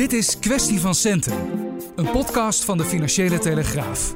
Dit 0.00 0.12
is 0.12 0.38
Kwestie 0.38 0.80
van 0.80 0.94
Centen, 0.94 1.34
een 1.96 2.10
podcast 2.10 2.64
van 2.64 2.78
de 2.78 2.84
Financiële 2.84 3.38
Telegraaf. 3.38 4.14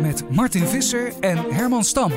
Met 0.00 0.30
Martin 0.30 0.66
Visser 0.66 1.12
en 1.20 1.38
Herman 1.50 1.84
Stam. 1.84 2.12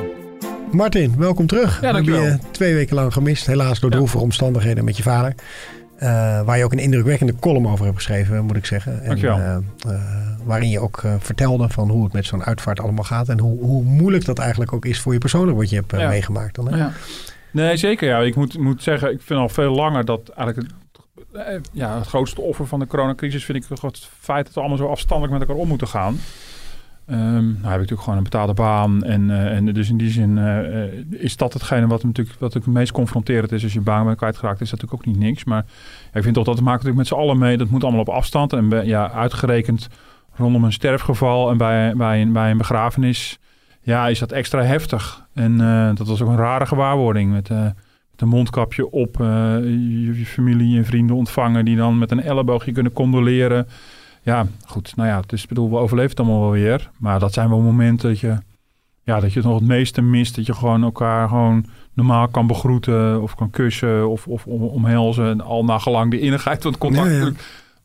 Martin, 0.71 1.17
welkom 1.17 1.47
terug. 1.47 1.81
Ja, 1.81 1.91
dankjewel. 1.91 2.21
Hebben 2.21 2.41
je 2.45 2.51
twee 2.51 2.73
weken 2.73 2.95
lang 2.95 3.13
gemist, 3.13 3.45
helaas 3.45 3.79
door 3.79 3.89
Ja. 3.89 3.95
droevige 3.95 4.23
omstandigheden 4.23 4.83
met 4.83 4.97
je 4.97 5.03
vader. 5.03 5.35
Eh, 5.97 6.09
waar 6.41 6.57
je 6.57 6.63
ook 6.63 6.71
een 6.71 6.79
indrukwekkende 6.79 7.35
column 7.39 7.67
over 7.67 7.85
hebt 7.85 7.97
geschreven, 7.97 8.45
moet 8.45 8.55
ik 8.55 8.65
zeggen. 8.65 9.01
En, 9.01 9.07
Dankjewel. 9.07 9.37
eh, 9.37 9.55
eh, 9.93 10.01
waarin 10.43 10.69
je 10.69 10.79
ook 10.79 11.03
vertelde 11.19 11.69
van 11.69 11.89
hoe 11.89 12.03
het 12.03 12.13
met 12.13 12.25
zo'n 12.25 12.43
uitvaart 12.43 12.79
allemaal 12.79 13.03
gaat. 13.03 13.29
En 13.29 13.39
hoe, 13.39 13.59
hoe 13.59 13.83
moeilijk 13.83 14.25
dat 14.25 14.39
eigenlijk 14.39 14.73
ook 14.73 14.85
is 14.85 14.99
voor 14.99 15.13
je 15.13 15.19
persoonlijk 15.19 15.57
wat 15.57 15.69
je 15.69 15.75
hebt 15.75 15.91
Ja. 15.91 16.07
meegemaakt. 16.07 16.55
Dan, 16.55 16.71
hè? 16.71 16.77
Ja. 16.77 16.91
Nee, 17.51 17.77
zeker. 17.77 18.07
Ja. 18.07 18.19
Ik 18.19 18.35
moet, 18.35 18.57
moet 18.57 18.83
zeggen, 18.83 19.11
ik 19.11 19.21
vind 19.21 19.39
al 19.39 19.49
veel 19.49 19.71
langer 19.75 20.05
dat 20.05 20.29
eigenlijk 20.29 20.69
ja, 21.71 21.97
het 21.97 22.07
grootste 22.07 22.41
offer 22.41 22.67
van 22.67 22.79
de 22.79 22.87
coronacrisis 22.87 23.45
vind 23.45 23.63
ik 23.63 23.79
het 23.81 24.09
feit 24.19 24.45
dat 24.45 24.53
we 24.53 24.59
allemaal 24.59 24.77
zo 24.77 24.87
afstandelijk 24.87 25.33
met 25.33 25.41
elkaar 25.41 25.61
om 25.61 25.67
moeten 25.67 25.87
gaan. 25.87 26.17
Ehm, 27.05 27.21
nou 27.21 27.47
heb 27.47 27.63
ik 27.63 27.63
natuurlijk 27.63 28.01
gewoon 28.01 28.17
een 28.17 28.23
betaalde 28.23 28.53
baan. 28.53 29.03
En, 29.03 29.31
eh, 29.31 29.55
en 29.55 29.65
dus 29.65 29.89
in 29.89 29.97
die 29.97 30.09
zin 30.09 30.37
eh, 30.37 30.83
eh, 30.83 30.91
is 31.09 31.37
dat 31.37 31.53
hetgene 31.53 31.87
wat 31.87 32.03
natuurlijk 32.03 32.39
wat 32.39 32.53
het 32.53 32.65
meest 32.65 32.91
confronterend 32.91 33.51
is. 33.51 33.63
Als 33.63 33.73
je 33.73 33.81
baan 33.81 34.05
bent 34.05 34.17
kwijtgeraakt, 34.17 34.61
is 34.61 34.69
dat 34.69 34.81
natuurlijk 34.81 35.07
ook 35.07 35.13
niet 35.13 35.25
niks. 35.25 35.43
Maar 35.43 35.65
ik 36.13 36.23
vind 36.23 36.35
toch 36.35 36.45
dat 36.45 36.55
maakt 36.55 36.83
natuurlijk 36.83 36.97
met 36.97 37.07
z'n 37.07 37.13
allen 37.13 37.37
mee. 37.37 37.57
Dat 37.57 37.69
moet 37.69 37.83
allemaal 37.83 38.01
op 38.01 38.09
afstand. 38.09 38.53
En 38.53 38.85
ja, 38.85 39.11
uitgerekend 39.11 39.87
rondom 40.39 40.63
een 40.63 40.73
sterfgeval 40.73 41.49
en 41.49 41.57
bij, 41.57 41.93
bij, 41.95 42.21
een, 42.21 42.33
bij 42.33 42.51
een 42.51 42.57
begrafenis. 42.57 43.39
Ja, 43.81 44.07
is 44.07 44.19
dat 44.19 44.31
extra 44.31 44.61
heftig. 44.61 45.25
En 45.33 45.61
eh, 45.61 45.95
dat 45.95 46.07
was 46.07 46.21
ook 46.21 46.29
een 46.29 46.37
rare 46.37 46.65
gewaarwording. 46.65 47.31
Met, 47.31 47.49
een 48.21 48.27
mondkapje 48.27 48.91
op. 48.91 49.21
eh, 49.21 49.27
je, 49.63 50.17
je 50.17 50.25
familie 50.25 50.77
en 50.77 50.85
vrienden 50.85 51.15
ontvangen 51.15 51.65
die 51.65 51.75
dan 51.75 51.97
met 51.97 52.11
een 52.11 52.21
elleboogje 52.21 52.71
kunnen 52.71 52.93
condoleren. 52.93 53.67
Ja, 54.21 54.45
goed. 54.65 54.95
Nou 54.95 55.09
ja, 55.09 55.21
dus 55.25 55.41
ik 55.41 55.47
bedoel, 55.47 55.69
we 55.69 55.77
overleven 55.77 56.09
het 56.09 56.19
allemaal 56.19 56.41
wel 56.41 56.51
weer. 56.51 56.89
Maar 56.97 57.19
dat 57.19 57.33
zijn 57.33 57.49
wel 57.49 57.59
momenten 57.61 58.09
dat 58.09 58.19
je, 58.19 58.37
ja, 59.03 59.19
dat 59.19 59.33
je 59.33 59.39
het 59.39 59.47
nog 59.47 59.59
het 59.59 59.67
meeste 59.67 60.01
mist. 60.01 60.35
Dat 60.35 60.45
je 60.45 60.53
gewoon 60.53 60.83
elkaar 60.83 61.27
gewoon 61.27 61.65
normaal 61.93 62.27
kan 62.27 62.47
begroeten 62.47 63.21
of 63.21 63.35
kan 63.35 63.49
kussen 63.49 64.09
of, 64.09 64.27
of 64.27 64.45
om- 64.45 64.63
omhelzen. 64.63 65.29
En 65.29 65.41
al 65.41 65.63
nagelang 65.63 66.11
de 66.11 66.19
innigheid 66.19 66.61
van 66.61 66.71
het 66.71 66.79
contact. 66.79 67.09
Ja, 67.09 67.15
ja. 67.17 67.31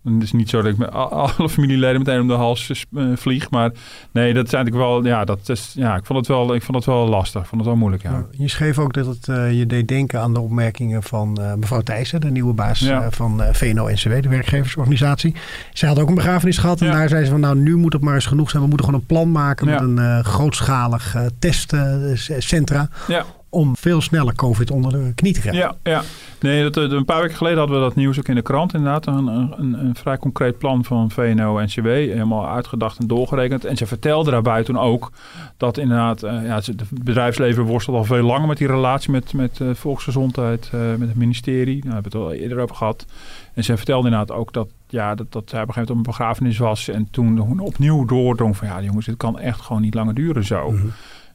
Het 0.05 0.23
is 0.23 0.33
niet 0.33 0.49
zo 0.49 0.63
dat 0.63 0.71
ik 0.73 0.77
met 0.79 0.91
alle 0.93 1.49
familieleden 1.49 1.99
meteen 1.99 2.21
om 2.21 2.29
de 2.29 2.35
hals 2.35 2.85
eh, 2.97 3.05
vlieg. 3.15 3.51
Maar 3.51 3.71
nee, 4.13 4.35
dat 4.35 4.47
is 4.47 4.53
eigenlijk 4.53 4.85
wel, 4.85 5.05
ja, 5.05 5.25
dat 5.25 5.49
is, 5.49 5.73
ja 5.77 5.97
ik, 5.97 6.05
vond 6.05 6.19
het 6.19 6.29
wel, 6.29 6.55
ik 6.55 6.63
vond 6.63 6.77
het 6.77 6.87
wel 6.87 7.09
lastig. 7.09 7.41
Ik 7.43 7.47
vond 7.49 7.61
het 7.61 7.71
wel 7.71 7.79
moeilijk, 7.79 8.03
ja. 8.03 8.11
Ja, 8.11 8.25
Je 8.31 8.49
schreef 8.49 8.79
ook 8.79 8.93
dat 8.93 9.07
het 9.07 9.29
eh, 9.29 9.59
je 9.59 9.67
deed 9.67 9.89
denken 9.89 10.21
aan 10.21 10.35
de 10.35 10.41
opmerkingen 10.41 11.03
van 11.03 11.37
eh, 11.41 11.55
mevrouw 11.55 11.81
Thijssen, 11.81 12.21
de 12.21 12.31
nieuwe 12.31 12.53
baas 12.53 12.79
Ja. 12.81 13.11
van 13.11 13.43
VNO-NCW, 13.53 14.23
de 14.23 14.29
werkgeversorganisatie. 14.29 15.35
Zij 15.73 15.89
had 15.89 15.99
ook 15.99 16.09
een 16.09 16.15
begrafenis 16.15 16.59
gehad 16.59 16.81
en 16.81 16.87
Ja. 16.87 16.93
daar 16.93 17.09
zei 17.09 17.25
ze 17.25 17.31
van 17.31 17.41
nou 17.41 17.57
nu 17.57 17.77
moet 17.77 17.93
het 17.93 18.03
maar 18.03 18.15
eens 18.15 18.27
genoeg 18.27 18.51
zijn. 18.51 18.63
We 18.63 18.69
moeten 18.69 18.87
gewoon 18.87 19.01
een 19.01 19.07
plan 19.07 19.33
maken 19.33 19.67
met 19.67 19.81
een 19.81 20.25
grootschalig 20.25 21.17
testcentra 21.39 22.89
Ja. 23.09 23.25
Om 23.55 23.77
veel 23.77 24.01
sneller 24.01 24.35
COVID 24.35 24.71
onder 24.71 24.93
de 24.93 25.13
knie 25.15 25.33
te 25.33 25.41
krijgen. 25.41 25.63
Ja, 25.83 25.91
ja. 25.91 26.03
Nee, 26.41 26.71
dat, 26.71 26.77
eh, 26.77 26.97
een 26.97 27.05
paar 27.05 27.21
weken 27.21 27.37
geleden 27.37 27.59
hadden 27.59 27.77
we 27.77 27.83
dat 27.83 27.95
nieuws 27.95 28.19
ook 28.19 28.29
in 28.29 28.35
de 28.35 28.43
krant 28.43 28.75
inderdaad. 28.75 29.07
Een, 29.07 29.27
een, 29.27 29.85
een 29.85 29.95
vrij 29.95 30.19
concreet 30.19 30.59
plan 30.59 30.85
van 30.85 31.11
VNO-NCW. 31.11 31.87
Helemaal 31.87 32.49
uitgedacht 32.49 32.99
en 32.99 33.07
doorgerekend. 33.07 33.65
En 33.65 33.77
ze 33.77 33.87
vertelde 33.87 34.31
daarbij 34.31 34.63
toen 34.65 34.79
ook 34.79 35.13
dat 35.57 35.79
inderdaad... 35.79 36.23
eh, 36.23 36.47
ja, 36.47 36.55
het 36.55 36.83
bedrijfsleven 36.91 37.65
worstelt 37.65 37.97
al 37.97 38.05
veel 38.05 38.23
langer 38.23 38.49
met 38.49 38.59
die 38.59 38.67
relatie 38.67 39.11
met, 39.11 39.33
met 39.33 39.61
eh, 39.61 39.69
volksgezondheid. 39.73 40.71
met 40.73 41.09
het 41.09 41.17
ministerie. 41.17 41.83
Daar 41.83 41.93
hebben 41.93 42.13
we 42.13 42.19
het 42.19 42.27
al 42.27 42.33
eerder 42.33 42.59
over 42.59 42.77
gehad. 42.77 43.07
En 43.55 43.65
ze 43.65 43.77
vertelde 43.77 44.09
inderdaad 44.09 44.37
ook 44.37 44.53
dat, 44.53 44.69
ja, 44.89 45.15
dat, 45.15 45.33
dat 45.33 45.43
zij 45.47 45.63
op 45.63 45.69
een 45.69 45.75
gegeven 45.75 45.75
moment 45.75 45.91
op 45.91 45.97
een 45.97 46.03
begrafenis 46.03 46.59
was. 46.59 46.89
En 46.89 47.09
toen 47.11 47.61
opnieuw 47.61 48.05
doordrong 48.05 48.57
van 48.57 48.69
ja 48.69 48.83
jongens, 48.83 49.07
dit 49.07 49.17
kan 49.17 49.39
echt 49.39 49.61
gewoon 49.61 49.83
niet 49.83 49.95
langer 49.95 50.15
duren 50.15 50.45
zo. 50.45 50.71
Mhm. 50.71 50.87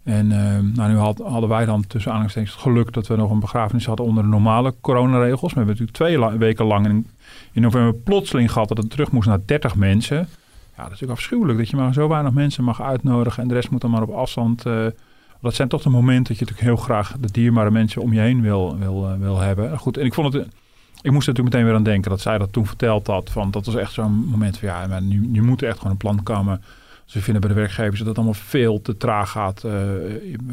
En 0.03 0.31
ehm, 0.31 0.71
nou, 0.73 0.91
nu 0.91 0.97
had- 0.97 1.21
hadden 1.25 1.49
wij 1.49 1.65
dan 1.65 1.87
tussen 1.87 2.11
aanhalingstekens 2.11 2.53
het 2.53 2.61
geluk 2.63 2.93
dat 2.93 3.07
we 3.07 3.15
nog 3.15 3.31
een 3.31 3.39
begrafenis 3.39 3.85
hadden 3.85 4.05
onder 4.05 4.23
de 4.23 4.29
normale 4.29 4.73
coronaregels. 4.81 5.53
We 5.53 5.57
hebben 5.59 5.77
natuurlijk 5.77 5.97
twee 6.21 6.37
weken 6.37 6.65
lang 6.65 6.85
in, 6.85 7.07
november 7.61 7.93
plotseling 7.93 8.51
gehad 8.51 8.67
dat 8.67 8.77
het 8.77 8.89
terug 8.89 9.11
moest 9.11 9.27
naar 9.27 9.39
30 9.45 9.75
mensen. 9.75 10.17
Ja, 10.17 10.25
dat 10.75 10.93
is 10.93 10.99
natuurlijk 10.99 11.11
afschuwelijk 11.19 11.57
dat 11.57 11.69
je 11.69 11.75
maar 11.75 11.93
zo 11.93 12.07
weinig 12.07 12.31
mensen 12.33 12.63
mag 12.63 12.81
uitnodigen 12.81 13.41
en 13.43 13.47
de 13.49 13.53
rest 13.53 13.69
moet 13.69 13.81
dan 13.81 13.91
maar 13.91 14.01
op 14.01 14.09
afstand. 14.11 14.65
eh, 14.65 14.85
dat 15.41 15.53
zijn 15.55 15.67
toch 15.67 15.81
de 15.81 15.89
momenten 15.89 16.23
dat 16.23 16.37
je 16.37 16.45
natuurlijk 16.45 16.67
heel 16.67 16.85
graag 16.85 17.15
de 17.19 17.31
dierbare 17.31 17.71
mensen 17.71 18.01
om 18.01 18.13
je 18.13 18.19
heen 18.19 18.41
wil, 18.41 18.77
wil, 18.77 19.07
eh, 19.09 19.17
wil 19.19 19.39
hebben. 19.39 19.77
Goed, 19.77 19.97
en 19.97 20.05
ik 20.05 20.13
vond 20.13 20.33
het. 20.33 20.47
Ik 21.01 21.11
moest 21.11 21.27
er 21.27 21.33
natuurlijk 21.33 21.39
meteen 21.55 21.65
weer 21.65 21.75
aan 21.75 21.83
denken 21.83 22.09
dat 22.09 22.21
zij 22.21 22.37
dat 22.37 22.53
toen 22.53 22.65
verteld 22.65 23.07
had. 23.07 23.29
Van, 23.29 23.51
dat 23.51 23.65
was 23.65 23.75
echt 23.75 23.91
zo'n 23.91 24.11
moment 24.11 24.57
van 24.57 24.67
ja, 24.67 24.87
maar 24.87 25.01
nu, 25.01 25.27
nu 25.27 25.41
moet 25.43 25.61
er 25.61 25.67
echt 25.67 25.77
gewoon 25.77 25.91
een 25.91 25.97
plan 25.97 26.23
komen. 26.23 26.61
Ze 27.09 27.21
vinden 27.21 27.41
bij 27.41 27.49
de 27.49 27.55
werkgevers 27.55 27.97
dat 27.99 28.07
het 28.07 28.15
allemaal 28.17 28.33
veel 28.33 28.81
te 28.81 28.97
traag 28.97 29.29
gaat. 29.29 29.63
eh, 29.63 29.71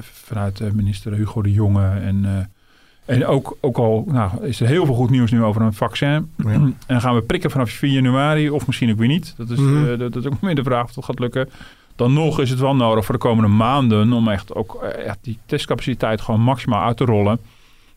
vanuit 0.01 0.61
eh, 0.61 0.71
minister 0.71 1.13
Hugo 1.13 1.43
de 1.43 1.53
Jonge. 1.53 1.89
En, 1.89 2.25
eh, 2.25 3.15
en 3.17 3.27
ook, 3.27 3.57
ook 3.61 3.77
al 3.79 4.05
nou, 4.09 4.45
is 4.47 4.61
er 4.61 4.67
heel 4.67 4.85
veel 4.87 4.95
goed 4.95 5.11
nieuws 5.11 5.31
nu 5.31 5.43
over 5.43 5.63
een 5.63 5.73
vaccin. 5.75 6.31
Ja. 6.37 6.71
En 6.87 7.01
gaan 7.01 7.15
we 7.15 7.23
prikken 7.23 7.51
vanaf 7.51 7.71
4 7.71 7.91
januari 7.91 8.51
of 8.51 8.67
misschien 8.67 8.91
ook 8.91 8.99
weer 8.99 9.09
niet. 9.09 9.35
Dat 9.37 9.51
is, 9.51 9.59
Mhm. 9.59 9.87
dat, 9.87 9.99
dat 9.99 10.17
is 10.17 10.25
ook 10.27 10.41
meer 10.41 10.55
de 10.55 10.63
vraag 10.63 10.85
of 10.85 10.93
dat 10.93 11.05
gaat 11.05 11.19
lukken. 11.19 11.49
Dan 11.97 12.13
nog 12.13 12.41
is 12.41 12.51
het 12.51 12.59
wel 12.61 12.77
nodig 12.77 13.05
voor 13.05 13.15
de 13.15 13.21
komende 13.21 13.51
maanden 13.51 14.13
om 14.13 14.29
echt 14.29 14.55
ook 14.55 14.83
echt 14.83 15.19
die 15.21 15.39
testcapaciteit 15.47 16.21
gewoon 16.21 16.41
maximaal 16.41 16.83
uit 16.87 16.97
te 16.97 17.05
rollen. 17.05 17.39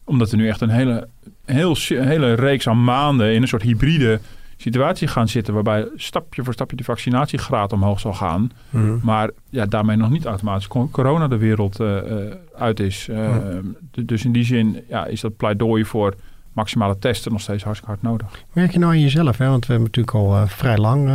Omdat 0.04 0.30
we 0.32 0.38
nu 0.38 0.48
echt 0.48 0.62
een 0.62 0.70
hele, 0.70 1.08
heel, 1.46 1.76
een 1.90 2.08
hele 2.08 2.34
reeks 2.34 2.68
aan 2.68 2.84
maanden 2.84 3.34
in 3.34 3.42
een 3.42 3.48
soort 3.48 3.62
hybride 3.62 4.20
situatie 4.62 5.08
gaan 5.08 5.28
zitten. 5.28 5.54
Waarbij 5.54 5.88
stapje 5.96 6.44
voor 6.44 6.54
stapje 6.54 6.76
de 6.78 6.84
vaccinatiegraad 6.84 7.74
omhoog 7.74 8.00
zal 8.00 8.14
gaan. 8.14 8.52
Mhm. 8.70 8.98
Maar 9.02 9.30
ja, 9.50 9.66
daarmee 9.66 9.96
nog 9.96 10.10
niet 10.10 10.26
automatisch 10.26 10.68
co- 10.68 10.90
corona 10.92 11.28
de 11.28 11.38
wereld 11.38 11.80
eh, 11.80 11.98
eh, 12.28 12.34
uit 12.58 12.80
is. 12.80 13.08
Eh, 13.10 13.18
Ja. 13.18 14.02
Dus 14.06 14.26
in 14.26 14.32
die 14.32 14.44
zin 14.44 14.84
ja, 14.90 15.06
is 15.06 15.22
dat 15.22 15.36
pleidooi 15.38 15.86
voor 15.86 16.16
maximale 16.54 16.98
testen 17.00 17.32
nog 17.32 17.42
steeds 17.42 17.64
hartstikke 17.64 17.94
hard 17.96 18.04
nodig. 18.12 18.44
Merk 18.54 18.72
je 18.72 18.80
nou 18.80 18.92
aan 18.92 19.00
jezelf, 19.02 19.38
hè? 19.38 19.48
want 19.48 19.66
we 19.66 19.74
hebben 19.74 19.92
natuurlijk 19.94 20.16
al 20.16 20.48
vrij 20.48 20.78
lang 20.78 21.10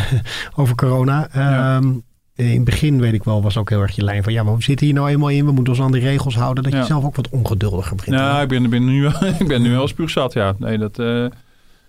over 0.60 0.74
corona. 0.74 1.28
Ja. 1.32 1.76
Ehm, 1.76 1.88
in 2.34 2.50
het 2.54 2.64
begin 2.64 3.00
weet 3.00 3.12
ik 3.12 3.24
wel, 3.24 3.42
was 3.42 3.56
ook 3.56 3.68
heel 3.70 3.80
erg 3.80 3.96
je 3.96 4.04
lijn 4.04 4.22
van 4.22 4.32
ja, 4.32 4.42
maar 4.42 4.56
we 4.56 4.62
zitten 4.62 4.86
hier 4.86 4.94
nou 4.94 5.08
eenmaal 5.08 5.28
in, 5.28 5.44
we 5.44 5.52
moeten 5.52 5.72
ons 5.72 5.82
aan 5.82 5.92
die 5.92 6.00
regels 6.00 6.36
houden. 6.36 6.62
Dat 6.62 6.72
je 6.72 6.78
Ja. 6.78 6.84
zelf 6.84 7.04
ook 7.04 7.16
wat 7.16 7.28
ongeduldiger 7.28 7.96
begint. 7.96 8.16
te 8.16 8.22
Nou, 8.22 8.42
ik 8.42 8.48
ben, 8.48 8.70
ben 8.70 8.84
nu, 8.84 9.06
ik 9.38 9.48
ben 9.48 9.62
nu 9.62 9.70
wel 9.70 9.88
spuugzat, 9.88 10.32
ja. 10.32 10.54
Nee, 10.58 10.78
dat... 10.78 10.98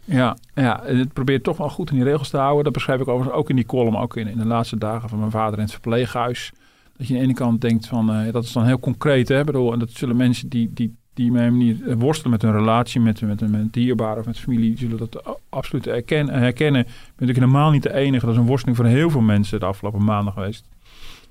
eh, 0.10 0.16
ja, 0.16 0.38
ja, 0.54 0.82
het 0.84 1.14
probeert 1.14 1.44
toch 1.44 1.58
wel 1.58 1.70
goed 1.70 1.90
in 1.90 1.96
die 1.96 2.04
regels 2.04 2.30
te 2.30 2.38
houden. 2.38 2.64
Dat 2.64 2.74
beschrijf 2.74 3.02
ik 3.02 3.08
overigens 3.08 3.38
ook 3.38 3.50
in 3.50 3.56
die 3.56 3.66
column, 3.66 3.98
ook 3.98 4.18
in, 4.18 4.28
in 4.28 4.38
de 4.38 4.46
laatste 4.46 4.78
dagen 4.78 5.10
van 5.10 5.20
mijn 5.20 5.32
vader 5.32 5.58
in 5.58 5.64
het 5.64 5.72
verpleeghuis. 5.72 6.52
Dat 6.98 7.08
je 7.08 7.14
aan 7.14 7.20
de 7.20 7.26
ene 7.26 7.34
kant 7.34 7.62
denkt 7.62 7.88
van, 7.88 8.12
eh, 8.12 8.32
dat 8.32 8.44
is 8.44 8.52
dan 8.52 8.66
heel 8.66 8.80
concreet, 8.80 9.28
hè. 9.28 9.40
Ik 9.40 9.46
Bedoel, 9.46 9.74
en 9.74 9.80
dat 9.80 9.92
zullen 9.92 10.16
mensen 10.16 10.50
die, 10.50 10.72
die, 10.74 10.96
die 11.14 11.32
manier 11.32 11.98
worstelen 11.98 12.32
met 12.32 12.42
hun 12.42 12.52
relatie 12.52 13.02
met, 13.02 13.22
met, 13.22 13.42
een 13.42 13.68
dierbare 13.72 14.20
of 14.20 14.26
met 14.26 14.40
familie, 14.40 14.78
zullen 14.78 14.98
dat 14.98 15.40
absoluut 15.50 15.86
herkennen. 15.86 16.40
herkennen. 16.40 16.82
Ik 16.82 16.88
ben 16.88 17.28
natuurlijk 17.28 17.40
helemaal 17.40 17.72
niet 17.72 17.84
de 17.84 17.94
enige. 17.94 18.26
Dat 18.26 18.34
is 18.34 18.42
een 18.42 18.48
worsteling 18.48 18.78
voor 18.78 18.86
heel 18.86 19.10
veel 19.10 19.22
mensen 19.22 19.60
de 19.60 19.66
afgelopen 19.66 20.04
maanden 20.04 20.34
geweest. 20.34 20.66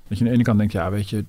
Dat 0.07 0.17
je 0.17 0.23
aan 0.23 0.29
de 0.29 0.35
ene 0.35 0.43
kant 0.43 0.57
denkt, 0.57 0.73
ja, 0.73 0.91
weet 0.91 1.09
je, 1.09 1.25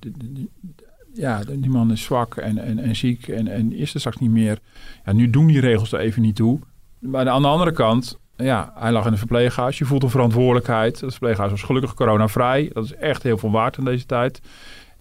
ja, 1.13 1.43
die 1.43 1.69
man 1.69 1.91
is 1.91 2.03
zwak 2.03 2.35
en, 2.35 2.57
en, 2.57 2.79
en 2.79 2.95
ziek 2.95 3.27
en, 3.27 3.47
en 3.47 3.73
is 3.73 3.93
er 3.93 3.99
straks 3.99 4.17
niet 4.17 4.31
meer. 4.31 4.59
Ja, 5.05 5.13
nu 5.13 5.29
doen 5.29 5.47
die 5.47 5.59
regels 5.59 5.91
er 5.91 5.99
even 5.99 6.21
niet 6.21 6.35
toe. 6.35 6.59
Maar 7.01 7.29
aan 7.29 7.41
de 7.41 7.47
andere 7.47 7.71
kant, 7.71 8.17
ja, 8.35 8.71
hij 8.75 8.91
lag 8.91 9.05
in 9.05 9.11
een 9.11 9.17
verpleeghuis. 9.17 9.77
Je 9.77 9.85
voelt 9.85 10.03
een 10.03 10.09
verantwoordelijkheid. 10.09 10.99
Het 11.01 11.09
verpleeghuis 11.11 11.51
was 11.51 11.61
gelukkig 11.63 11.93
coronavrij. 11.93 12.69
Dat 12.73 12.83
is 12.83 12.95
echt 12.95 13.23
heel 13.23 13.37
veel 13.37 13.51
waard 13.51 13.77
in 13.77 13.83
deze 13.83 14.05
tijd. 14.05 14.41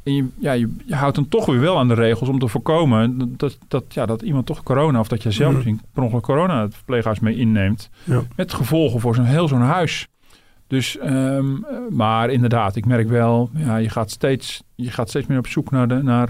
En 0.03 0.15
je, 0.15 0.29
ja, 0.39 0.53
je, 0.53 0.77
je 0.87 0.95
houdt 0.95 1.15
dan 1.17 1.29
toch 1.29 1.47
weer 1.47 1.61
wel 1.61 1.79
aan 1.79 1.89
de 1.89 1.95
regels 1.95 2.29
om 2.29 2.39
te 2.39 2.49
voorkomen 2.49 3.35
dat, 3.37 3.59
dat, 3.69 3.85
ja, 3.89 4.07
dat 4.07 4.23
iemand 4.23 4.47
toch 4.47 4.63
corona, 4.63 4.99
of 5.01 5.09
dat 5.09 5.23
je 5.23 5.31
zelf 5.31 5.49
Mhm. 5.49 5.57
misschien 5.57 5.81
per 5.93 6.03
ongeluk 6.03 6.23
corona 6.23 6.63
het 6.63 6.75
verpleeghuis 6.75 7.21
mee 7.21 7.37
inneemt. 7.37 7.91
Ja. 8.05 8.23
Met 8.37 8.53
gevolgen 8.53 9.01
voor 9.01 9.15
zo'n 9.15 9.25
heel 9.25 9.49
zo'n 9.49 9.61
huis. 9.61 10.07
Dus, 10.67 10.99
ehm, 10.99 11.47
maar 11.91 12.31
inderdaad, 12.31 12.77
ik 12.77 12.87
merk 12.87 13.09
wel, 13.09 13.51
ja, 13.55 13.77
je, 13.77 13.89
gaat 13.91 14.11
steeds, 14.11 14.63
je 14.75 14.91
gaat 14.91 15.09
steeds 15.09 15.27
meer 15.27 15.39
op 15.39 15.47
zoek 15.47 15.71
naar 15.71 15.89
de, 15.89 16.03
naar, 16.03 16.29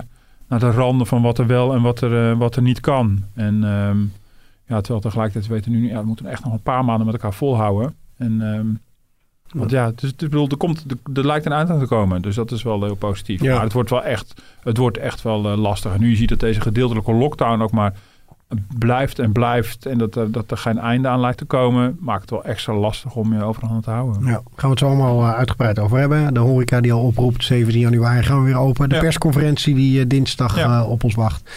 naar 0.49 0.61
de 0.61 0.70
randen 0.70 1.06
van 1.06 1.23
wat 1.23 1.38
er 1.38 1.46
wel 1.46 1.75
en 1.75 1.82
wat 1.82 2.00
er, 2.00 2.31
eh, 2.31 2.38
wat 2.38 2.56
er 2.56 2.62
niet 2.62 2.81
kan. 2.81 3.25
En 3.34 3.64
ehm, 3.64 3.99
Ja, 4.70 4.81
terwijl 4.81 5.00
tegelijkertijd 5.00 5.46
weten 5.52 5.72
we 5.72 5.76
nu, 5.78 5.88
ja, 5.88 6.00
we 6.00 6.06
moeten 6.06 6.26
echt 6.26 6.44
nog 6.44 6.52
een 6.52 6.62
paar 6.62 6.84
maanden 6.84 7.06
met 7.06 7.14
elkaar 7.14 7.32
volhouden. 7.34 7.94
En, 8.17 8.43
ehm, 8.55 8.67
want 9.61 9.70
ja, 9.70 9.87
dus, 9.94 10.17
dus, 10.17 10.28
bedoel, 10.28 10.49
er, 10.49 10.56
komt, 10.56 10.84
er, 10.90 11.17
er 11.19 11.26
lijkt 11.26 11.46
een 11.46 11.52
eind 11.52 11.70
aan 11.70 11.78
te 11.78 11.87
komen. 11.87 12.22
Dus 12.22 12.34
dat 12.34 12.50
is 12.50 12.62
wel 12.62 12.82
heel 12.84 12.94
positief. 12.94 13.40
Ja. 13.40 13.55
Maar 13.55 13.62
het 13.64 13.72
wordt 13.72 13.90
wel 13.90 14.02
echt, 14.05 14.43
het 14.62 14.76
wordt 14.76 14.99
echt 14.99 15.22
wel 15.22 15.50
eh, 15.50 15.58
lastig. 15.58 15.93
En 15.94 16.00
nu 16.00 16.11
je 16.11 16.17
ziet 16.17 16.28
dat 16.28 16.40
deze 16.40 16.61
gedeeltelijke 16.61 17.12
lockdown 17.12 17.62
ook 17.62 17.70
maar 17.70 17.93
blijft 18.78 19.19
en 19.19 19.32
blijft. 19.32 19.87
En 19.87 19.99
dat, 19.99 20.14
er- 20.17 20.32
dat 20.32 20.50
er 20.50 20.56
geen 20.56 20.78
einde 20.78 21.08
aan 21.08 21.20
lijkt 21.20 21.38
te 21.38 21.44
komen. 21.44 21.96
Maakt 22.00 22.20
het 22.20 22.31
wel 22.31 22.44
extra 22.44 22.75
lastig 22.75 23.14
om 23.14 23.34
je 23.34 23.43
overal 23.43 23.81
te 23.81 23.90
houden. 23.90 24.23
Ja, 24.26 24.32
gaan 24.32 24.43
we 24.56 24.69
het 24.69 24.78
zo 24.78 24.87
allemaal 24.87 25.23
eh, 25.23 25.32
uitgebreid 25.34 25.78
over 25.78 25.99
hebben. 25.99 26.34
De 26.34 26.40
horeca 26.40 26.81
die 26.81 26.93
al 26.93 27.02
oproept, 27.02 27.44
17 27.44 27.81
januari 27.81 28.23
gaan 28.23 28.38
we 28.38 28.44
weer 28.44 28.58
open. 28.58 28.88
De 28.88 28.94
Ja. 28.94 29.00
persconferentie 29.00 29.75
die 29.75 30.00
eh, 30.00 30.06
dinsdag 30.08 30.56
Ja. 30.56 30.81
eh, 30.81 30.90
op 30.90 31.05
ons 31.05 31.14
wacht. 31.14 31.50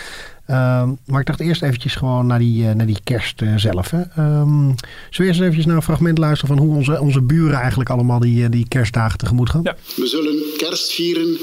Ehm, 0.46 0.90
maar 1.06 1.20
ik 1.20 1.26
dacht 1.26 1.40
eerst 1.40 1.62
eventjes 1.62 1.96
gewoon 1.96 2.28
naar 2.28 2.40
die, 2.40 2.68
eh, 2.68 2.76
naar 2.76 2.86
die 2.86 3.00
kerst 3.04 3.42
eh, 3.42 3.56
zelf. 3.56 3.92
Hè. 3.92 4.02
Ehm, 4.02 4.60
zullen 4.60 4.76
we 5.10 5.24
eerst 5.24 5.40
eventjes 5.40 5.66
naar 5.66 5.76
een 5.76 5.82
fragment 5.82 6.18
luisteren 6.18 6.56
van 6.56 6.66
hoe 6.66 6.76
onze, 6.76 7.02
onze 7.02 7.22
buren 7.22 7.60
eigenlijk 7.60 7.90
allemaal 7.90 8.20
die, 8.20 8.44
eh, 8.44 8.52
die 8.52 8.68
kerstdagen 8.68 9.18
tegemoet 9.18 9.50
gaan? 9.50 9.62
Ja. 9.64 9.76
We 9.96 10.08
zullen 10.08 10.44
kerst 10.58 10.92
vieren 10.92 11.38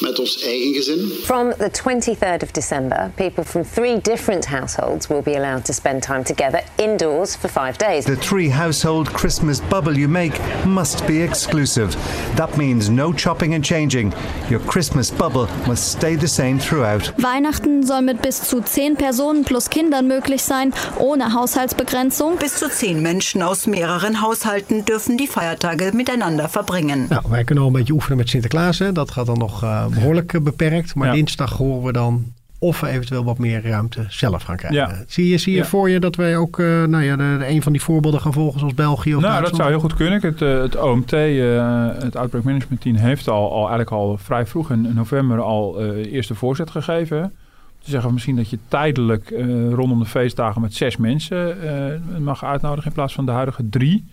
met 0.00 0.18
ons 0.18 0.42
eigen 0.42 0.74
gezin. 0.74 1.10
From 1.22 1.52
the 1.58 1.70
23rd 1.70 2.42
of 2.42 2.52
December, 2.52 3.10
people 3.14 3.44
from 3.44 3.64
three 3.64 4.00
different 4.00 4.46
households 4.46 5.06
will 5.06 5.22
be 5.22 5.36
allowed 5.36 5.64
to 5.64 5.72
spend 5.72 6.02
time 6.02 6.22
together 6.22 6.62
indoors 6.76 7.36
for 7.36 7.50
five 7.50 7.76
days. 7.76 8.04
The 8.04 8.16
three 8.16 8.50
household 8.50 9.12
Christmas 9.12 9.60
bubble 9.60 9.96
you 9.98 10.08
make 10.08 10.40
must 10.64 11.06
be 11.06 11.22
exclusive. 11.22 11.96
That 12.36 12.56
means 12.56 12.88
no 12.88 13.12
chopping 13.12 13.54
and 13.54 13.64
changing. 13.64 14.12
Your 14.48 14.60
Christmas 14.66 15.10
bubble 15.10 15.48
must 15.66 15.92
stay 15.92 16.16
the 16.16 16.28
same 16.28 16.58
throughout. 16.58 17.12
Weihnachten 17.16 17.86
soll 17.86 18.02
mit 18.02 18.22
bis 18.22 18.42
zu 18.42 18.60
zehn 18.60 18.96
Personen 18.96 19.44
plus 19.44 19.68
Kindern 19.68 20.06
möglich 20.06 20.42
sein, 20.42 20.72
ohne 20.98 21.32
Haushaltsbegrenzung. 21.34 22.36
Bis 22.36 22.54
zu 22.54 22.68
zehn 22.68 23.02
Menschen 23.02 23.42
aus 23.42 23.66
mehreren 23.66 24.20
Haushalten 24.20 24.84
dürfen 24.84 25.16
die 25.16 25.26
Feiertage 25.26 25.90
miteinander 25.94 26.48
verbringen. 26.48 27.06
Nou, 27.08 27.22
wij 27.28 27.44
kunnen 27.44 27.64
al 27.64 27.70
een 27.70 27.76
beetje 27.76 27.92
oefenen 27.92 28.18
met 28.18 28.28
Sinterklaas. 28.28 28.78
Hè. 28.78 28.92
Dat 28.92 29.10
gaat 29.10 29.26
dan 29.26 29.38
nog 29.38 29.62
eh, 29.62 29.84
behoorlijk 29.90 30.32
eh, 30.32 30.40
beperkt. 30.40 30.94
Maar 30.94 31.12
dinsdag 31.12 31.52
horen 31.52 31.82
we 31.82 31.92
dan 31.92 32.24
of 32.60 32.80
we 32.80 32.88
eventueel 32.88 33.24
wat 33.24 33.38
meer 33.38 33.62
ruimte 33.62 34.04
zelf 34.08 34.42
gaan 34.42 34.56
krijgen. 34.56 34.80
Ja. 34.80 35.04
Zie 35.06 35.28
je, 35.28 35.38
zie 35.38 35.52
je 35.52 35.58
Ja. 35.58 35.64
voor 35.64 35.90
je 35.90 36.00
dat 36.00 36.16
wij 36.16 36.36
ook 36.36 36.58
eh, 36.58 36.66
nou 36.84 37.02
ja, 37.04 37.16
de, 37.16 37.36
de 37.38 37.48
een 37.48 37.62
van 37.62 37.72
die 37.72 37.80
voorbeelden 37.80 38.20
gaan 38.20 38.32
volgen 38.32 38.58
zoals 38.58 38.74
België 38.74 39.14
of 39.14 39.22
Nou, 39.22 39.42
dat 39.42 39.56
zou 39.56 39.68
heel 39.68 39.80
goed 39.80 39.94
kunnen. 39.94 40.20
Het, 40.20 40.42
eh, 40.42 40.60
het 40.60 40.76
OMT, 40.80 41.12
eh, 41.12 41.88
het 41.98 42.16
Outbreak 42.16 42.44
Management 42.44 42.80
Team, 42.80 42.96
heeft 42.96 43.28
al, 43.28 43.50
al 43.50 43.58
eigenlijk 43.60 43.90
al 43.90 44.16
vrij 44.16 44.46
vroeg 44.46 44.70
in 44.70 44.94
november 44.94 45.40
al 45.40 45.80
eh 45.80 46.12
eerste 46.12 46.34
voorzet 46.34 46.70
gegeven. 46.70 47.32
Te 47.78 47.90
zeggen 47.90 48.12
misschien 48.12 48.36
dat 48.36 48.50
je 48.50 48.58
tijdelijk 48.68 49.30
eh, 49.30 49.70
rondom 49.70 49.98
de 49.98 50.04
feestdagen 50.04 50.60
met 50.60 50.74
zes 50.74 50.96
mensen 50.96 51.62
eh, 51.62 52.18
mag 52.18 52.44
uitnodigen 52.44 52.86
in 52.86 52.92
plaats 52.92 53.14
van 53.14 53.26
de 53.26 53.32
huidige 53.32 53.68
drie. 53.68 54.04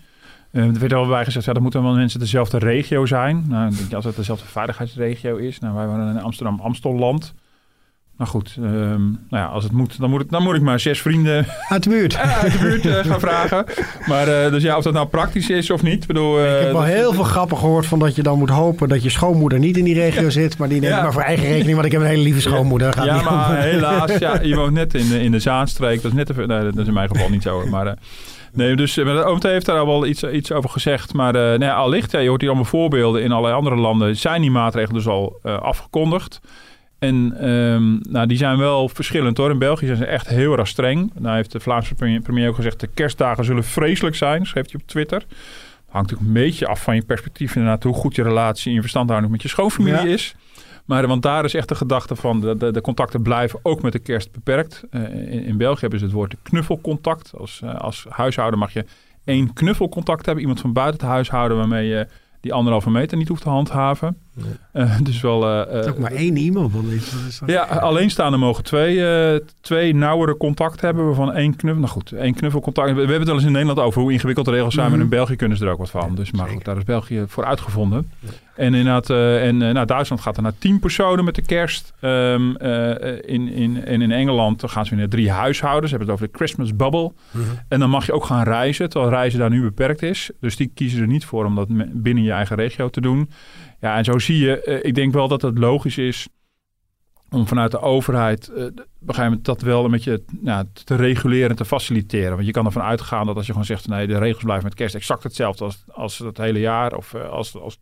Eh, 0.56 0.62
er 0.64 0.78
werd 0.78 0.92
al 0.92 1.06
bij 1.06 1.24
gezegd, 1.24 1.44
ja, 1.44 1.52
dat 1.52 1.62
moeten 1.62 1.82
wel 1.82 1.94
mensen 1.94 2.20
dezelfde 2.20 2.58
regio 2.58 3.06
zijn. 3.06 3.44
Nou, 3.48 3.70
ik 3.70 3.78
denk, 3.78 3.92
als 3.92 4.04
het 4.04 4.16
dezelfde 4.16 4.46
veiligheidsregio 4.46 5.36
is. 5.36 5.58
Nou, 5.58 5.74
wij 5.74 5.86
waren 5.86 6.08
in 6.16 6.22
Amsterdam-Amstelland. 6.22 7.34
Nou 8.18 8.30
goed, 8.30 8.56
ehm, 8.62 9.00
nou 9.00 9.16
ja, 9.30 9.44
als 9.46 9.64
het 9.64 9.72
moet, 9.72 9.98
dan 10.00 10.10
moet, 10.10 10.20
het, 10.20 10.30
dan 10.30 10.42
moet 10.42 10.54
ik 10.54 10.62
maar 10.62 10.80
zes 10.80 11.00
vrienden 11.00 11.46
Uit 11.68 11.82
de 11.82 11.90
buurt. 11.90 12.16
uit 12.42 12.52
de 12.52 12.58
buurt 12.58 12.86
eh, 12.86 13.04
gaan 13.10 13.20
vragen. 13.20 13.64
Maar 14.06 14.28
eh, 14.28 14.50
dus 14.50 14.62
ja, 14.62 14.76
of 14.76 14.82
dat 14.82 14.92
nou 14.92 15.06
praktisch 15.06 15.50
is 15.50 15.70
of 15.70 15.82
niet. 15.82 16.00
Ik 16.02 16.06
bedoel, 16.06 16.38
eh, 16.38 16.56
Ik 16.56 16.62
heb 16.62 16.72
wel 16.72 16.82
heel 16.82 17.12
veel 17.12 17.24
grappen 17.24 17.56
gehoord 17.58 17.86
van 17.86 17.98
dat 17.98 18.14
je 18.16 18.22
dan 18.22 18.38
moet 18.38 18.50
hopen 18.50 18.88
dat 18.88 19.02
je 19.02 19.10
schoonmoeder 19.10 19.58
niet 19.58 19.76
in 19.76 19.84
die 19.84 19.94
regio 19.94 20.30
zit. 20.30 20.58
Maar 20.58 20.68
die 20.68 20.80
neemt 20.80 20.94
Ja. 20.94 21.02
maar 21.02 21.12
voor 21.12 21.22
eigen 21.22 21.46
rekening, 21.46 21.74
want 21.74 21.86
ik 21.86 21.92
heb 21.92 22.00
een 22.00 22.06
hele 22.06 22.22
lieve 22.22 22.40
schoonmoeder. 22.40 22.92
Gaat 22.92 23.04
Ja, 23.04 23.18
om. 23.18 23.24
maar 23.24 23.56
helaas, 23.60 24.18
ja, 24.18 24.40
je 24.42 24.54
woont 24.54 24.72
net 24.72 24.94
in 24.94 25.08
de, 25.08 25.22
in 25.22 25.30
de 25.30 25.40
Zaanstreek. 25.40 26.02
Dat 26.02 26.12
is 26.12 26.16
net 26.16 26.36
nee, 26.36 26.46
dat 26.62 26.76
is 26.78 26.86
in 26.86 26.94
mijn 26.94 27.08
geval 27.08 27.28
niet 27.28 27.42
zo. 27.42 27.66
Maar, 27.66 27.86
eh, 27.86 27.92
nee, 28.56 28.76
dus 28.76 28.96
eh, 28.96 29.04
de 29.04 29.28
OMT 29.30 29.42
heeft 29.42 29.66
daar 29.66 29.78
al 29.78 29.86
wel 29.86 30.06
iets, 30.06 30.22
iets 30.22 30.52
over 30.52 30.70
gezegd. 30.70 31.12
Maar 31.14 31.34
eh 31.34 31.40
nou 31.42 31.64
ja, 31.64 31.74
allicht, 31.74 32.10
ja, 32.10 32.18
je 32.18 32.28
hoort 32.28 32.40
hier 32.40 32.50
allemaal 32.50 32.68
voorbeelden. 32.68 33.22
In 33.22 33.32
allerlei 33.32 33.54
andere 33.54 33.76
landen 33.76 34.16
zijn 34.16 34.40
die 34.40 34.50
maatregelen 34.50 34.94
dus 34.96 35.06
al 35.06 35.38
eh, 35.42 35.58
afgekondigd. 35.58 36.40
En 36.98 37.36
ehm, 37.40 38.12
nou, 38.12 38.26
die 38.26 38.36
zijn 38.36 38.58
wel 38.58 38.88
verschillend 38.88 39.36
hoor. 39.36 39.50
In 39.50 39.58
België 39.58 39.86
zijn 39.86 39.98
ze 39.98 40.06
echt 40.06 40.28
heel 40.28 40.58
erg 40.58 40.68
streng. 40.68 41.10
Nou 41.18 41.36
heeft 41.36 41.52
de 41.52 41.60
Vlaamse 41.60 41.94
premier, 41.94 42.20
premier 42.20 42.48
ook 42.48 42.54
gezegd... 42.54 42.80
de 42.80 42.88
kerstdagen 42.94 43.44
zullen 43.44 43.64
vreselijk 43.64 44.16
zijn, 44.16 44.46
schreef 44.46 44.64
hij 44.70 44.80
op 44.80 44.86
Twitter. 44.88 45.22
Hangt 45.88 46.10
natuurlijk 46.10 46.36
een 46.38 46.44
beetje 46.44 46.66
af 46.66 46.82
van 46.82 46.94
je 46.94 47.02
perspectief 47.02 47.56
inderdaad... 47.56 47.82
hoe 47.82 47.94
goed 47.94 48.14
je 48.14 48.22
relatie 48.22 48.68
en 48.68 48.74
je 48.74 48.80
verstandhouding 48.80 49.32
met 49.32 49.42
je 49.42 49.48
schoonfamilie 49.48 50.06
Ja. 50.08 50.12
is. 50.12 50.34
Maar 50.86 51.06
want 51.06 51.22
daar 51.22 51.44
is 51.44 51.54
echt 51.54 51.68
de 51.68 51.74
gedachte 51.74 52.16
van... 52.16 52.40
de, 52.40 52.56
de, 52.56 52.72
de 52.72 52.80
contacten 52.80 53.22
blijven 53.22 53.58
ook 53.62 53.82
met 53.82 53.92
de 53.92 53.98
kerst 53.98 54.32
beperkt. 54.32 54.84
Eh, 54.90 55.02
in, 55.02 55.44
in 55.44 55.56
België 55.56 55.80
hebben 55.80 55.98
ze 55.98 56.04
het 56.04 56.14
woord 56.14 56.34
knuffelcontact. 56.42 57.32
Als, 57.36 57.60
eh, 57.64 57.74
als 57.74 58.06
huishouden 58.08 58.58
mag 58.58 58.72
je 58.72 58.84
één 59.24 59.52
knuffelcontact 59.52 60.24
hebben. 60.26 60.42
Iemand 60.42 60.60
van 60.60 60.72
buiten 60.72 61.00
het 61.00 61.10
huishouden 61.10 61.56
waarmee 61.56 61.88
je 61.88 62.06
die 62.46 62.54
anderhalve 62.54 62.90
meter 62.90 63.16
niet 63.16 63.28
hoeft 63.28 63.42
te 63.42 63.48
handhaven. 63.48 64.16
Eh, 64.72 64.96
dus 65.02 65.20
wel... 65.20 65.42
Het 65.42 65.68
is 65.68 65.84
eh, 65.84 65.92
ook 65.92 65.98
maar 65.98 66.12
één 66.12 66.36
iemand. 66.36 66.72
Want 66.72 66.92
is 66.92 67.40
ja, 67.46 67.62
alleenstaande 67.62 68.36
mogen 68.36 68.64
twee, 68.64 69.06
eh, 69.06 69.40
twee 69.60 69.94
nauwere 69.94 70.36
contacten 70.36 70.86
hebben, 70.86 71.06
waarvan 71.06 71.32
één 71.32 71.56
knuffel. 71.56 71.80
Nou 71.80 71.92
goed, 71.92 72.12
één 72.12 72.34
knuffelcontact. 72.34 72.88
We, 72.88 72.94
we 72.94 73.00
hebben 73.00 73.18
het 73.18 73.26
wel 73.26 73.36
eens 73.36 73.44
in 73.44 73.52
Nederland 73.52 73.78
over 73.78 74.00
hoe 74.00 74.12
ingewikkeld 74.12 74.46
de 74.46 74.52
regels 74.52 74.74
zijn, 74.74 74.90
maar 74.90 75.00
in 75.00 75.08
België 75.08 75.36
kunnen 75.36 75.56
ze 75.56 75.64
er 75.64 75.70
ook 75.70 75.78
wat 75.78 75.90
van. 75.90 76.14
Dus 76.14 76.30
maar 76.30 76.48
goed, 76.48 76.64
daar 76.64 76.76
is 76.76 76.84
België 76.84 77.24
voor 77.26 77.44
uitgevonden. 77.44 78.10
En 78.56 78.74
inderdaad, 78.74 79.10
eh, 79.10 79.46
en 79.46 79.62
eh, 79.62 79.72
nou, 79.72 79.86
Duitsland 79.86 80.22
gaat 80.22 80.36
er 80.36 80.42
naar 80.42 80.58
tien 80.58 80.78
personen 80.78 81.24
met 81.24 81.34
de 81.34 81.42
kerst. 81.42 81.92
Ehm, 82.00 82.54
eh, 82.54 83.12
in, 83.34 83.48
in, 83.48 83.84
en 83.84 84.02
in 84.02 84.12
Engeland 84.12 84.62
gaan 84.66 84.84
ze 84.84 84.90
weer 84.90 84.98
naar 84.98 85.08
drie 85.08 85.30
huishoudens. 85.30 85.90
Ze 85.90 85.96
hebben 85.96 86.14
het 86.14 86.22
over 86.22 86.32
de 86.32 86.38
Christmas 86.38 86.76
bubble. 86.76 87.12
En 87.68 87.80
dan 87.80 87.90
mag 87.90 88.06
je 88.06 88.12
ook 88.12 88.24
gaan 88.24 88.44
reizen, 88.44 88.88
terwijl 88.88 89.12
reizen 89.12 89.38
daar 89.38 89.50
nu 89.50 89.62
beperkt 89.62 90.02
is. 90.02 90.30
Dus 90.40 90.56
die 90.56 90.70
kiezen 90.74 91.00
er 91.00 91.06
niet 91.06 91.24
voor 91.24 91.44
om 91.44 91.54
dat 91.54 91.68
binnen 92.02 92.22
je 92.22 92.32
eigen 92.32 92.56
regio 92.56 92.88
te 92.88 93.00
doen. 93.00 93.30
Ja, 93.80 93.96
en 93.96 94.04
zo 94.04 94.18
zie 94.18 94.38
je, 94.38 94.80
ik 94.82 94.94
denk 94.94 95.12
wel 95.12 95.28
dat 95.28 95.42
het 95.42 95.58
logisch 95.58 95.98
is 95.98 96.28
om 97.30 97.46
vanuit 97.46 97.70
de 97.70 97.80
overheid 97.80 98.50
op 98.50 98.56
een 98.56 98.74
gegeven 99.00 99.24
moment 99.24 99.44
dat 99.44 99.60
wel 99.60 99.84
een 99.84 99.90
beetje 99.90 100.22
nou, 100.40 100.66
te 100.84 100.96
reguleren 100.96 101.50
en 101.50 101.56
te 101.56 101.64
faciliteren. 101.64 102.34
Want 102.34 102.46
je 102.46 102.52
kan 102.52 102.66
ervan 102.66 102.82
uitgaan 102.82 103.26
dat 103.26 103.36
als 103.36 103.46
je 103.46 103.52
gewoon 103.52 103.66
zegt, 103.66 103.88
nee, 103.88 104.06
de 104.06 104.18
regels 104.18 104.42
blijven 104.42 104.64
met 104.64 104.74
kerst 104.74 104.94
exact 104.94 105.22
hetzelfde 105.22 105.64
als, 105.64 105.84
als 105.86 106.18
het 106.18 106.36
hele 106.36 106.60
jaar 106.60 106.94
of 106.94 107.14
als, 107.14 107.56
als, 107.56 107.78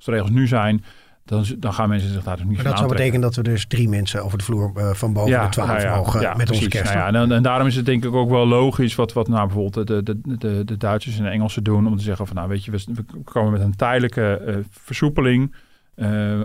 als 0.00 0.04
de 0.04 0.10
regels 0.10 0.30
nu 0.30 0.46
zijn, 0.46 0.84
dan, 1.24 1.44
dan 1.58 1.72
gaan 1.74 1.88
mensen 1.88 2.10
zich 2.12 2.22
daar 2.22 2.36
dus 2.36 2.44
niet 2.44 2.54
Maar 2.54 2.62
van 2.62 2.70
dat 2.70 2.80
zou 2.80 2.90
betekenen 2.92 3.20
dat 3.20 3.34
we 3.34 3.42
dus 3.42 3.66
drie 3.66 3.88
mensen 3.88 4.24
over 4.24 4.38
de 4.38 4.44
vloer 4.44 4.72
eh, 4.76 4.90
van 4.94 5.12
boven 5.12 5.40
de 5.42 5.48
twaalf 5.48 5.82
ja, 5.82 5.96
mogen 5.96 6.20
ja, 6.20 6.28
met 6.34 6.38
onze 6.50 6.52
precies. 6.52 6.68
kerst. 6.68 6.94
Nou 6.94 7.12
ja, 7.12 7.20
en, 7.20 7.32
en 7.32 7.42
daarom 7.42 7.66
is 7.66 7.76
het 7.76 7.86
denk 7.86 8.04
ik 8.04 8.14
ook 8.14 8.30
wel 8.30 8.46
logisch 8.46 8.94
wat, 8.94 9.12
wat 9.12 9.28
nou 9.28 9.46
bijvoorbeeld 9.46 9.86
de, 9.86 10.02
de, 10.02 10.20
de, 10.38 10.64
de 10.64 10.76
Duitsers 10.76 11.16
en 11.18 11.22
de 11.24 11.28
Engelsen 11.30 11.64
doen. 11.64 11.86
Om 11.86 11.96
te 11.96 12.02
zeggen 12.02 12.26
van 12.26 12.36
nou 12.36 12.48
weet 12.48 12.64
je, 12.64 12.70
we, 12.70 12.84
we 12.92 13.04
komen 13.24 13.52
met 13.52 13.60
een 13.60 13.76
tijdelijke 13.76 14.32
eh, 14.36 14.56
versoepeling. 14.70 15.54
eh, 15.94 16.40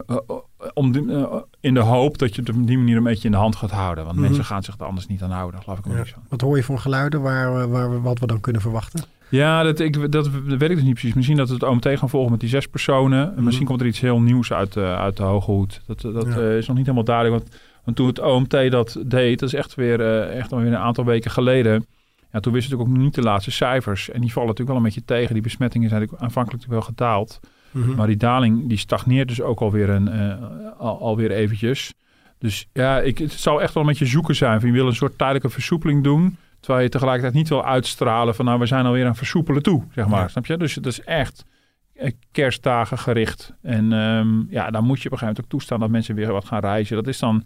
om 0.73 0.91
die- 0.91 1.27
in 1.59 1.73
de 1.73 1.79
hoop 1.79 2.17
dat 2.17 2.35
je 2.35 2.41
het 2.41 2.49
op 2.55 2.67
die 2.67 2.77
manier 2.77 2.97
een 2.97 3.03
beetje 3.03 3.25
in 3.25 3.31
de 3.31 3.37
hand 3.37 3.55
gaat 3.55 3.71
houden. 3.71 4.03
Want 4.03 4.15
Mhm. 4.17 4.25
mensen 4.25 4.45
gaan 4.45 4.63
zich 4.63 4.77
er 4.79 4.85
anders 4.85 5.07
niet 5.07 5.21
aan 5.21 5.31
houden. 5.31 5.61
Geloof 5.61 5.79
ik 5.79 5.87
ook 5.87 5.93
Ja. 5.95 6.05
van. 6.05 6.23
Wat 6.29 6.41
hoor 6.41 6.55
je 6.57 6.63
van 6.63 6.79
geluiden 6.79 7.21
waar, 7.21 7.69
waar 7.69 7.89
we, 7.91 7.99
wat 8.01 8.19
we 8.19 8.27
dan 8.27 8.39
kunnen 8.41 8.61
verwachten? 8.61 9.03
Ja, 9.29 9.63
dat, 9.63 9.79
ik, 9.79 10.11
dat, 10.11 10.29
weet 10.47 10.61
ik 10.69 10.75
dus 10.75 10.83
niet 10.83 10.93
precies. 10.93 11.13
Misschien 11.13 11.37
dat 11.37 11.47
we 11.47 11.53
het 11.53 11.63
OMT 11.63 11.87
gaan 11.99 12.09
volgen 12.09 12.31
met 12.31 12.39
die 12.39 12.49
zes 12.49 12.67
personen. 12.67 13.35
En 13.37 13.43
Misschien 13.43 13.65
komt 13.65 13.81
er 13.81 13.87
iets 13.87 13.99
heel 13.99 14.21
nieuws 14.21 14.53
uit, 14.53 14.75
eh, 14.77 14.95
uit 14.99 15.17
de 15.17 15.23
hoge 15.23 15.51
hoed. 15.51 15.81
Dat, 15.85 16.01
dat 16.01 16.25
Ja. 16.27 16.37
eh, 16.37 16.57
is 16.57 16.67
nog 16.67 16.75
niet 16.75 16.85
helemaal 16.85 17.05
duidelijk. 17.05 17.35
Want, 17.43 17.55
want 17.83 17.97
toen 17.97 18.07
het 18.07 18.19
OMT 18.19 18.71
dat 18.71 18.97
deed, 19.05 19.39
dat 19.39 19.49
is 19.49 19.55
echt 19.55 19.75
weer 19.75 20.01
eh, 20.01 20.37
echt 20.37 20.51
alweer 20.53 20.67
een 20.67 20.77
aantal 20.77 21.05
weken 21.05 21.31
geleden. 21.31 21.85
Ja, 22.31 22.39
toen 22.39 22.53
wisten 22.53 22.71
we 22.71 22.77
natuurlijk 22.77 22.81
ook 22.89 22.95
nog 22.95 23.03
niet 23.03 23.15
de 23.15 23.21
laatste 23.21 23.51
cijfers. 23.51 24.09
En 24.09 24.21
die 24.21 24.31
vallen 24.31 24.47
natuurlijk 24.49 24.77
wel 24.77 24.87
een 24.87 24.93
beetje 24.93 25.15
tegen. 25.15 25.33
Die 25.33 25.43
besmettingen 25.43 25.89
zijn 25.89 26.09
aanvankelijk 26.17 26.65
wel 26.67 26.81
gedaald. 26.81 27.39
Mhm. 27.71 27.95
Maar 27.95 28.07
die 28.07 28.17
daling 28.17 28.67
die 28.69 28.77
stagneert 28.77 29.27
dus 29.27 29.41
ook 29.41 29.59
alweer, 29.59 29.89
een, 29.89 30.07
eh, 30.07 30.33
al, 30.77 30.99
alweer 30.99 31.31
eventjes. 31.31 31.93
Dus 32.39 32.67
ja, 32.73 32.99
ik, 32.99 33.17
het 33.17 33.31
zou 33.31 33.61
echt 33.61 33.73
wel 33.73 33.83
een 33.83 33.89
beetje 33.89 34.05
zoeken 34.05 34.35
zijn. 34.35 34.59
Van 34.59 34.69
je 34.69 34.75
wil 34.75 34.87
een 34.87 34.95
soort 34.95 35.17
tijdelijke 35.17 35.49
versoepeling 35.49 36.03
doen. 36.03 36.37
Terwijl 36.65 36.85
je 36.85 36.91
tegelijkertijd 36.91 37.33
niet 37.33 37.49
wil 37.49 37.65
uitstralen 37.65 38.35
van 38.35 38.45
nou, 38.45 38.59
we 38.59 38.65
zijn 38.65 38.85
alweer 38.85 39.05
aan 39.05 39.15
versoepelen 39.15 39.63
toe, 39.63 39.83
zeg 39.91 40.07
maar. 40.07 40.21
Ja. 40.21 40.27
Snap 40.27 40.45
je? 40.45 40.57
Dus 40.57 40.75
het 40.75 40.85
is 40.85 41.01
echt 41.01 41.45
eh, 41.93 42.11
kerstdagen 42.31 42.97
gericht. 42.97 43.53
En 43.61 43.93
ehm, 43.93 44.53
ja, 44.53 44.71
dan 44.71 44.83
moet 44.83 45.01
je 45.01 45.05
op 45.05 45.11
een 45.11 45.17
gegeven 45.17 45.25
moment 45.25 45.39
ook 45.39 45.49
toestaan 45.49 45.79
dat 45.79 45.89
mensen 45.89 46.15
weer 46.15 46.31
wat 46.31 46.45
gaan 46.45 46.59
reizen. 46.59 46.95
Dat 46.95 47.07
is 47.07 47.19
dan, 47.19 47.45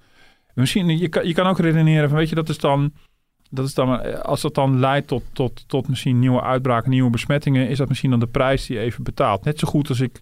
misschien, 0.53 0.97
je 0.97 1.07
kan, 1.07 1.27
je 1.27 1.33
kan 1.33 1.47
ook 1.47 1.59
redeneren 1.59 2.09
van, 2.09 2.17
weet 2.17 2.29
je, 2.29 2.35
dat 2.35 2.49
is 2.49 2.57
dan, 2.57 2.93
dat 3.49 3.65
is 3.65 3.73
dan, 3.73 4.01
eh, 4.01 4.19
als 4.19 4.41
dat 4.41 4.55
dan 4.55 4.79
leidt 4.79 5.07
tot, 5.07 5.23
tot, 5.33 5.63
tot 5.67 5.87
misschien 5.87 6.19
nieuwe 6.19 6.41
uitbraken, 6.41 6.89
nieuwe 6.89 7.09
besmettingen, 7.09 7.69
is 7.69 7.77
dat 7.77 7.87
misschien 7.87 8.09
dan 8.09 8.19
de 8.19 8.27
prijs 8.27 8.65
die 8.65 8.77
je 8.77 8.83
even 8.83 9.03
betaalt. 9.03 9.43
Net 9.43 9.59
zo 9.59 9.67
goed 9.67 9.89
als 9.89 9.99
ik, 9.99 10.19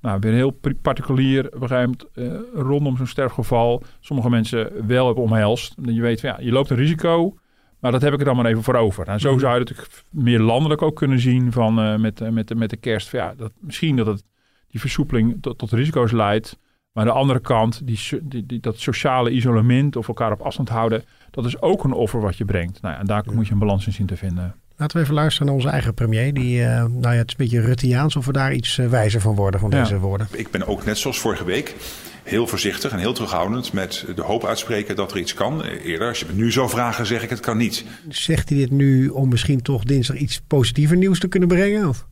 nou, 0.00 0.18
weer 0.20 0.32
heel 0.32 0.58
particulier, 0.82 1.46
op 1.46 1.62
een 1.62 1.68
gegeven 1.68 1.96
moment, 2.14 2.44
eh, 2.54 2.60
rondom 2.62 2.96
zo'n 2.96 3.06
sterfgeval, 3.06 3.82
sommige 4.00 4.30
mensen 4.30 4.86
wel 4.86 5.06
hebben 5.06 5.24
omhelst. 5.24 5.74
Je 5.82 6.00
weet, 6.00 6.20
van, 6.20 6.30
ja, 6.30 6.36
je 6.40 6.52
loopt 6.52 6.70
een 6.70 6.76
risico, 6.76 7.34
maar 7.80 7.92
dat 7.92 8.02
heb 8.02 8.12
ik 8.12 8.18
er 8.18 8.24
dan 8.24 8.36
maar 8.36 8.46
even 8.46 8.62
voor 8.62 8.74
over. 8.74 9.08
En 9.08 9.20
zo 9.20 9.38
zou 9.38 9.52
je 9.54 9.58
het 9.60 9.68
natuurlijk 9.68 10.02
meer 10.10 10.40
landelijk 10.40 10.82
ook 10.82 10.96
kunnen 10.96 11.20
zien 11.20 11.52
van, 11.52 11.80
eh, 11.80 11.96
met, 11.96 12.20
eh, 12.20 12.28
met, 12.28 12.48
de- 12.48 12.54
met 12.54 12.70
de 12.70 12.76
kerst. 12.76 13.08
Van, 13.08 13.18
ja, 13.18 13.34
dat, 13.36 13.52
misschien 13.60 13.96
dat 13.96 14.06
het, 14.06 14.24
die 14.70 14.80
versoepeling 14.80 15.36
tot, 15.40 15.58
tot 15.58 15.72
risico's 15.72 16.12
leidt. 16.12 16.58
Maar 16.92 17.04
aan 17.04 17.10
de 17.12 17.18
andere 17.18 17.40
kant, 17.40 17.86
die, 17.86 17.98
die, 18.22 18.46
die, 18.46 18.60
dat 18.60 18.78
sociale 18.78 19.30
isolement 19.30 19.96
of 19.96 20.08
elkaar 20.08 20.32
op 20.32 20.40
afstand 20.40 20.68
houden, 20.68 21.04
Dat 21.30 21.44
is 21.44 21.60
ook 21.62 21.84
een 21.84 21.92
offer 21.92 22.20
wat 22.20 22.36
je 22.36 22.44
brengt. 22.44 22.82
Nou 22.82 22.94
ja, 22.94 23.00
en 23.00 23.06
daar 23.06 23.24
moet 23.32 23.46
je 23.46 23.52
een 23.52 23.58
balans 23.58 23.86
in 23.86 23.92
zien 23.92 24.06
te 24.06 24.16
vinden. 24.16 24.54
Laten 24.76 24.96
we 24.96 25.02
even 25.02 25.14
luisteren 25.14 25.46
naar 25.46 25.56
onze 25.56 25.68
eigen 25.68 25.94
premier. 25.94 26.34
Die, 26.34 26.58
uh, 26.60 26.66
nou 26.84 27.00
ja, 27.02 27.08
het 27.10 27.26
is 27.28 27.30
een 27.38 27.44
beetje 27.44 27.60
Ruttiaans 27.60 28.16
of 28.16 28.26
we 28.26 28.32
daar 28.32 28.52
iets 28.52 28.78
uh, 28.78 28.86
wijzer 28.88 29.20
van 29.20 29.34
worden 29.34 29.60
van 29.60 29.70
Ja. 29.70 29.82
deze 29.82 29.98
woorden. 29.98 30.28
Ik 30.32 30.50
ben 30.50 30.66
ook 30.66 30.84
net 30.84 30.98
zoals 30.98 31.20
vorige 31.20 31.44
week 31.44 31.76
heel 32.22 32.46
voorzichtig 32.46 32.92
en 32.92 32.98
heel 32.98 33.12
terughoudend 33.12 33.72
met 33.72 34.06
de 34.14 34.22
hoop 34.22 34.44
uitspreken 34.44 34.96
dat 34.96 35.12
er 35.12 35.18
iets 35.18 35.34
kan. 35.34 35.62
Eerder, 35.62 36.08
als 36.08 36.18
je 36.18 36.26
me 36.26 36.32
nu 36.32 36.52
zou 36.52 36.68
vragen, 36.68 37.06
zeg 37.06 37.22
ik 37.22 37.30
het 37.30 37.40
kan 37.40 37.56
niet. 37.56 37.84
Zegt 38.08 38.48
hij 38.48 38.58
dit 38.58 38.70
nu 38.70 39.08
om 39.08 39.28
misschien 39.28 39.62
toch 39.62 39.84
dinsdag 39.84 40.16
iets 40.16 40.40
positiever 40.46 40.96
nieuws 40.96 41.18
te 41.18 41.28
kunnen 41.28 41.48
brengen? 41.48 41.88
Of? 41.88 42.06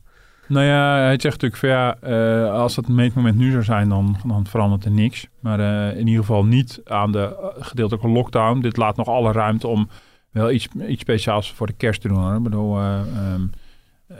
Nou 0.47 0.65
ja, 0.65 0.95
hij 0.95 1.19
zegt 1.19 1.41
natuurlijk 1.41 1.55
van 1.55 1.69
ja, 1.69 1.97
eh, 2.01 2.53
als 2.53 2.75
het 2.75 2.87
meetmoment 2.87 3.37
nu 3.37 3.51
zou 3.51 3.63
zijn, 3.63 3.89
dan, 3.89 4.17
dan 4.25 4.47
verandert 4.47 4.85
er 4.85 4.91
niks. 4.91 5.27
Maar 5.39 5.59
eh, 5.59 5.97
in 5.97 6.07
ieder 6.07 6.23
geval 6.23 6.45
niet 6.45 6.81
aan 6.85 7.11
de 7.11 7.35
eh, 7.41 7.65
gedeeltelijke 7.65 8.09
lockdown. 8.09 8.59
Dit 8.59 8.77
laat 8.77 8.95
nog 8.95 9.07
alle 9.07 9.31
ruimte 9.31 9.67
om 9.67 9.89
wel 10.31 10.51
iets, 10.51 10.67
iets 10.87 11.01
speciaals 11.01 11.53
voor 11.53 11.67
de 11.67 11.73
kerst 11.73 12.01
te 12.01 12.07
doen. 12.07 12.17
Hoor. 12.17 12.35
Ik 12.35 12.43
bedoel, 12.43 12.77
eh, 12.77 12.99
ehm, 12.99 13.41
eh, 14.07 14.17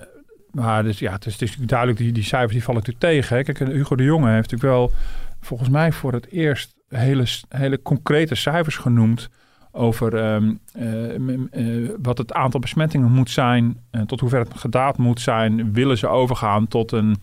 maar 0.52 0.84
dus, 0.84 1.00
ja, 1.00 1.12
het 1.12 1.26
is, 1.26 1.34
het 1.34 1.42
is 1.42 1.48
natuurlijk 1.48 1.70
duidelijk, 1.70 2.00
die, 2.00 2.12
die 2.12 2.24
cijfers 2.24 2.54
die 2.54 2.64
vallen 2.64 2.82
natuurlijk 2.86 3.14
tegen. 3.14 3.38
Hè. 3.38 3.44
Kijk, 3.44 3.60
Hugo 3.60 3.96
de 3.96 4.04
Jonge 4.04 4.32
heeft 4.32 4.52
natuurlijk 4.52 4.72
wel 4.72 4.92
volgens 5.40 5.70
mij 5.70 5.92
voor 5.92 6.14
het 6.14 6.28
eerst 6.32 6.76
hele, 6.88 7.26
hele 7.50 7.82
concrete 7.82 8.36
cijfers 8.36 8.76
genoemd 8.78 9.30
over 9.72 10.16
ehm, 10.16 10.54
eh, 10.74 11.14
eh, 11.52 11.90
wat 12.02 12.18
het 12.18 12.34
aantal 12.34 12.60
besmettingen 12.60 13.12
moet 13.12 13.30
zijn, 13.30 13.78
en 13.92 14.08
tot 14.08 14.20
hoever 14.20 14.40
het 14.40 14.58
gedaald 14.58 14.98
moet 14.98 15.22
zijn, 15.22 15.74
willen 15.74 15.98
ze 15.98 16.08
overgaan 16.08 16.68
tot 16.68 16.92
een, 16.92 17.16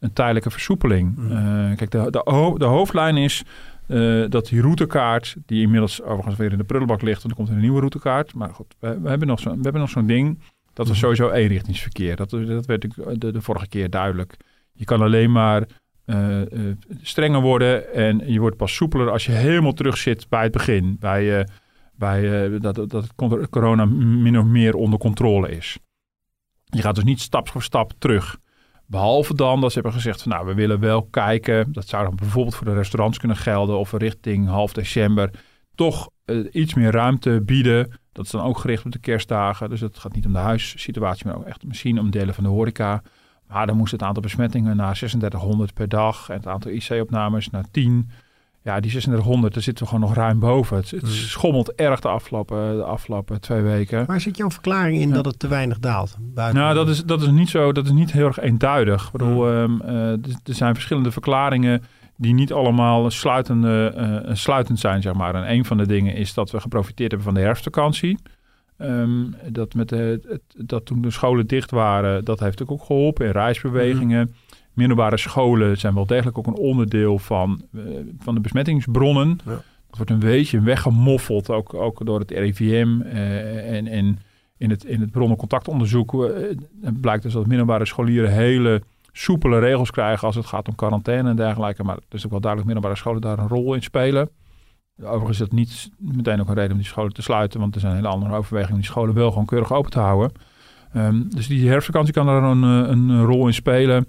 een 0.00 0.12
tijdelijke 0.12 0.50
versoepeling. 0.50 1.16
Eh, 1.30 1.76
kijk, 1.76 1.90
de, 1.90 2.10
de, 2.10 2.20
ho- 2.24 2.58
de 2.58 2.64
hoofdlijn 2.64 3.16
is 3.16 3.42
eh, 3.86 4.24
dat 4.28 4.46
die 4.46 4.60
routekaart, 4.60 5.36
die 5.46 5.62
inmiddels 5.62 6.02
overigens 6.02 6.36
weer 6.36 6.52
in 6.52 6.58
de 6.58 6.64
prullenbak 6.64 7.02
ligt, 7.02 7.22
want 7.22 7.30
er 7.34 7.44
komt 7.44 7.48
een 7.56 7.60
nieuwe 7.60 7.78
routekaart. 7.78 8.34
Maar 8.34 8.50
goed, 8.54 8.74
we, 8.78 9.00
we 9.00 9.08
hebben 9.08 9.28
nog 9.28 9.40
zo- 9.40 9.50
we 9.56 9.62
hebben 9.62 9.80
nog 9.80 9.90
zo'n 9.90 10.06
ding. 10.06 10.38
Dat 10.72 10.88
was 10.88 10.98
sowieso 10.98 11.30
eenrichtingsverkeer. 11.30 12.16
Dat, 12.16 12.30
dat 12.30 12.66
werd 12.66 12.86
de, 13.20 13.32
de 13.32 13.40
vorige 13.40 13.68
keer 13.68 13.90
duidelijk. 13.90 14.36
Je 14.72 14.84
kan 14.84 15.00
alleen 15.00 15.32
maar 15.32 15.66
eh, 16.06 16.40
eh, 16.40 16.76
strenger 17.02 17.40
worden 17.40 17.94
en 17.94 18.32
je 18.32 18.40
wordt 18.40 18.56
pas 18.56 18.74
soepeler 18.74 19.10
als 19.10 19.26
je 19.26 19.32
helemaal 19.32 19.72
terug 19.72 19.96
zit 19.96 20.28
bij 20.28 20.42
het 20.42 20.52
begin. 20.52 20.96
Bij, 21.00 21.40
eh, 21.40 21.46
bij 21.94 22.48
dat, 22.58 22.90
dat 22.90 23.14
corona 23.50 23.84
min 23.84 24.38
of 24.38 24.44
meer 24.44 24.74
onder 24.74 24.98
controle 24.98 25.50
is. 25.50 25.78
Je 26.64 26.80
gaat 26.80 26.94
dus 26.94 27.04
niet 27.04 27.20
stap 27.20 27.48
voor 27.48 27.62
stap 27.62 27.92
terug. 27.98 28.38
Behalve 28.86 29.34
dan 29.34 29.60
dat 29.60 29.68
ze 29.72 29.74
hebben 29.74 29.92
gezegd 29.92 30.22
van 30.22 30.32
nou, 30.32 30.46
we 30.46 30.54
willen 30.54 30.80
wel 30.80 31.02
kijken. 31.02 31.72
Dat 31.72 31.88
zou 31.88 32.04
dan 32.04 32.16
bijvoorbeeld 32.16 32.54
voor 32.54 32.66
de 32.66 32.74
restaurants 32.74 33.18
kunnen 33.18 33.36
gelden. 33.36 33.78
Of 33.78 33.92
richting 33.92 34.48
half 34.48 34.72
december 34.72 35.30
toch 35.74 36.10
iets 36.50 36.74
meer 36.74 36.90
ruimte 36.90 37.42
bieden. 37.44 37.90
Dat 38.12 38.24
is 38.24 38.30
dan 38.30 38.44
ook 38.44 38.58
gericht 38.58 38.84
op 38.84 38.92
de 38.92 38.98
kerstdagen. 38.98 39.70
Dus 39.70 39.80
het 39.80 39.98
gaat 39.98 40.14
niet 40.14 40.26
om 40.26 40.32
de 40.32 40.38
huissituatie, 40.38 41.26
maar 41.26 41.36
ook 41.36 41.44
echt 41.44 41.64
misschien 41.64 41.98
om 41.98 42.10
delen 42.10 42.34
van 42.34 42.44
de 42.44 42.50
horeca. 42.50 43.02
Maar 43.48 43.66
dan 43.66 43.76
moest 43.76 43.92
het 43.92 44.02
aantal 44.02 44.22
besmettingen 44.22 44.76
naar 44.76 44.94
3600 44.94 45.74
per 45.74 45.88
dag. 45.88 46.28
En 46.28 46.36
het 46.36 46.46
aantal 46.46 46.70
IC-opnames 46.70 47.50
naar 47.50 47.64
10. 47.70 48.10
Ja, 48.62 48.72
die 48.80 48.90
3600, 48.90 49.54
daar 49.54 49.62
zitten 49.62 49.84
we 49.84 49.90
gewoon 49.90 50.08
nog 50.08 50.16
ruim 50.16 50.38
boven. 50.38 50.76
Het, 50.76 50.90
het 50.90 51.06
schommelt 51.06 51.72
erg 51.74 52.00
de 52.00 52.08
afgelopen, 52.08 52.76
de 52.76 52.82
afgelopen 52.84 53.40
twee 53.40 53.62
weken. 53.62 54.06
Waar 54.06 54.20
zit 54.20 54.36
jouw 54.36 54.50
verklaring 54.50 55.00
in 55.00 55.10
dat 55.10 55.24
het 55.24 55.38
te 55.38 55.48
weinig 55.48 55.78
daalt? 55.78 56.16
Buiten 56.20 56.60
Nou, 56.62 56.74
dat 56.74 56.88
is, 56.88 57.04
dat 57.04 57.22
is 57.22 57.28
niet 57.28 57.48
zo. 57.48 57.72
Dat 57.72 57.84
is 57.84 57.90
niet 57.92 58.12
heel 58.12 58.26
erg 58.26 58.38
eenduidig. 58.38 59.04
Ik 59.06 59.12
bedoel, 59.12 59.48
ehm, 59.50 59.80
eh, 59.80 60.10
er- 60.10 60.18
er 60.44 60.54
zijn 60.54 60.74
verschillende 60.74 61.10
verklaringen 61.10 61.82
die 62.16 62.34
niet 62.34 62.52
allemaal 62.52 63.10
sluitende, 63.10 63.92
eh, 63.96 64.34
sluitend 64.34 64.78
zijn, 64.80 65.02
zeg 65.02 65.14
maar. 65.14 65.34
En 65.34 65.50
een 65.52 65.64
van 65.64 65.76
de 65.76 65.86
dingen 65.86 66.14
is 66.14 66.34
dat 66.34 66.50
we 66.50 66.60
geprofiteerd 66.60 67.10
hebben 67.10 67.32
van 67.32 67.40
de 67.40 67.46
herfstvakantie. 67.46 68.18
Ehm, 68.78 69.24
dat, 69.48 69.74
met 69.74 69.88
de, 69.88 70.20
het- 70.28 70.68
dat 70.68 70.86
toen 70.86 71.02
de 71.02 71.10
scholen 71.10 71.46
dicht 71.46 71.70
waren, 71.70 72.24
dat 72.24 72.40
heeft 72.40 72.62
ook, 72.62 72.70
ook 72.70 72.84
geholpen 72.84 73.26
in 73.26 73.32
reisbewegingen. 73.32 74.34
Middelbare 74.72 75.16
scholen 75.16 75.78
zijn 75.78 75.94
wel 75.94 76.06
degelijk 76.06 76.38
ook 76.38 76.46
een 76.46 76.54
onderdeel 76.56 77.18
van, 77.18 77.62
eh, 77.74 77.80
van 78.18 78.34
de 78.34 78.40
besmettingsbronnen. 78.40 79.28
Ja. 79.44 79.50
Dat 79.88 79.96
wordt 79.96 80.10
een 80.10 80.30
beetje 80.30 80.60
weggemoffeld, 80.60 81.50
ook, 81.50 81.74
ook 81.74 82.06
door 82.06 82.18
het 82.20 82.30
RIVM 82.30 83.00
eh, 83.00 83.76
en, 83.76 83.86
en 83.86 84.18
in 84.58 84.70
het, 84.70 84.84
in 84.84 85.00
het 85.00 85.10
bronnencontactonderzoek 85.10 86.24
eh, 86.24 86.56
blijkt 87.00 87.22
dus 87.22 87.32
dat 87.32 87.46
middelbare 87.46 87.86
scholieren 87.86 88.32
hele 88.32 88.82
soepele 89.12 89.58
regels 89.58 89.90
krijgen 89.90 90.26
als 90.26 90.36
het 90.36 90.46
gaat 90.46 90.68
om 90.68 90.74
quarantaine 90.74 91.28
en 91.30 91.36
dergelijke. 91.36 91.82
Maar 91.84 91.94
het 91.94 92.04
is 92.14 92.24
ook 92.24 92.30
wel 92.30 92.40
duidelijk 92.40 92.72
middelbare 92.72 93.00
scholen 93.00 93.20
daar 93.20 93.38
een 93.38 93.48
rol 93.48 93.74
in 93.74 93.82
spelen. 93.82 94.28
Overigens 95.02 95.30
is 95.30 95.38
dat 95.38 95.52
niet 95.52 95.90
meteen 95.98 96.40
ook 96.40 96.48
een 96.48 96.54
reden 96.54 96.70
om 96.70 96.76
die 96.76 96.86
scholen 96.86 97.12
te 97.12 97.22
sluiten, 97.22 97.60
want 97.60 97.74
er 97.74 97.80
zijn 97.80 97.94
hele 97.94 98.08
andere 98.08 98.34
overwegingen 98.34 98.74
om 98.74 98.80
die 98.80 98.90
scholen 98.90 99.14
wel 99.14 99.30
gewoon 99.30 99.46
keurig 99.46 99.72
open 99.72 99.90
te 99.90 99.98
houden. 99.98 100.32
Ehm, 100.92 101.22
dus 101.28 101.46
die 101.46 101.68
herfstvakantie 101.68 102.14
kan 102.14 102.26
daar 102.26 102.42
een, 102.42 102.64
eh, 102.64 102.90
een 102.90 103.24
rol 103.24 103.46
in 103.46 103.54
spelen. 103.54 104.06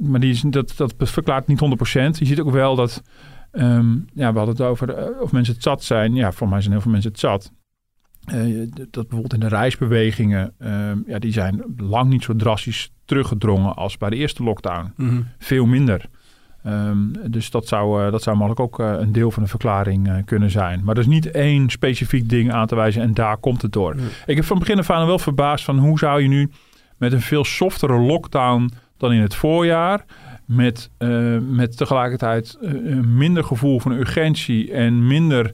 Maar 0.00 0.20
die 0.20 0.30
is, 0.30 0.40
dat, 0.40 0.72
dat 0.76 0.94
verklaart 0.98 1.46
niet 1.46 1.60
100%. 1.60 2.18
Je 2.18 2.24
ziet 2.24 2.40
ook 2.40 2.50
wel 2.50 2.76
dat, 2.76 3.02
ehm, 3.50 3.92
ja, 4.14 4.32
we 4.32 4.38
hadden 4.38 4.56
het 4.56 4.60
over 4.60 4.90
eh, 4.90 5.20
of 5.20 5.32
mensen 5.32 5.54
het 5.54 5.62
zat 5.62 5.82
zijn. 5.82 6.14
Ja, 6.14 6.32
voor 6.32 6.48
mij 6.48 6.60
zijn 6.60 6.72
heel 6.72 6.82
veel 6.82 6.90
mensen 6.90 7.10
het 7.10 7.20
zat. 7.20 7.52
Eh, 8.24 8.68
dat 8.70 8.90
bijvoorbeeld 8.90 9.32
in 9.32 9.40
de 9.40 9.48
reisbewegingen, 9.48 10.54
ehm, 10.58 10.98
ja, 11.06 11.18
die 11.18 11.32
zijn 11.32 11.62
lang 11.76 12.10
niet 12.10 12.22
zo 12.22 12.36
drastisch 12.36 12.92
teruggedrongen 13.04 13.76
als 13.76 13.98
bij 13.98 14.10
de 14.10 14.16
eerste 14.16 14.42
lockdown. 14.42 14.92
Mhm. 14.96 15.22
Veel 15.38 15.66
minder. 15.66 16.08
Ehm, 16.64 16.98
dus 17.26 17.50
dat 17.50 17.68
zou, 17.68 18.04
eh, 18.04 18.12
dat 18.12 18.22
zou 18.22 18.36
mogelijk 18.36 18.60
ook 18.60 18.80
eh, 18.80 18.92
een 18.98 19.12
deel 19.12 19.30
van 19.30 19.42
de 19.42 19.48
verklaring 19.48 20.08
eh, 20.08 20.16
kunnen 20.24 20.50
zijn. 20.50 20.80
Maar 20.84 20.94
er 20.94 21.00
is 21.00 21.06
niet 21.06 21.30
één 21.30 21.70
specifiek 21.70 22.28
ding 22.28 22.52
aan 22.52 22.66
te 22.66 22.74
wijzen 22.74 23.02
en 23.02 23.14
daar 23.14 23.36
komt 23.36 23.62
het 23.62 23.72
door. 23.72 23.96
Ik 24.26 24.36
heb 24.36 24.44
van 24.44 24.58
begin 24.58 24.78
af 24.78 24.90
aan 24.90 25.06
wel 25.06 25.18
verbaasd 25.18 25.64
van 25.64 25.78
hoe 25.78 25.98
zou 25.98 26.22
je 26.22 26.28
nu 26.28 26.50
met 26.96 27.12
een 27.12 27.20
veel 27.20 27.44
softere 27.44 27.98
lockdown 27.98 28.70
dan 28.96 29.12
in 29.12 29.20
het 29.20 29.34
voorjaar... 29.34 30.04
met, 30.44 30.90
met 31.50 31.76
tegelijkertijd 31.76 32.58
een 32.60 33.16
minder 33.16 33.44
gevoel 33.44 33.80
van 33.80 33.92
urgentie 33.92 34.72
en 34.72 35.06
minder, 35.06 35.52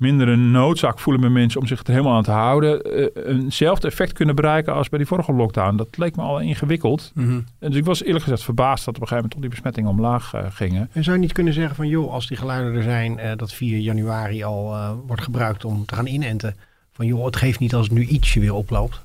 minder 0.00 0.28
een 0.28 0.50
noodzaak 0.50 0.98
voelen 0.98 1.22
bij 1.22 1.30
mensen 1.30 1.60
om 1.60 1.66
zich 1.66 1.80
er 1.80 1.90
helemaal 1.92 2.16
aan 2.16 2.22
te 2.22 2.30
houden... 2.30 2.82
eh, 2.82 3.26
eenzelfde 3.26 3.88
effect 3.88 4.12
kunnen 4.12 4.34
bereiken 4.34 4.74
als 4.74 4.88
bij 4.88 4.98
die 4.98 5.08
vorige 5.08 5.32
lockdown. 5.32 5.76
Dat 5.76 5.88
leek 5.96 6.16
me 6.16 6.22
al 6.22 6.40
ingewikkeld. 6.40 7.10
Mhm. 7.14 7.30
En 7.58 7.70
Dus 7.70 7.76
ik 7.76 7.84
was 7.84 8.02
eerlijk 8.02 8.22
gezegd 8.22 8.42
verbaasd 8.42 8.84
dat 8.84 8.94
op 8.94 9.00
een 9.00 9.08
gegeven 9.08 9.16
moment 9.16 9.32
toch 9.32 9.40
die 9.40 9.50
besmettingen 9.50 9.90
omlaag 9.90 10.34
eh, 10.34 10.44
gingen. 10.50 10.88
En 10.92 11.04
zou 11.04 11.16
je 11.16 11.22
niet 11.22 11.32
kunnen 11.32 11.52
zeggen 11.52 11.76
van 11.76 11.88
joh, 11.88 12.12
als 12.12 12.28
die 12.28 12.36
geluiden 12.36 12.74
er 12.74 12.82
zijn, 12.82 13.18
eh, 13.18 13.30
dat 13.36 13.52
4 13.52 13.78
januari 13.78 14.44
al 14.44 14.76
wordt 15.06 15.22
gebruikt 15.22 15.64
om 15.64 15.84
te 15.84 15.94
gaan 15.94 16.06
inenten. 16.06 16.56
Van 16.92 17.06
joh, 17.06 17.24
het 17.24 17.36
geeft 17.36 17.58
niet 17.58 17.74
als 17.74 17.88
het 17.88 17.96
nu 17.96 18.04
ietsje 18.04 18.40
weer 18.40 18.54
oploopt. 18.54 19.04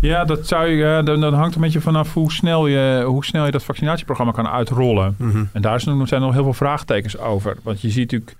Ja, 0.00 0.24
dat 0.24 0.46
zou 0.46 0.66
je, 0.68 1.02
dan, 1.04 1.20
dan 1.20 1.34
hangt 1.34 1.54
een 1.54 1.60
beetje 1.60 1.80
vanaf 1.80 2.14
hoe 2.14 2.32
snel, 2.32 2.66
je, 2.66 3.02
hoe 3.06 3.24
snel 3.24 3.44
je 3.44 3.50
dat 3.50 3.64
vaccinatieprogramma 3.64 4.32
kan 4.32 4.48
uitrollen. 4.48 5.16
En 5.52 5.62
daar 5.62 5.80
zijn 5.80 5.98
nog, 5.98 6.08
zijn 6.08 6.20
nog 6.20 6.32
heel 6.32 6.42
veel 6.42 6.52
vraagtekens 6.52 7.18
over. 7.18 7.56
Want 7.62 7.80
je 7.80 7.90
ziet 7.90 8.10
natuurlijk 8.12 8.36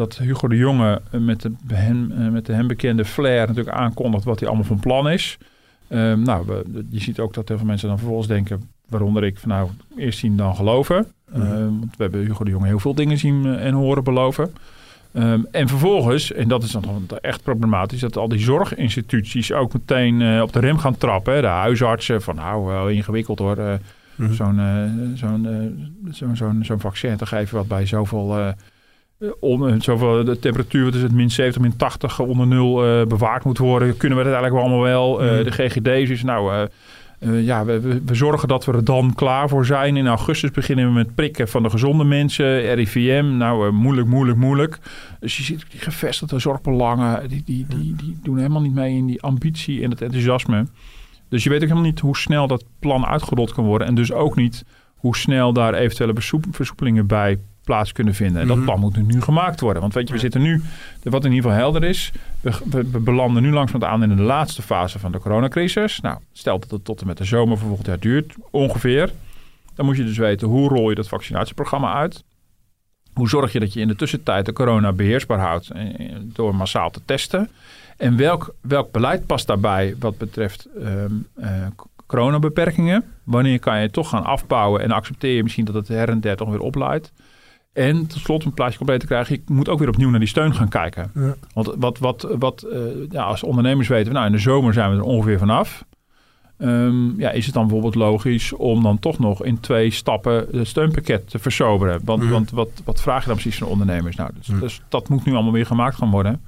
dat 0.00 0.16
Hugo 0.18 0.48
de 0.48 0.56
Jonge 0.56 1.00
eh, 1.10 1.20
met 1.20 1.40
de, 1.42 1.52
hem, 1.74 2.12
eh, 2.12 2.28
met 2.28 2.46
de 2.46 2.52
hem 2.52 2.66
bekende 2.66 3.04
flair 3.04 3.46
natuurlijk 3.46 3.76
aankondigt 3.76 4.24
wat 4.24 4.38
hij 4.38 4.48
allemaal 4.48 4.66
van 4.66 4.80
plan 4.80 5.08
is. 5.10 5.38
Ehm, 5.88 6.22
nou, 6.22 6.46
we- 6.46 6.84
je 6.90 7.00
ziet 7.00 7.18
ook 7.20 7.34
dat 7.34 7.48
heel 7.48 7.56
veel 7.56 7.66
mensen 7.66 7.88
dan 7.88 7.98
vervolgens 7.98 8.28
denken, 8.28 8.62
waaronder 8.88 9.24
ik, 9.24 9.38
van 9.38 9.48
nou, 9.48 9.68
eerst 9.96 10.18
zien 10.18 10.36
dan 10.36 10.54
geloven. 10.56 11.06
Mhm. 11.32 11.40
Ehm, 11.42 11.54
want 11.64 11.96
we 11.96 12.02
hebben 12.02 12.20
Hugo 12.20 12.44
de 12.44 12.50
Jonge 12.50 12.66
heel 12.66 12.78
veel 12.78 12.94
dingen 12.94 13.18
zien 13.18 13.46
eh, 13.46 13.66
en 13.66 13.74
horen 13.74 14.04
beloven. 14.04 14.52
Ehm, 15.12 15.40
en 15.50 15.68
vervolgens, 15.68 16.32
en 16.32 16.48
dat 16.48 16.62
is 16.62 16.70
dan 16.70 17.06
echt 17.20 17.42
problematisch, 17.42 18.00
dat 18.00 18.16
al 18.16 18.28
die 18.28 18.38
zorginstituties 18.40 19.52
ook 19.52 19.72
meteen 19.72 20.42
op 20.42 20.52
de 20.52 20.60
rem 20.60 20.78
gaan 20.78 20.96
trappen. 20.98 21.34
Hè. 21.34 21.40
De 21.40 21.46
huisartsen 21.46 22.22
van 22.22 22.34
nou, 22.34 22.64
wel 22.66 22.88
ingewikkeld 22.88 23.38
hoor. 23.38 23.56
Mhm. 24.14 24.32
Zo'n 24.32 24.60
zo'n 25.14 25.46
zo'n 26.10 26.36
zo'n 26.36 26.60
zo'n 26.64 26.80
vaccin 26.80 27.16
te 27.16 27.26
geven 27.26 27.56
wat 27.56 27.68
bij 27.68 27.86
zoveel, 27.86 28.54
eh, 29.20 29.28
eh, 29.40 29.72
eh, 29.74 29.80
zoveel 29.80 30.24
de 30.24 30.38
temperatuur, 30.38 30.94
is 30.94 31.02
het, 31.02 31.12
min 31.12 31.30
70, 31.30 31.62
min 31.62 31.76
80 31.76 32.18
onder 32.20 32.46
nul 32.46 32.84
eh, 32.84 33.06
bewaard 33.06 33.44
moet 33.44 33.58
worden. 33.58 33.96
Kunnen 33.96 34.18
we 34.18 34.24
dat 34.24 34.32
eigenlijk 34.32 34.62
allemaal 34.64 34.84
wel? 34.84 35.22
Eh, 35.22 35.30
Mhm. 35.34 35.44
De 35.44 35.50
GGD's 35.50 36.10
is 36.10 36.22
nou... 36.22 36.52
eh, 36.52 36.62
eh, 37.20 37.44
ja, 37.44 37.64
we, 37.64 37.80
we, 38.04 38.14
zorgen 38.14 38.48
dat 38.48 38.64
we 38.64 38.72
er 38.72 38.84
dan 38.84 39.14
klaar 39.14 39.48
voor 39.48 39.66
zijn. 39.66 39.96
In 39.96 40.06
augustus 40.06 40.50
beginnen 40.50 40.86
we 40.86 40.92
met 40.92 41.14
prikken 41.14 41.48
van 41.48 41.62
de 41.62 41.70
gezonde 41.70 42.04
mensen. 42.04 42.74
RIVM, 42.74 43.36
nou 43.36 43.66
eh, 43.66 43.72
moeilijk, 43.72 44.06
moeilijk, 44.06 44.38
moeilijk. 44.38 44.78
Dus 45.20 45.36
je 45.36 45.42
ziet 45.42 45.64
die 45.70 45.80
gevestigde 45.80 46.38
zorgbelangen, 46.38 47.28
die, 47.28 47.42
die, 47.44 47.66
die, 47.68 47.94
die 47.96 48.18
doen 48.22 48.36
helemaal 48.36 48.60
niet 48.60 48.74
mee 48.74 48.96
in 48.96 49.06
die 49.06 49.22
ambitie 49.22 49.82
en 49.82 49.90
het 49.90 50.02
enthousiasme. 50.02 50.66
Dus 51.28 51.42
je 51.42 51.48
weet 51.48 51.58
ook 51.62 51.68
helemaal 51.68 51.90
niet 51.90 52.00
hoe 52.00 52.16
snel 52.16 52.46
dat 52.46 52.64
plan 52.78 53.06
uitgerold 53.06 53.52
kan 53.52 53.64
worden. 53.64 53.86
En 53.86 53.94
dus 53.94 54.12
ook 54.12 54.36
niet 54.36 54.64
hoe 54.94 55.16
snel 55.16 55.52
daar 55.52 55.74
eventuele 55.74 56.14
versoepelingen 56.50 57.06
bij 57.06 57.38
plaats 57.64 57.92
kunnen 57.92 58.14
vinden. 58.14 58.40
En 58.42 58.46
dat 58.46 58.56
Mhm. 58.56 58.64
plan 58.64 58.80
moet 58.80 59.06
nu 59.06 59.20
gemaakt 59.22 59.60
worden. 59.60 59.82
Want 59.82 59.94
weet 59.94 60.08
je, 60.08 60.14
we 60.14 60.20
zitten 60.20 60.42
nu, 60.42 60.62
wat 61.02 61.24
in 61.24 61.32
ieder 61.32 61.50
geval 61.50 61.64
helder 61.64 61.84
is, 61.88 62.12
we, 62.40 62.52
we, 62.70 62.90
we 62.90 62.98
belanden 62.98 63.42
nu 63.42 63.50
langzaam 63.52 63.84
aan 63.84 64.02
in 64.02 64.16
de 64.16 64.22
laatste 64.22 64.62
fase 64.62 64.98
van 64.98 65.12
de 65.12 65.18
coronacrisis. 65.18 66.00
Nou, 66.00 66.18
stel 66.32 66.58
dat 66.58 66.70
het 66.70 66.84
tot 66.84 67.00
en 67.00 67.06
met 67.06 67.16
de 67.18 67.24
zomer 67.24 67.56
van 67.56 67.66
volgend 67.66 67.86
jaar 67.86 67.98
duurt, 67.98 68.34
ongeveer. 68.50 69.10
Dan 69.74 69.86
moet 69.86 69.96
je 69.96 70.04
dus 70.04 70.18
weten, 70.18 70.48
hoe 70.48 70.68
rol 70.68 70.88
je 70.88 70.94
dat 70.94 71.08
vaccinatieprogramma 71.08 71.94
uit? 71.94 72.24
Hoe 73.12 73.28
zorg 73.28 73.52
je 73.52 73.60
dat 73.60 73.72
je 73.72 73.80
in 73.80 73.88
de 73.88 73.96
tussentijd 73.96 74.46
de 74.46 74.52
corona 74.52 74.92
beheersbaar 74.92 75.38
houdt 75.38 75.70
door 76.22 76.54
massaal 76.54 76.90
te 76.90 77.00
testen? 77.04 77.48
En 77.96 78.16
welk, 78.16 78.54
welk 78.60 78.92
beleid 78.92 79.26
past 79.26 79.46
daarbij 79.46 79.94
wat 79.98 80.18
betreft 80.18 80.68
um, 80.76 81.26
uh, 81.38 81.46
coronabeperkingen? 82.06 83.04
Wanneer 83.24 83.58
kan 83.58 83.80
je 83.80 83.90
toch 83.90 84.08
gaan 84.08 84.24
afbouwen 84.24 84.82
en 84.82 84.90
accepteer 84.90 85.36
je 85.36 85.42
misschien 85.42 85.64
dat 85.64 85.74
het 85.74 85.88
her 85.88 86.08
en 86.08 86.20
der 86.20 86.36
toch 86.36 86.48
weer 86.50 86.60
opleidt? 86.60 87.12
En 87.72 88.06
tot 88.06 88.20
slot 88.20 88.44
een 88.44 88.54
plaatje 88.54 88.76
compleet 88.76 89.00
te 89.00 89.06
krijgen, 89.06 89.34
je 89.34 89.52
moet 89.52 89.68
ook 89.68 89.78
weer 89.78 89.88
opnieuw 89.88 90.10
naar 90.10 90.18
die 90.18 90.28
steun 90.28 90.54
gaan 90.54 90.68
kijken. 90.68 91.10
Ja. 91.14 91.34
Want 91.54 91.74
wat, 91.78 91.98
wat, 91.98 92.28
wat 92.38 92.66
uh, 92.72 92.80
ja, 93.10 93.22
als 93.22 93.42
ondernemers 93.42 93.88
weten 93.88 94.06
we, 94.06 94.12
nou 94.12 94.26
in 94.26 94.32
de 94.32 94.38
zomer 94.38 94.72
zijn 94.72 94.90
we 94.90 94.96
er 94.96 95.02
ongeveer 95.02 95.38
vanaf. 95.38 95.84
Um, 96.58 97.14
ja, 97.18 97.30
is 97.30 97.44
het 97.44 97.54
dan 97.54 97.62
bijvoorbeeld 97.62 97.94
logisch 97.94 98.52
om 98.52 98.82
dan 98.82 98.98
toch 98.98 99.18
nog 99.18 99.44
in 99.44 99.60
twee 99.60 99.90
stappen 99.90 100.46
het 100.52 100.68
steunpakket 100.68 101.30
te 101.30 101.38
versoberen? 101.38 102.00
Want, 102.04 102.22
mm. 102.22 102.30
want 102.30 102.50
wat, 102.50 102.68
wat 102.84 103.00
vraag 103.00 103.20
je 103.20 103.26
dan 103.26 103.36
precies 103.36 103.58
van 103.58 103.68
ondernemers? 103.68 104.16
Nou, 104.16 104.30
dus, 104.34 104.46
mm. 104.46 104.60
dus, 104.60 104.80
dat 104.88 105.08
moet 105.08 105.24
nu 105.24 105.32
allemaal 105.32 105.52
weer 105.52 105.66
gemaakt 105.66 105.96
gaan 105.96 106.10
worden. 106.10 106.40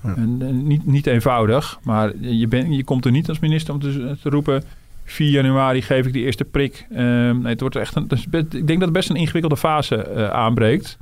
Mm. 0.00 0.14
En, 0.14 0.48
en 0.48 0.66
niet, 0.66 0.86
niet 0.86 1.06
eenvoudig, 1.06 1.78
maar 1.82 2.12
je, 2.20 2.48
ben, 2.48 2.72
je 2.72 2.84
komt 2.84 3.04
er 3.04 3.10
niet 3.10 3.28
als 3.28 3.38
minister 3.38 3.74
om 3.74 3.80
te, 3.80 4.16
te 4.22 4.28
roepen... 4.28 4.64
4 5.10 5.30
januari 5.30 5.82
geef 5.82 6.06
ik 6.06 6.12
die 6.12 6.24
eerste 6.24 6.44
prik. 6.44 6.86
Um, 6.92 7.42
nee, 7.42 7.52
het 7.52 7.60
wordt 7.60 7.76
echt 7.76 7.96
een, 7.96 8.08
dus 8.08 8.26
ik 8.30 8.50
denk 8.50 8.66
dat 8.66 8.80
het 8.80 8.92
best 8.92 9.10
een 9.10 9.16
ingewikkelde 9.16 9.56
fase 9.56 10.10
uh, 10.14 10.30
aanbreekt. 10.30 10.98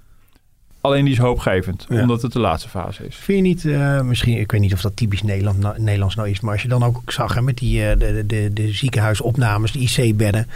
Alleen 0.80 1.04
die 1.04 1.12
is 1.12 1.18
hoopgevend, 1.18 1.86
ja. 1.88 2.00
omdat 2.00 2.22
het 2.22 2.32
de 2.32 2.40
laatste 2.40 2.68
fase 2.68 3.06
is. 3.06 3.16
Vind 3.16 3.38
je 3.38 3.44
niet, 3.44 3.64
uh, 3.64 4.00
misschien, 4.00 4.38
ik 4.38 4.52
weet 4.52 4.60
niet 4.60 4.72
of 4.72 4.80
dat 4.80 4.96
typisch 4.96 5.22
Nederland, 5.22 5.78
Nederlands 5.78 6.14
nou 6.14 6.28
is, 6.28 6.40
maar 6.40 6.52
als 6.52 6.62
je 6.62 6.68
dan 6.68 6.82
ook 6.82 7.02
zag 7.06 7.34
hè, 7.34 7.42
met 7.42 7.56
die, 7.56 7.80
uh, 7.80 7.98
de, 7.98 8.24
de, 8.26 8.50
de 8.52 8.72
ziekenhuisopnames, 8.72 9.72
de 9.72 9.78
IC-bedden 9.78 10.46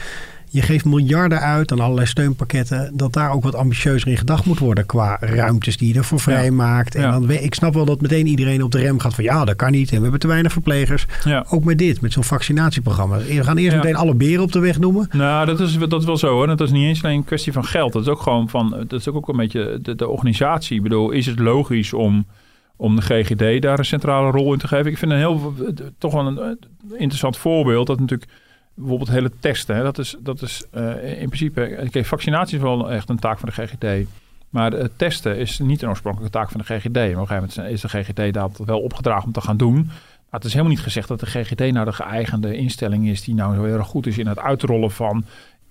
je 0.52 0.62
geeft 0.62 0.85
miljarden 0.85 1.40
uit 1.40 1.73
aan 1.73 1.80
allerlei 1.80 2.06
steunpakketten. 2.06 2.90
Dat 2.97 3.12
daar 3.12 3.30
ook 3.30 3.42
wat 3.42 3.54
ambitieuzer 3.54 4.09
in 4.09 4.16
gedacht 4.16 4.44
moet 4.44 4.59
worden 4.59 4.87
qua 4.87 5.16
ruimtes 5.21 5.76
die 5.76 5.92
je 5.92 5.99
ervoor 5.99 6.21
vrijmaakt. 6.21 6.94
En 6.94 7.11
dan, 7.11 7.30
ik 7.30 7.54
snap 7.54 7.75
wel 7.75 7.85
dat 7.85 8.00
meteen 8.00 8.26
iedereen 8.26 8.62
op 8.62 8.71
de 8.71 8.78
rem 8.78 8.99
gaat 8.99 9.14
van 9.14 9.25
ja, 9.25 9.44
dat 9.44 9.56
kan 9.56 9.71
niet. 9.71 9.90
En 9.90 9.97
we 9.97 10.02
hebben 10.02 10.21
te 10.21 10.26
weinig 10.26 10.52
verplegers. 10.52 11.06
Ja. 11.25 11.47
Ook 11.49 11.64
met 11.64 11.78
dit, 11.78 12.00
met 12.00 12.12
zo'n 12.12 12.25
vaccinatieprogramma. 12.25 13.18
We 13.18 13.44
gaan 13.44 13.56
eerst 13.56 13.76
meteen 13.76 13.97
alle 13.97 14.14
beren 14.14 14.42
op 14.42 14.52
de 14.52 14.59
weg 14.59 14.78
noemen. 14.78 15.09
Nou, 15.12 15.47
dat 15.47 15.61
is, 15.61 15.78
dat 15.78 16.00
is 16.00 16.06
wel 16.06 16.16
zo 16.16 16.28
hoor. 16.28 16.47
Dat 16.47 16.61
is 16.61 16.71
niet 16.71 16.87
eens 16.87 17.04
alleen 17.04 17.16
een 17.16 17.25
kwestie 17.25 17.52
van 17.52 17.64
geld. 17.64 17.92
Dat 17.92 18.02
is 18.02 18.09
ook 18.09 18.23
gewoon 18.23 18.49
van, 18.49 18.71
dat 18.71 19.00
is 19.00 19.09
ook 19.09 19.28
een 19.28 19.37
beetje 19.37 19.78
de, 19.82 19.94
de 19.94 20.09
organisatie. 20.09 20.76
Ik 20.76 20.82
bedoel, 20.82 21.11
is 21.11 21.26
het 21.26 21.38
logisch 21.38 21.92
om 21.92 22.26
om 22.76 22.97
de 22.97 23.02
GGD 23.02 23.62
daar 23.62 23.78
een 23.78 23.85
centrale 23.85 24.30
rol 24.30 24.52
in 24.52 24.59
te 24.59 24.68
geven. 24.68 24.90
Ik 24.90 24.99
vind 24.99 25.11
een 25.11 25.18
heel, 25.18 25.54
toch 25.99 26.12
wel 26.12 26.26
een 26.26 26.59
interessant 26.97 27.37
voorbeeld. 27.37 27.87
Dat 27.87 28.00
natuurlijk 28.00 28.30
bijvoorbeeld 28.75 29.11
hele 29.11 29.31
testen. 29.41 29.76
Hè, 29.76 29.83
dat 29.83 29.99
is, 29.99 30.17
dat 30.19 30.43
is 30.43 30.64
uh, 30.75 31.21
in 31.21 31.29
principe. 31.29 31.79
Oké, 31.87 32.05
vaccinatie 32.05 32.57
is 32.57 32.62
wel 32.62 32.91
echt 32.91 33.09
een 33.09 33.19
taak 33.19 33.38
van 33.38 33.49
de 33.55 33.67
GGD. 33.67 34.09
Maar 34.52 34.73
het 34.73 34.99
testen 34.99 35.38
is 35.38 35.59
niet 35.59 35.83
een 35.83 35.88
oorspronkelijke 35.88 36.38
taak 36.38 36.50
van 36.50 36.61
de 36.61 36.75
GGD. 36.75 36.95
Maar 36.95 37.05
op 37.05 37.17
een 37.17 37.26
gegeven 37.26 37.50
moment 37.57 37.75
is 37.75 37.81
de 37.81 37.88
GGD 37.88 38.35
dat 38.35 38.61
wel 38.64 38.81
opgedragen 38.81 39.25
om 39.25 39.33
te 39.33 39.41
gaan 39.41 39.57
doen. 39.57 39.75
Maar 39.85 40.41
het 40.41 40.45
is 40.45 40.52
helemaal 40.52 40.75
niet 40.75 40.85
gezegd 40.85 41.09
dat 41.09 41.21
de 41.21 41.26
GGD 41.26 41.73
nou 41.73 41.85
de 41.85 41.93
geëigende 41.93 42.57
instelling 42.57 43.09
is 43.09 43.23
die 43.25 43.35
nou 43.35 43.55
zo 43.55 43.64
heel 43.64 43.76
erg 43.76 43.87
goed 43.87 44.07
is 44.07 44.19
in 44.19 44.26
het 44.26 44.38
uitrollen 44.38 44.91
van, 44.91 45.25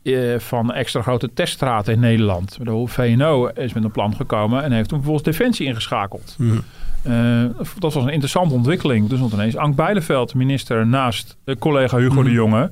uh, 0.03 0.39
van 0.39 0.73
extra 0.73 1.01
grote 1.01 1.33
teststraten 1.33 1.93
in 1.93 1.99
Nederland. 1.99 2.57
De 2.61 2.83
VNO 2.85 3.47
is 3.47 3.73
met 3.73 3.83
een 3.83 3.91
plan 3.91 4.15
gekomen 4.15 4.63
en 4.63 4.71
heeft 4.71 4.89
toen 4.89 4.97
vervolgens 4.97 5.37
Defensie 5.37 5.67
ingeschakeld. 5.67 6.37
Uh, 7.07 7.45
dat 7.79 7.93
was 7.93 8.03
een 8.03 8.09
interessante 8.09 8.53
ontwikkeling. 8.53 9.09
Dus 9.09 9.17
stond 9.17 9.33
ineens 9.33 9.57
Ank 9.57 9.75
Bijleveld, 9.75 10.33
minister, 10.33 10.87
naast 10.87 11.37
collega 11.59 11.97
Hugo 11.97 12.19
mm. 12.19 12.23
de 12.23 12.31
Jonge 12.31 12.71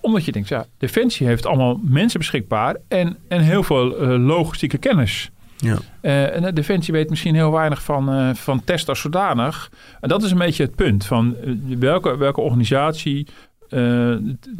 omdat 0.00 0.24
je 0.24 0.32
denkt, 0.32 0.48
ja, 0.48 0.66
Defensie 0.78 1.26
heeft 1.26 1.46
allemaal 1.46 1.80
mensen 1.82 2.18
beschikbaar 2.18 2.76
en, 2.88 3.16
en 3.28 3.40
heel 3.40 3.62
veel 3.62 4.02
uh, 4.02 4.26
logistieke 4.26 4.78
kennis. 4.78 5.30
Ja. 5.56 5.78
Uh, 6.02 6.36
en 6.36 6.54
Defensie 6.54 6.92
weet 6.92 7.10
misschien 7.10 7.34
heel 7.34 7.52
weinig 7.52 7.82
van, 7.82 8.14
uh, 8.14 8.34
van 8.34 8.64
test 8.64 8.88
als 8.88 9.00
zodanig. 9.00 9.70
En 10.00 10.08
dat 10.08 10.22
is 10.22 10.30
een 10.30 10.38
beetje 10.38 10.62
het 10.62 10.74
punt 10.74 11.06
van 11.06 11.36
welke, 11.78 12.16
welke 12.16 12.40
organisatie 12.40 13.26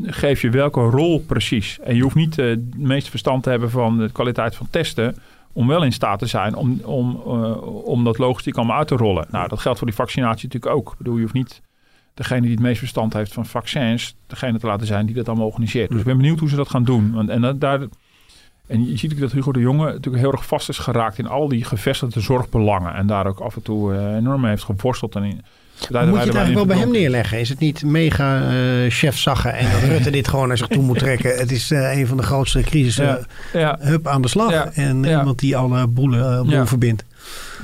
geef 0.02 0.40
je 0.40 0.50
welke 0.50 0.80
rol 0.80 1.20
precies. 1.20 1.78
En 1.80 1.96
je 1.96 2.02
hoeft 2.02 2.14
niet 2.14 2.36
het 2.36 2.78
meeste 2.78 3.10
verstand 3.10 3.42
te 3.42 3.50
hebben 3.50 3.70
van 3.70 3.98
de 3.98 4.12
kwaliteit 4.12 4.56
van 4.56 4.66
testen 4.70 5.16
om 5.52 5.66
wel 5.66 5.84
in 5.84 5.92
staat 5.92 6.18
te 6.18 6.26
zijn 6.26 6.54
om, 6.54 6.80
om, 6.84 7.14
om 7.84 8.04
dat 8.04 8.18
logistiek 8.18 8.56
allemaal 8.56 8.76
uit 8.78 8.88
te 8.88 8.96
rollen. 8.96 9.26
Nou, 9.30 9.48
dat 9.48 9.60
geldt 9.60 9.78
voor 9.78 9.86
die 9.86 9.96
vaccinatie 9.96 10.48
natuurlijk 10.48 10.76
ook. 10.76 10.90
Ik 10.90 10.98
bedoel, 10.98 11.14
je 11.14 11.22
hoeft 11.22 11.34
niet 11.34 11.62
degene 12.16 12.40
die 12.40 12.50
het 12.50 12.60
meest 12.60 12.78
verstand 12.78 13.12
heeft 13.12 13.32
van 13.32 13.46
vaccins, 13.46 14.16
degene 14.26 14.58
te 14.58 14.66
laten 14.66 14.86
zijn 14.86 15.06
die 15.06 15.14
dat 15.14 15.28
allemaal 15.28 15.46
organiseert. 15.46 15.90
Dus 15.90 15.98
ik 15.98 16.04
ben 16.04 16.16
benieuwd 16.16 16.38
hoe 16.38 16.48
ze 16.48 16.56
dat 16.56 16.68
gaan 16.68 16.84
doen. 16.84 17.12
Want, 17.12 17.28
en, 17.28 17.58
daar, 17.58 17.80
en 18.66 18.90
je 18.90 18.98
ziet 18.98 19.20
dat 19.20 19.32
Hugo 19.32 19.52
de 19.52 19.60
Jonge 19.60 19.84
natuurlijk 19.84 20.22
heel 20.22 20.32
erg 20.32 20.46
vast 20.46 20.68
is 20.68 20.78
geraakt 20.78 21.18
in 21.18 21.26
al 21.26 21.48
die 21.48 21.64
gevestigde 21.64 22.20
zorgbelangen. 22.20 22.94
En 22.94 23.06
daar 23.06 23.26
ook 23.26 23.40
af 23.40 23.56
en 23.56 23.62
toe 23.62 23.92
uh, 23.92 24.14
enorm 24.14 24.44
heeft 24.44 24.64
geworsteld. 24.64 25.14
En 25.14 25.22
in, 25.22 25.30
moet 25.30 25.40
je 25.90 25.96
het 25.96 26.16
eigenlijk 26.16 26.54
wel 26.54 26.66
bij 26.66 26.76
hem 26.76 26.90
neerleggen? 26.90 27.40
Is 27.40 27.48
het 27.48 27.58
niet 27.58 27.82
mega 27.82 28.52
uh, 28.52 28.90
chef 28.90 29.18
zaggen 29.18 29.52
en 29.54 29.70
dat 29.70 29.82
Rutte 29.82 30.10
dit 30.10 30.28
gewoon 30.28 30.48
naar 30.48 30.58
zich 30.58 30.66
toe 30.66 30.82
moet 30.82 30.98
trekken? 30.98 31.38
Het 31.38 31.50
is 31.50 31.70
uh, 31.70 31.98
een 31.98 32.06
van 32.06 32.16
de 32.16 32.22
grootste 32.22 32.60
crisissen. 32.60 33.26
Ja. 33.52 33.58
Ja. 33.60 33.76
Hup 33.80 34.06
aan 34.06 34.22
de 34.22 34.28
slag. 34.28 34.52
En 34.52 35.04
iemand 35.04 35.38
die 35.38 35.56
alle 35.56 35.86
boelen, 35.86 36.46
boel 36.46 36.66
verbindt. 36.66 37.04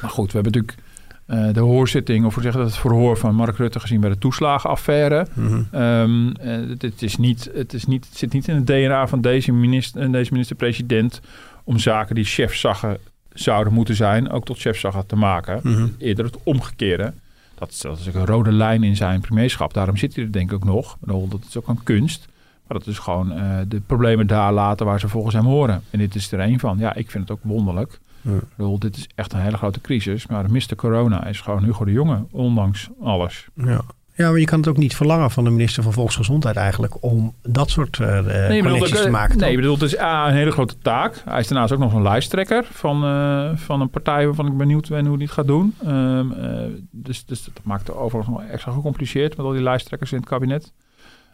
Maar 0.01 0.11
goed, 0.11 0.33
we 0.33 0.39
hebben 0.39 0.53
natuurlijk 0.53 0.91
uh, 1.27 1.53
de 1.53 1.61
hoorzitting, 1.61 2.25
of 2.25 2.35
hoe 2.35 2.43
zeggen 2.43 2.61
dat, 2.61 2.71
het 2.71 2.81
verhoor 2.81 3.17
van 3.17 3.35
Mark 3.35 3.57
Rutte 3.57 3.81
gezien 3.81 4.01
bij 4.01 4.11
de 4.11 4.19
toeslagenaffaire. 4.19 5.27
Mm 5.35 5.67
-hmm. 5.71 6.35
het, 6.79 7.03
is 7.03 7.17
niet, 7.17 7.51
het, 7.55 7.73
is 7.73 7.87
niet, 7.87 8.05
het 8.05 8.19
zit 8.19 8.33
niet 8.33 8.49
in 8.49 8.55
het 8.55 8.67
DNA 8.67 9.07
van 9.07 9.21
deze, 9.21 9.53
minister, 9.53 10.13
deze 10.13 10.33
minister-president 10.33 11.21
om 11.65 11.79
zaken 11.79 12.15
die 12.15 12.25
chefzaggen 12.25 12.99
zouden 13.33 13.73
moeten 13.73 13.95
zijn, 13.95 14.31
ook 14.31 14.45
tot 14.45 14.59
chefzaggen 14.59 15.07
te 15.07 15.17
maken. 15.17 15.61
Mhm. 15.63 15.89
Eerder 15.99 16.25
het 16.25 16.37
omgekeerde. 16.43 17.13
Dat 17.55 17.71
is, 17.71 17.81
dat 17.81 17.99
is 17.99 18.07
een 18.07 18.27
rode 18.27 18.53
lijn 18.53 18.83
in 18.83 18.97
zijn 18.97 19.21
premierschap. 19.21 19.75
Daarom 19.75 19.97
zit 19.97 20.15
hij 20.15 20.25
er 20.25 20.33
denk 20.33 20.51
ik 20.51 20.57
ook 20.57 20.65
nog. 20.65 20.97
Dat 21.01 21.41
is 21.49 21.57
ook 21.57 21.69
een 21.69 21.83
kunst. 21.83 22.29
Maar 22.67 22.79
dat 22.79 22.87
is 22.87 22.99
gewoon 22.99 23.33
uh, 23.33 23.59
de 23.69 23.81
problemen 23.81 24.27
daar 24.27 24.53
laten 24.53 24.87
waar 24.87 25.01
ze 25.01 25.09
volgens 25.09 25.35
hem 25.35 25.45
horen. 25.45 25.83
En 25.91 25.99
dit 25.99 26.15
is 26.15 26.33
er 26.33 26.41
een 26.41 26.59
van. 26.59 26.79
Ja, 26.79 26.95
ik 26.95 27.11
vind 27.11 27.29
het 27.29 27.39
ook 27.39 27.45
wonderlijk 27.45 28.01
ja. 28.23 28.39
Bedoel, 28.57 28.79
dit 28.79 28.97
is 28.97 29.09
echt 29.15 29.33
een 29.33 29.41
hele 29.41 29.57
grote 29.57 29.81
crisis. 29.81 30.27
Maar 30.27 30.51
Mr. 30.51 30.75
Corona 30.77 31.27
is 31.27 31.41
gewoon 31.41 31.65
Hugo 31.65 31.85
de 31.85 31.93
Jonge, 31.93 32.25
ondanks 32.31 32.89
alles. 33.01 33.47
Ja. 33.55 33.81
Ja, 34.15 34.31
maar 34.31 34.39
je 34.39 34.47
kan 34.47 34.59
het 34.59 34.69
ook 34.69 34.77
niet 34.77 34.97
verlangen 34.97 35.31
van 35.31 35.45
de 35.45 35.51
minister 35.51 35.83
van 35.83 35.93
Volksgezondheid 35.93 36.57
eigenlijk 36.57 37.03
om 37.03 37.35
dat 37.43 37.71
soort 37.71 37.99
uh, 37.99 38.21
nee, 38.21 38.63
connecties 38.63 39.01
te 39.01 39.11
maken. 39.11 39.39
Nee, 39.39 39.51
ik 39.51 39.57
bedoel, 39.57 39.75
het 39.75 39.83
is 39.83 39.99
A, 39.99 40.29
een 40.29 40.35
hele 40.35 40.51
grote 40.51 40.79
taak. 40.79 41.23
Hij 41.25 41.41
is 41.41 41.49
daarnaast 41.49 41.73
ook 41.73 41.79
nog 41.79 41.93
een 41.93 42.03
lijsttrekker 42.03 42.65
van, 42.73 43.05
uh, 43.05 43.51
van 43.55 43.81
een 43.81 43.91
partij 43.91 44.25
waarvan 44.25 44.47
ik 44.47 44.57
benieuwd 44.57 44.89
ben 44.89 45.07
hoe 45.07 45.15
hij 45.15 45.25
het 45.25 45.33
gaat 45.33 45.47
doen. 45.47 45.75
Um, 45.87 46.33
uh, 46.33 46.61
dus, 46.91 47.25
dus 47.25 47.45
dat 47.45 47.61
maakt 47.63 47.87
het 47.87 47.97
overigens 47.97 48.37
nog 48.37 48.49
extra 48.49 48.73
gecompliceerd 48.73 49.37
met 49.37 49.47
al 49.47 49.53
die 49.53 49.63
lijsttrekkers 49.63 50.13
in 50.13 50.19
het 50.19 50.29
kabinet. 50.29 50.73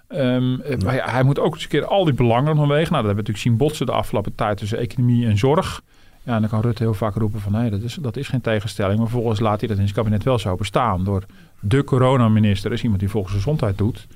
Um, 0.08 0.62
ja. 0.68 0.76
Maar 0.84 0.94
ja, 0.94 1.10
hij 1.10 1.22
moet 1.22 1.38
ook 1.38 1.54
eens 1.54 1.62
een 1.62 1.68
keer 1.68 1.86
al 1.86 2.04
die 2.04 2.14
belangen 2.14 2.56
van 2.56 2.68
wegen. 2.68 2.92
Nou, 2.92 3.04
dat 3.04 3.06
hebben 3.06 3.10
we 3.10 3.14
natuurlijk 3.14 3.38
zien 3.38 3.56
botsen 3.56 3.86
de 3.86 3.92
afgelopen 3.92 4.34
tijd 4.34 4.56
tussen 4.56 4.78
economie 4.78 5.26
en 5.26 5.38
zorg. 5.38 5.82
Ja, 6.28 6.34
en 6.34 6.40
dan 6.40 6.50
kan 6.50 6.60
Rutte 6.60 6.82
heel 6.82 6.94
vaak 6.94 7.14
roepen 7.14 7.40
van 7.40 7.52
nee, 7.52 7.70
dat 7.70 7.82
is, 7.82 7.94
dat 7.94 8.16
is 8.16 8.28
geen 8.28 8.40
tegenstelling. 8.40 8.98
Maar 8.98 9.08
vervolgens 9.08 9.40
laat 9.40 9.58
hij 9.58 9.68
dat 9.68 9.78
in 9.78 9.82
zijn 9.82 9.96
kabinet 9.96 10.24
wel 10.24 10.38
zo 10.38 10.56
bestaan. 10.56 11.04
Door 11.04 11.24
de 11.60 11.84
coronaminister, 11.84 12.72
is 12.72 12.82
iemand 12.82 13.00
die 13.00 13.08
volgens 13.08 13.34
gezondheid 13.34 13.78
doet. 13.78 14.06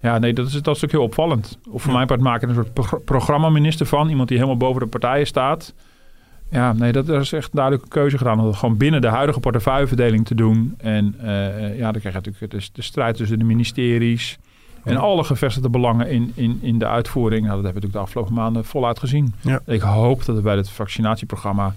Ja, 0.00 0.18
nee, 0.18 0.32
dat 0.32 0.46
is, 0.46 0.62
dat 0.62 0.76
is 0.76 0.84
ook 0.84 0.90
heel 0.90 1.02
opvallend. 1.02 1.58
Of 1.70 1.82
voor 1.82 1.92
mijn 1.92 2.06
part 2.06 2.20
maken 2.20 2.48
een 2.48 2.54
soort 2.54 2.72
pro 2.72 2.98
programmaminister 2.98 3.86
van. 3.86 4.08
Iemand 4.08 4.28
die 4.28 4.36
helemaal 4.36 4.58
boven 4.58 4.80
de 4.82 4.88
partijen 4.88 5.26
staat. 5.26 5.74
Ja, 6.50 6.72
nee, 6.72 6.92
dat 6.92 7.08
is 7.08 7.32
echt 7.32 7.52
duidelijk 7.52 7.84
een 7.84 7.90
keuze 7.90 8.18
gedaan. 8.18 8.40
Om 8.40 8.46
het 8.46 8.56
gewoon 8.56 8.76
binnen 8.76 9.00
de 9.00 9.08
huidige 9.08 9.40
portefeuilleverdeling 9.40 10.26
te 10.26 10.34
doen. 10.34 10.74
En 10.78 11.14
uh, 11.20 11.78
ja, 11.78 11.92
dan 11.92 12.00
krijg 12.00 12.14
je 12.14 12.30
natuurlijk 12.30 12.52
de, 12.52 12.68
de 12.72 12.82
strijd 12.82 13.16
tussen 13.16 13.38
de 13.38 13.44
ministeries. 13.44 14.38
En 14.86 14.96
alle 14.96 15.24
gevestigde 15.24 15.70
belangen 15.70 16.10
in, 16.10 16.32
in, 16.34 16.58
in 16.62 16.78
de 16.78 16.86
uitvoering. 16.86 17.42
Nou, 17.46 17.54
dat 17.54 17.64
hebben 17.64 17.82
we 17.82 17.88
natuurlijk 17.88 17.92
de 17.92 17.98
afgelopen 17.98 18.34
maanden 18.34 18.64
voluit 18.64 18.98
gezien. 18.98 19.34
Ja. 19.40 19.60
Ik 19.66 19.80
hoop 19.80 20.24
dat 20.24 20.36
we 20.36 20.42
bij 20.42 20.56
het 20.56 20.70
vaccinatieprogramma. 20.70 21.74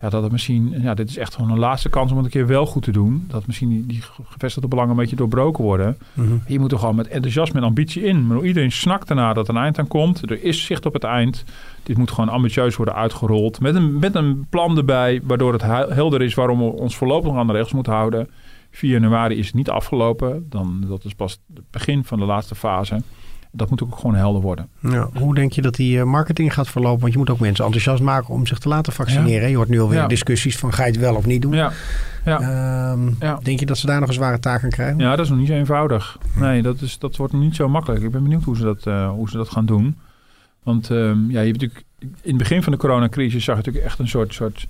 Ja, 0.00 0.08
dat 0.08 0.22
het 0.22 0.32
misschien. 0.32 0.74
Ja, 0.82 0.94
dit 0.94 1.08
is 1.08 1.16
echt 1.16 1.34
gewoon 1.34 1.50
een 1.50 1.58
laatste 1.58 1.88
kans 1.88 2.10
om 2.10 2.16
het 2.16 2.26
een 2.26 2.32
keer 2.32 2.46
wel 2.46 2.66
goed 2.66 2.82
te 2.82 2.92
doen. 2.92 3.24
Dat 3.28 3.46
misschien 3.46 3.68
die, 3.68 3.86
die 3.86 4.02
gevestigde 4.24 4.68
belangen 4.68 4.90
een 4.90 4.96
beetje 4.96 5.16
doorbroken 5.16 5.64
worden. 5.64 5.98
Mm 6.12 6.26
-hmm. 6.26 6.42
Je 6.46 6.58
moet 6.58 6.72
er 6.72 6.78
gewoon 6.78 6.94
met 6.94 7.08
enthousiasme 7.08 7.58
en 7.60 7.66
ambitie 7.66 8.02
in. 8.02 8.26
Maar 8.26 8.42
iedereen 8.42 8.72
snakt 8.72 9.10
ernaar 9.10 9.34
dat 9.34 9.48
er 9.48 9.54
een 9.54 9.62
eind 9.62 9.78
aan 9.78 9.88
komt. 9.88 10.30
Er 10.30 10.44
is 10.44 10.64
zicht 10.64 10.86
op 10.86 10.92
het 10.92 11.04
eind. 11.04 11.44
Dit 11.82 11.98
moet 11.98 12.10
gewoon 12.10 12.28
ambitieus 12.28 12.76
worden 12.76 12.94
uitgerold. 12.94 13.60
Met 13.60 13.74
een, 13.74 13.98
met 13.98 14.14
een 14.14 14.46
plan 14.50 14.76
erbij, 14.76 15.20
waardoor 15.22 15.52
het 15.52 15.62
helder 15.94 16.22
is 16.22 16.34
waarom 16.34 16.58
we 16.58 16.64
ons 16.64 16.96
voorlopig 16.96 17.34
aan 17.34 17.46
de 17.46 17.52
regels 17.52 17.72
moeten 17.72 17.92
houden. 17.92 18.28
4 18.70 18.90
januari 18.90 19.36
is 19.36 19.46
het 19.46 19.54
niet 19.54 19.70
afgelopen. 19.70 20.46
Dan, 20.48 20.84
dat 20.88 21.04
is 21.04 21.14
pas 21.14 21.40
het 21.54 21.70
begin 21.70 22.04
van 22.04 22.18
de 22.18 22.24
laatste 22.24 22.54
fase. 22.54 23.02
Dat 23.52 23.70
moet 23.70 23.82
ook 23.82 23.96
gewoon 23.96 24.14
helder 24.14 24.42
worden. 24.42 24.68
Ja, 24.80 25.08
hoe 25.14 25.34
denk 25.34 25.52
je 25.52 25.62
dat 25.62 25.74
die 25.74 25.98
eh, 25.98 26.04
marketing 26.04 26.54
gaat 26.54 26.68
verlopen? 26.68 27.00
Want 27.00 27.12
je 27.12 27.18
moet 27.18 27.30
ook 27.30 27.40
mensen 27.40 27.64
enthousiast 27.64 28.02
maken 28.02 28.34
om 28.34 28.46
zich 28.46 28.58
te 28.58 28.68
laten 28.68 28.92
vaccineren. 28.92 29.50
Je 29.50 29.56
hoort 29.56 29.68
nu 29.68 29.80
alweer 29.80 29.98
ja. 29.98 30.06
discussies 30.06 30.58
van 30.58 30.72
ga 30.72 30.84
je 30.84 30.90
het 30.90 31.00
wel 31.00 31.14
of 31.14 31.26
niet 31.26 31.42
doen. 31.42 31.52
Ja. 31.52 31.72
Ja. 32.24 32.90
Um, 32.92 33.16
denk 33.42 33.60
je 33.60 33.66
dat 33.66 33.78
ze 33.78 33.86
daar 33.86 34.00
nog 34.00 34.08
een 34.08 34.14
zware 34.14 34.38
taak 34.38 34.64
aan 34.64 34.70
krijgen? 34.70 34.98
Ja, 34.98 35.10
dat 35.10 35.24
is 35.24 35.30
nog 35.30 35.38
niet 35.38 35.48
zo 35.48 35.54
eenvoudig. 35.54 36.18
Nee, 36.36 36.62
dat, 36.62 36.80
is, 36.80 36.98
dat 36.98 37.16
wordt 37.16 37.32
niet 37.32 37.56
zo 37.56 37.68
makkelijk. 37.68 38.02
Ik 38.02 38.10
ben 38.10 38.22
benieuwd 38.22 38.44
hoe 38.44 38.56
ze 38.56 38.62
dat, 38.62 38.86
uh, 38.86 39.10
hoe 39.10 39.30
ze 39.30 39.36
dat 39.36 39.50
gaan 39.50 39.66
doen. 39.66 39.98
Want 40.62 40.88
um, 40.88 41.30
ja, 41.30 41.40
je 41.40 41.46
hebt 41.46 41.60
natuurlijk 41.60 41.84
in 42.00 42.28
het 42.28 42.36
begin 42.36 42.62
van 42.62 42.72
de 42.72 42.78
coronacrisis 42.78 43.44
zag 43.44 43.56
je 43.56 43.62
natuurlijk 43.62 43.84
echt 43.84 43.98
een 43.98 44.08
soort, 44.08 44.34
soort 44.34 44.66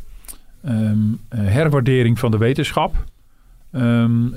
ehm, 0.63 0.99
herwaardering 1.29 2.19
van 2.19 2.31
de 2.31 2.39
wetenschap. 2.39 3.05
Um, 3.73 4.35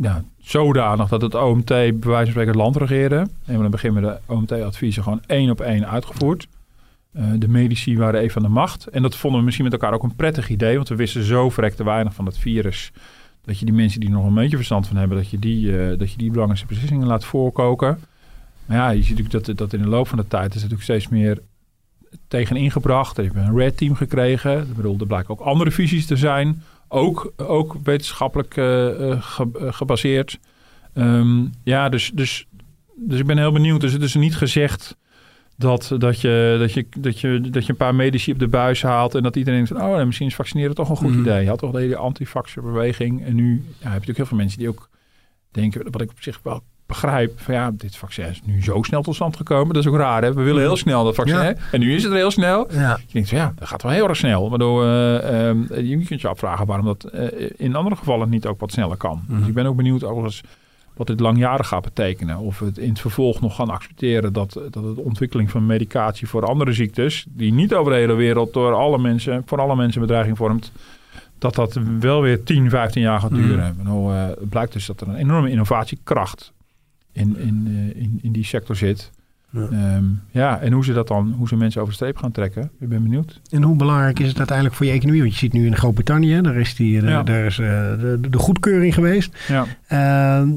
ja, 0.00 0.22
zodanig 0.38 1.08
dat 1.08 1.22
het 1.22 1.34
OMT 1.34 1.66
bij 1.66 1.90
wijze 1.90 2.00
van 2.00 2.26
spreken 2.26 2.52
het 2.52 2.60
land 2.60 2.76
regeerde. 2.76 3.16
En 3.16 3.54
in 3.54 3.60
het 3.60 3.70
begin 3.70 3.92
met 3.92 4.02
de 4.02 4.18
OMT-adviezen 4.26 5.02
gewoon 5.02 5.22
één 5.26 5.50
op 5.50 5.60
één 5.60 5.88
uitgevoerd. 5.88 6.48
Uh, 7.12 7.24
de 7.38 7.48
medici 7.48 7.98
waren 7.98 8.20
even 8.20 8.36
aan 8.36 8.48
de 8.48 8.54
macht. 8.54 8.86
En 8.86 9.02
dat 9.02 9.16
vonden 9.16 9.38
we 9.38 9.44
misschien 9.44 9.64
met 9.64 9.74
elkaar 9.74 9.92
ook 9.92 10.02
een 10.02 10.16
prettig 10.16 10.48
idee. 10.48 10.76
Want 10.76 10.88
we 10.88 10.96
wisten 10.96 11.22
zo 11.22 11.50
verrekte 11.50 11.84
weinig 11.84 12.14
van 12.14 12.26
het 12.26 12.38
virus. 12.38 12.92
Dat 13.44 13.58
je 13.58 13.64
die 13.64 13.74
mensen 13.74 14.00
die 14.00 14.10
nog 14.10 14.26
een 14.26 14.34
beetje 14.34 14.56
verstand 14.56 14.86
van 14.86 14.96
hebben... 14.96 15.16
dat 15.16 15.30
je 15.30 15.38
die, 15.38 15.66
uh, 15.66 15.98
dat 15.98 16.10
je 16.10 16.18
die 16.18 16.30
belangrijkste 16.30 16.66
beslissingen 16.66 17.06
laat 17.06 17.24
voorkoken. 17.24 17.98
Maar 18.66 18.76
ja, 18.76 18.90
je 18.90 19.02
ziet 19.02 19.18
natuurlijk 19.18 19.46
dat, 19.46 19.58
dat 19.58 19.72
in 19.72 19.82
de 19.82 19.88
loop 19.88 20.08
van 20.08 20.18
de 20.18 20.28
tijd... 20.28 20.48
is 20.48 20.54
natuurlijk 20.54 20.82
steeds 20.82 21.08
meer 21.08 21.38
tegen 22.28 22.56
ingebracht. 22.56 23.18
Er 23.18 23.24
hebben 23.24 23.44
een 23.44 23.56
red 23.56 23.76
team 23.76 23.94
gekregen. 23.94 24.60
Ik 24.60 24.76
bedoel, 24.76 24.96
er 25.00 25.06
blijken 25.06 25.30
ook 25.30 25.40
andere 25.40 25.70
visies 25.70 26.06
te 26.06 26.16
zijn 26.16 26.62
ook, 26.92 27.32
ook 27.36 27.76
wetenschappelijk 27.82 28.56
uh, 28.56 29.22
gebaseerd. 29.54 30.38
Um, 30.94 31.50
ja, 31.62 31.88
dus, 31.88 32.10
dus, 32.14 32.46
dus 32.94 33.20
ik 33.20 33.26
ben 33.26 33.38
heel 33.38 33.52
benieuwd. 33.52 33.80
Dus 33.80 33.92
het 33.92 34.02
is 34.02 34.14
niet 34.14 34.36
gezegd 34.36 34.96
dat, 35.56 35.94
dat, 35.98 36.20
je, 36.20 36.56
dat, 36.58 36.72
je, 36.72 36.86
dat, 36.98 37.20
je, 37.20 37.40
dat 37.40 37.66
je 37.66 37.70
een 37.70 37.78
paar 37.78 37.94
medici 37.94 38.32
op 38.32 38.38
de 38.38 38.48
buis 38.48 38.82
haalt 38.82 39.14
en 39.14 39.22
dat 39.22 39.36
iedereen 39.36 39.66
zegt, 39.66 39.80
oh, 39.80 40.04
misschien 40.04 40.26
is 40.26 40.34
vaccineren 40.34 40.74
toch 40.74 40.90
een 40.90 40.96
goed 40.96 41.12
mm. 41.12 41.20
idee. 41.20 41.42
Je 41.42 41.48
had 41.48 41.58
toch 41.58 41.72
de 41.72 41.78
hele 41.78 41.96
anti 41.96 42.26
beweging 42.54 43.24
en 43.24 43.34
nu 43.34 43.52
ja, 43.52 43.60
heb 43.70 43.80
je 43.80 43.88
natuurlijk 43.88 44.16
heel 44.16 44.26
veel 44.26 44.36
mensen 44.36 44.58
die 44.58 44.68
ook 44.68 44.88
denken, 45.50 45.90
wat 45.90 46.00
ik 46.00 46.10
op 46.10 46.20
zich 46.22 46.40
wel 46.42 46.62
begrijp 46.90 47.40
van 47.40 47.54
ja, 47.54 47.70
dit 47.74 47.96
vaccin 47.96 48.26
is 48.26 48.40
nu 48.44 48.62
zo 48.62 48.82
snel 48.82 49.02
tot 49.02 49.14
stand 49.14 49.36
gekomen. 49.36 49.74
Dat 49.74 49.84
is 49.84 49.90
ook 49.90 49.96
raar. 49.96 50.22
Hè? 50.22 50.32
We 50.32 50.42
willen 50.42 50.62
heel 50.62 50.76
snel 50.76 51.04
dat 51.04 51.14
vaccin. 51.14 51.36
Ja. 51.36 51.54
En 51.72 51.80
nu 51.80 51.94
is 51.94 52.02
het 52.02 52.12
heel 52.12 52.30
snel. 52.30 52.66
Ja. 52.72 52.98
Je 53.06 53.12
denkt, 53.12 53.28
ja, 53.28 53.52
dat 53.58 53.68
gaat 53.68 53.82
wel 53.82 53.92
heel 53.92 54.08
erg 54.08 54.16
snel. 54.16 54.50
Waardoor 54.50 54.84
uh, 54.84 54.90
uh, 54.90 55.88
je 55.88 56.04
kunt 56.04 56.20
je 56.20 56.28
afvragen 56.28 56.66
waarom 56.66 56.86
dat 56.86 57.10
uh, 57.14 57.50
in 57.56 57.74
andere 57.74 57.96
gevallen 57.96 58.28
niet 58.28 58.46
ook 58.46 58.60
wat 58.60 58.72
sneller 58.72 58.96
kan. 58.96 59.24
Mm. 59.26 59.38
Dus 59.38 59.48
ik 59.48 59.54
ben 59.54 59.66
ook 59.66 59.76
benieuwd 59.76 60.04
overigens 60.04 60.42
wat 60.94 61.06
dit 61.06 61.20
langjarig 61.20 61.68
gaat 61.68 61.82
betekenen. 61.82 62.38
Of 62.38 62.58
we 62.58 62.64
het 62.64 62.78
in 62.78 62.88
het 62.88 63.00
vervolg 63.00 63.40
nog 63.40 63.54
gaan 63.54 63.70
accepteren 63.70 64.32
dat, 64.32 64.52
dat 64.52 64.72
de 64.72 65.02
ontwikkeling 65.02 65.50
van 65.50 65.66
medicatie 65.66 66.28
voor 66.28 66.44
andere 66.44 66.72
ziektes, 66.72 67.24
die 67.28 67.52
niet 67.52 67.74
over 67.74 67.92
de 67.92 67.98
hele 67.98 68.14
wereld 68.14 68.52
door 68.52 68.74
alle 68.74 68.98
mensen, 68.98 69.42
voor 69.46 69.60
alle 69.60 69.76
mensen 69.76 70.00
bedreiging 70.00 70.36
vormt, 70.36 70.72
dat 71.38 71.54
dat 71.54 71.78
wel 72.00 72.22
weer 72.22 72.42
10, 72.42 72.70
15 72.70 73.02
jaar 73.02 73.20
gaat 73.20 73.34
duren. 73.34 73.74
Mm. 73.78 73.84
Nou, 73.84 74.12
het 74.12 74.48
blijkt 74.48 74.72
dus 74.72 74.86
dat 74.86 75.00
er 75.00 75.08
een 75.08 75.16
enorme 75.16 75.50
innovatiekracht 75.50 76.52
in, 77.12 77.36
in, 77.38 77.64
eh, 77.66 78.02
in, 78.02 78.18
in 78.22 78.32
die 78.32 78.44
sector 78.44 78.76
zit. 78.76 79.10
Ja. 79.52 79.68
Ehm, 79.70 80.04
ja, 80.30 80.60
en 80.60 80.72
hoe 80.72 80.84
ze 80.84 80.92
dat 80.92 81.08
dan, 81.08 81.34
hoe 81.38 81.48
ze 81.48 81.56
mensen 81.56 81.80
over 81.80 81.92
de 81.92 81.98
streep 81.98 82.16
gaan 82.16 82.32
trekken. 82.32 82.70
Ik 82.80 82.88
ben 82.88 83.02
benieuwd. 83.02 83.40
En 83.50 83.62
hoe 83.62 83.76
belangrijk 83.76 84.18
is 84.18 84.28
het 84.28 84.38
uiteindelijk 84.38 84.76
voor 84.76 84.86
je 84.86 84.92
economie? 84.92 85.20
Want 85.20 85.32
je 85.32 85.38
ziet 85.38 85.52
nu 85.52 85.66
in 85.66 85.76
Groot-Brittannië, 85.76 86.40
daar 86.40 86.56
is, 86.56 86.74
die, 86.74 87.06
eh, 87.06 87.24
daar 87.24 87.44
is 87.44 87.58
uh, 87.58 87.66
de, 87.66 88.18
de, 88.30 88.38
goedkeuring 88.38 88.94
geweest. 88.94 89.36
Ja. 89.48 89.62
Uh, 89.62 89.68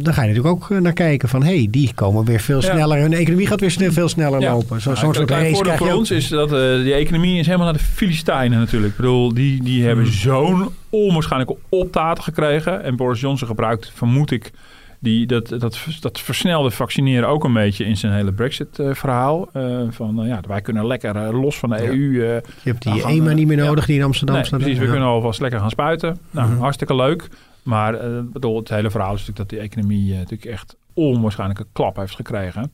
daar 0.03 0.13
ga 0.13 0.21
je 0.21 0.27
natuurlijk 0.27 0.55
ook 0.55 0.69
naar 0.69 0.93
kijken 0.93 1.29
van, 1.29 1.43
hé, 1.43 1.57
hey, 1.57 1.67
die 1.71 1.93
komen 1.93 2.25
weer 2.25 2.39
veel 2.39 2.61
sneller. 2.61 2.99
Hun 2.99 3.13
economie 3.13 3.47
gaat 3.47 3.59
weer 3.59 3.93
veel 3.93 4.09
sneller 4.09 4.41
lopen. 4.41 4.81
Zo, 4.81 4.95
Zo'n 4.95 5.13
soort 5.13 5.29
race 5.29 5.75
voor 5.77 5.91
ons 5.91 6.11
is 6.11 6.27
dat 6.27 6.53
uh, 6.53 6.83
die 6.83 6.93
economie 6.93 7.39
is 7.39 7.45
helemaal 7.45 7.67
naar 7.67 7.77
de 7.77 7.83
Filistijnen 7.83 8.59
natuurlijk. 8.59 8.91
Ik 8.91 8.97
bedoel, 8.97 9.33
die, 9.33 9.63
die 9.63 9.85
hebben 9.85 10.05
hmm. 10.05 10.13
zo'n 10.13 10.69
onwaarschijnlijke 10.89 11.57
optaten 11.69 12.23
gekregen. 12.23 12.83
En 12.83 12.95
Boris 12.95 13.19
Johnson 13.19 13.47
gebruikt, 13.47 13.91
vermoed 13.95 14.31
ik 14.31 14.51
die, 15.03 15.25
dat, 15.25 15.47
dat, 15.47 15.87
dat 15.99 16.19
versnelde 16.19 16.71
vaccineren 16.71 17.29
ook 17.29 17.43
een 17.43 17.53
beetje 17.53 17.85
in 17.85 17.97
zijn 17.97 18.13
hele 18.13 18.31
Brexit-verhaal. 18.31 19.49
Uh, 19.53 19.81
van 19.89 20.21
uh, 20.21 20.27
ja, 20.27 20.39
wij 20.47 20.61
kunnen 20.61 20.87
lekker 20.87 21.15
uh, 21.15 21.41
los 21.41 21.57
van 21.57 21.69
de 21.69 21.75
ja. 21.75 21.81
EU. 21.81 22.11
je 22.13 22.41
hebt 22.63 22.81
die 22.81 23.05
EMA 23.05 23.31
niet 23.31 23.47
meer 23.47 23.57
nodig 23.57 23.85
die 23.85 23.97
in 23.97 24.03
Amsterdam 24.03 24.35
nee, 24.35 24.45
staat. 24.45 24.59
Precies, 24.59 24.79
we 24.79 24.85
kunnen 24.85 25.07
alvast 25.07 25.39
lekker 25.39 25.59
gaan 25.59 25.69
spuiten. 25.69 26.17
Nou, 26.31 26.47
mm 26.47 26.53
-hmm. 26.53 26.61
hartstikke 26.61 26.95
leuk. 26.95 27.29
Maar 27.63 27.97
bedoel, 28.23 28.59
het 28.59 28.69
hele 28.69 28.89
verhaal 28.89 29.13
is 29.13 29.19
natuurlijk 29.19 29.49
dat 29.49 29.59
die 29.59 29.69
economie 29.69 30.13
natuurlijk 30.13 30.45
echt 30.45 30.75
onwaarschijnlijke 30.93 31.65
klap 31.71 31.95
heeft 31.95 32.15
gekregen. 32.15 32.71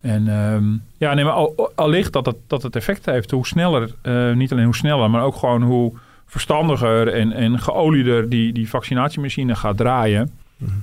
En 0.00 0.28
um, 0.28 0.82
ja, 0.96 1.14
nee, 1.14 1.24
maar 1.24 1.32
al, 1.32 1.72
allicht 1.74 2.12
dat 2.12 2.26
het, 2.26 2.36
dat 2.46 2.62
het 2.62 2.76
effect 2.76 3.06
heeft 3.06 3.30
hoe 3.30 3.46
sneller, 3.46 3.94
niet 4.34 4.52
alleen 4.52 4.64
hoe 4.64 4.76
sneller, 4.76 5.10
maar 5.10 5.22
ook 5.22 5.36
gewoon 5.36 5.62
hoe 5.62 5.92
verstandiger 6.26 7.08
en, 7.08 7.32
en 7.32 7.58
geolieder 7.58 8.28
die, 8.28 8.52
die 8.52 8.68
vaccinatiemachine 8.68 9.54
gaat 9.54 9.76
draaien. 9.76 10.30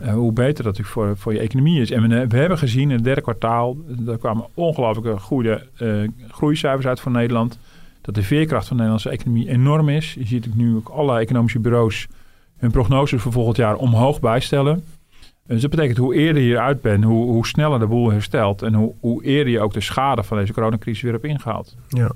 Uh, 0.01 0.13
hoe 0.13 0.33
beter 0.33 0.63
dat 0.63 0.77
natuurlijk 0.77 0.93
voor, 0.93 1.17
voor 1.17 1.33
je 1.33 1.39
economie 1.39 1.81
is. 1.81 1.91
En 1.91 2.09
we, 2.09 2.27
we, 2.27 2.37
hebben 2.37 2.57
gezien 2.57 2.89
in 2.89 2.95
het 2.95 3.03
derde 3.03 3.21
kwartaal, 3.21 3.77
er 4.07 4.17
kwamen 4.17 4.45
ongelooflijke 4.53 5.19
goede 5.19 5.67
uh, 5.81 6.09
groeicijfers 6.29 6.85
uit 6.85 6.99
voor 6.99 7.11
Nederland. 7.11 7.59
Dat 8.01 8.15
de 8.15 8.23
veerkracht 8.23 8.67
van 8.67 8.77
de 8.77 8.83
Nederlandse 8.83 9.17
economie 9.17 9.49
enorm 9.49 9.89
is. 9.89 10.13
Je 10.13 10.25
ziet 10.25 10.55
nu 10.55 10.75
ook 10.75 10.89
alle 10.89 11.19
economische 11.19 11.59
bureaus 11.59 12.07
hun 12.57 12.71
prognoses 12.71 13.21
voor 13.21 13.31
volgend 13.31 13.57
jaar 13.57 13.75
omhoog 13.75 14.19
bijstellen. 14.19 14.83
Dus 15.47 15.61
dat 15.61 15.69
betekent 15.69 15.97
hoe 15.97 16.15
eerder 16.15 16.41
je 16.41 16.53
eruit 16.53 16.81
bent, 16.81 17.03
hoe, 17.03 17.25
hoe 17.25 17.47
sneller 17.47 17.79
de 17.79 17.87
boel 17.87 18.11
herstelt. 18.11 18.61
En 18.61 18.73
hoe, 18.73 18.93
hoe 18.99 19.23
eerder 19.23 19.53
je 19.53 19.59
ook 19.59 19.73
de 19.73 19.81
schade 19.81 20.23
van 20.23 20.37
deze 20.37 20.53
coronacrisis 20.53 21.01
weer 21.01 21.11
hebt 21.11 21.25
ingehaald. 21.25 21.75
Ja. 21.89 22.11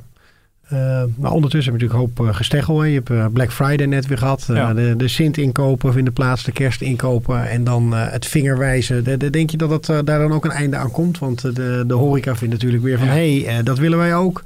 Uh, 0.73 1.03
maar 1.17 1.31
ondertussen 1.31 1.71
heb 1.71 1.81
je 1.81 1.87
natuurlijk 1.87 2.17
een 2.17 2.23
hoop 2.23 2.27
uh, 2.27 2.35
gesteggel. 2.35 2.83
Je 2.83 2.93
hebt 2.93 3.09
uh, 3.09 3.25
Black 3.33 3.51
Friday 3.51 3.85
net 3.85 4.07
weer 4.07 4.17
gehad. 4.17 4.45
Ja. 4.47 4.73
de, 4.73 4.93
de 4.97 5.07
Sint-inkopen 5.07 5.93
vinden 5.93 6.13
plaats, 6.13 6.43
de 6.43 6.51
kerstinkopen 6.51 7.49
en 7.49 7.63
dan 7.63 7.93
het 7.93 8.25
vingerwijzen. 8.25 9.03
De, 9.03 9.17
de, 9.17 9.29
denk 9.29 9.49
je 9.49 9.57
dat 9.57 9.69
het 9.69 10.05
daar 10.05 10.19
dan 10.19 10.31
ook 10.31 10.45
een 10.45 10.51
einde 10.51 10.75
aan 10.77 10.91
komt? 10.91 11.19
Want 11.19 11.41
de, 11.55 11.83
de 11.87 11.93
horeca 11.93 12.35
vindt 12.35 12.53
natuurlijk 12.53 12.83
weer 12.83 12.97
van... 12.97 13.07
hé, 13.07 13.41
hey, 13.41 13.63
dat 13.63 13.77
willen 13.77 13.97
wij 13.97 14.15
ook. 14.15 14.41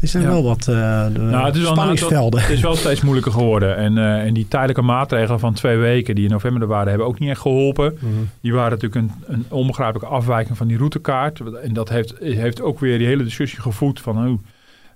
Er 0.00 0.08
zijn 0.08 0.22
ja. 0.22 0.28
wel 0.28 0.42
wat 0.42 0.66
nou, 0.66 1.46
het 1.46 1.56
is 1.56 1.66
spanningsvelden. 1.66 2.40
het 2.40 2.50
is 2.50 2.60
wel 2.60 2.76
steeds 2.76 3.00
moeilijker 3.00 3.32
geworden. 3.32 3.76
En, 3.76 3.98
en 3.98 4.34
die 4.34 4.48
tijdelijke 4.48 4.82
maatregelen 4.82 5.40
van 5.40 5.54
twee 5.54 5.76
weken 5.76 6.14
die 6.14 6.24
in 6.24 6.30
november 6.30 6.62
er 6.62 6.68
waren... 6.68 6.88
hebben 6.88 7.06
ook 7.06 7.18
niet 7.18 7.30
echt 7.30 7.40
geholpen. 7.40 7.98
Mm 8.00 8.12
-hmm. 8.12 8.28
Die 8.40 8.52
waren 8.52 8.70
natuurlijk 8.70 8.94
een, 8.94 9.34
een 9.34 9.44
onbegrijpelijke 9.48 10.14
afwijking 10.14 10.56
van 10.56 10.66
die 10.66 10.76
routekaart. 10.76 11.40
En 11.62 11.72
dat 11.72 11.88
heeft, 11.88 12.14
heeft 12.20 12.60
ook 12.60 12.80
weer 12.80 12.98
die 12.98 13.06
hele 13.06 13.24
discussie 13.24 13.60
gevoed 13.60 14.00
van... 14.00 14.28
Oh, 14.28 14.38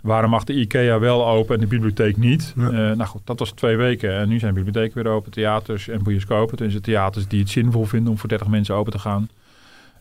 Waarom 0.03 0.31
mag 0.31 0.45
de 0.45 0.55
IKEA 0.55 0.99
wel 0.99 1.29
open 1.29 1.55
en 1.55 1.61
de 1.61 1.67
bibliotheek 1.67 2.17
niet? 2.17 2.53
Ja. 2.57 2.63
Uh, 2.63 2.71
nou 2.71 3.05
goed, 3.05 3.21
dat 3.25 3.39
was 3.39 3.51
twee 3.51 3.77
weken. 3.77 4.19
En 4.19 4.29
nu 4.29 4.39
zijn 4.39 4.55
bibliotheken 4.55 5.03
weer 5.03 5.13
open, 5.13 5.31
theaters 5.31 5.89
en 5.89 6.03
bioscopen. 6.03 6.57
Dus 6.57 6.73
de 6.73 6.81
theaters 6.81 7.29
die 7.29 7.41
het 7.41 7.51
zinvol 7.51 7.85
vinden 7.85 8.11
om 8.11 8.19
voor 8.19 8.29
30 8.29 8.49
mensen 8.49 8.75
open 8.75 8.93
te 8.93 8.99
gaan. 8.99 9.29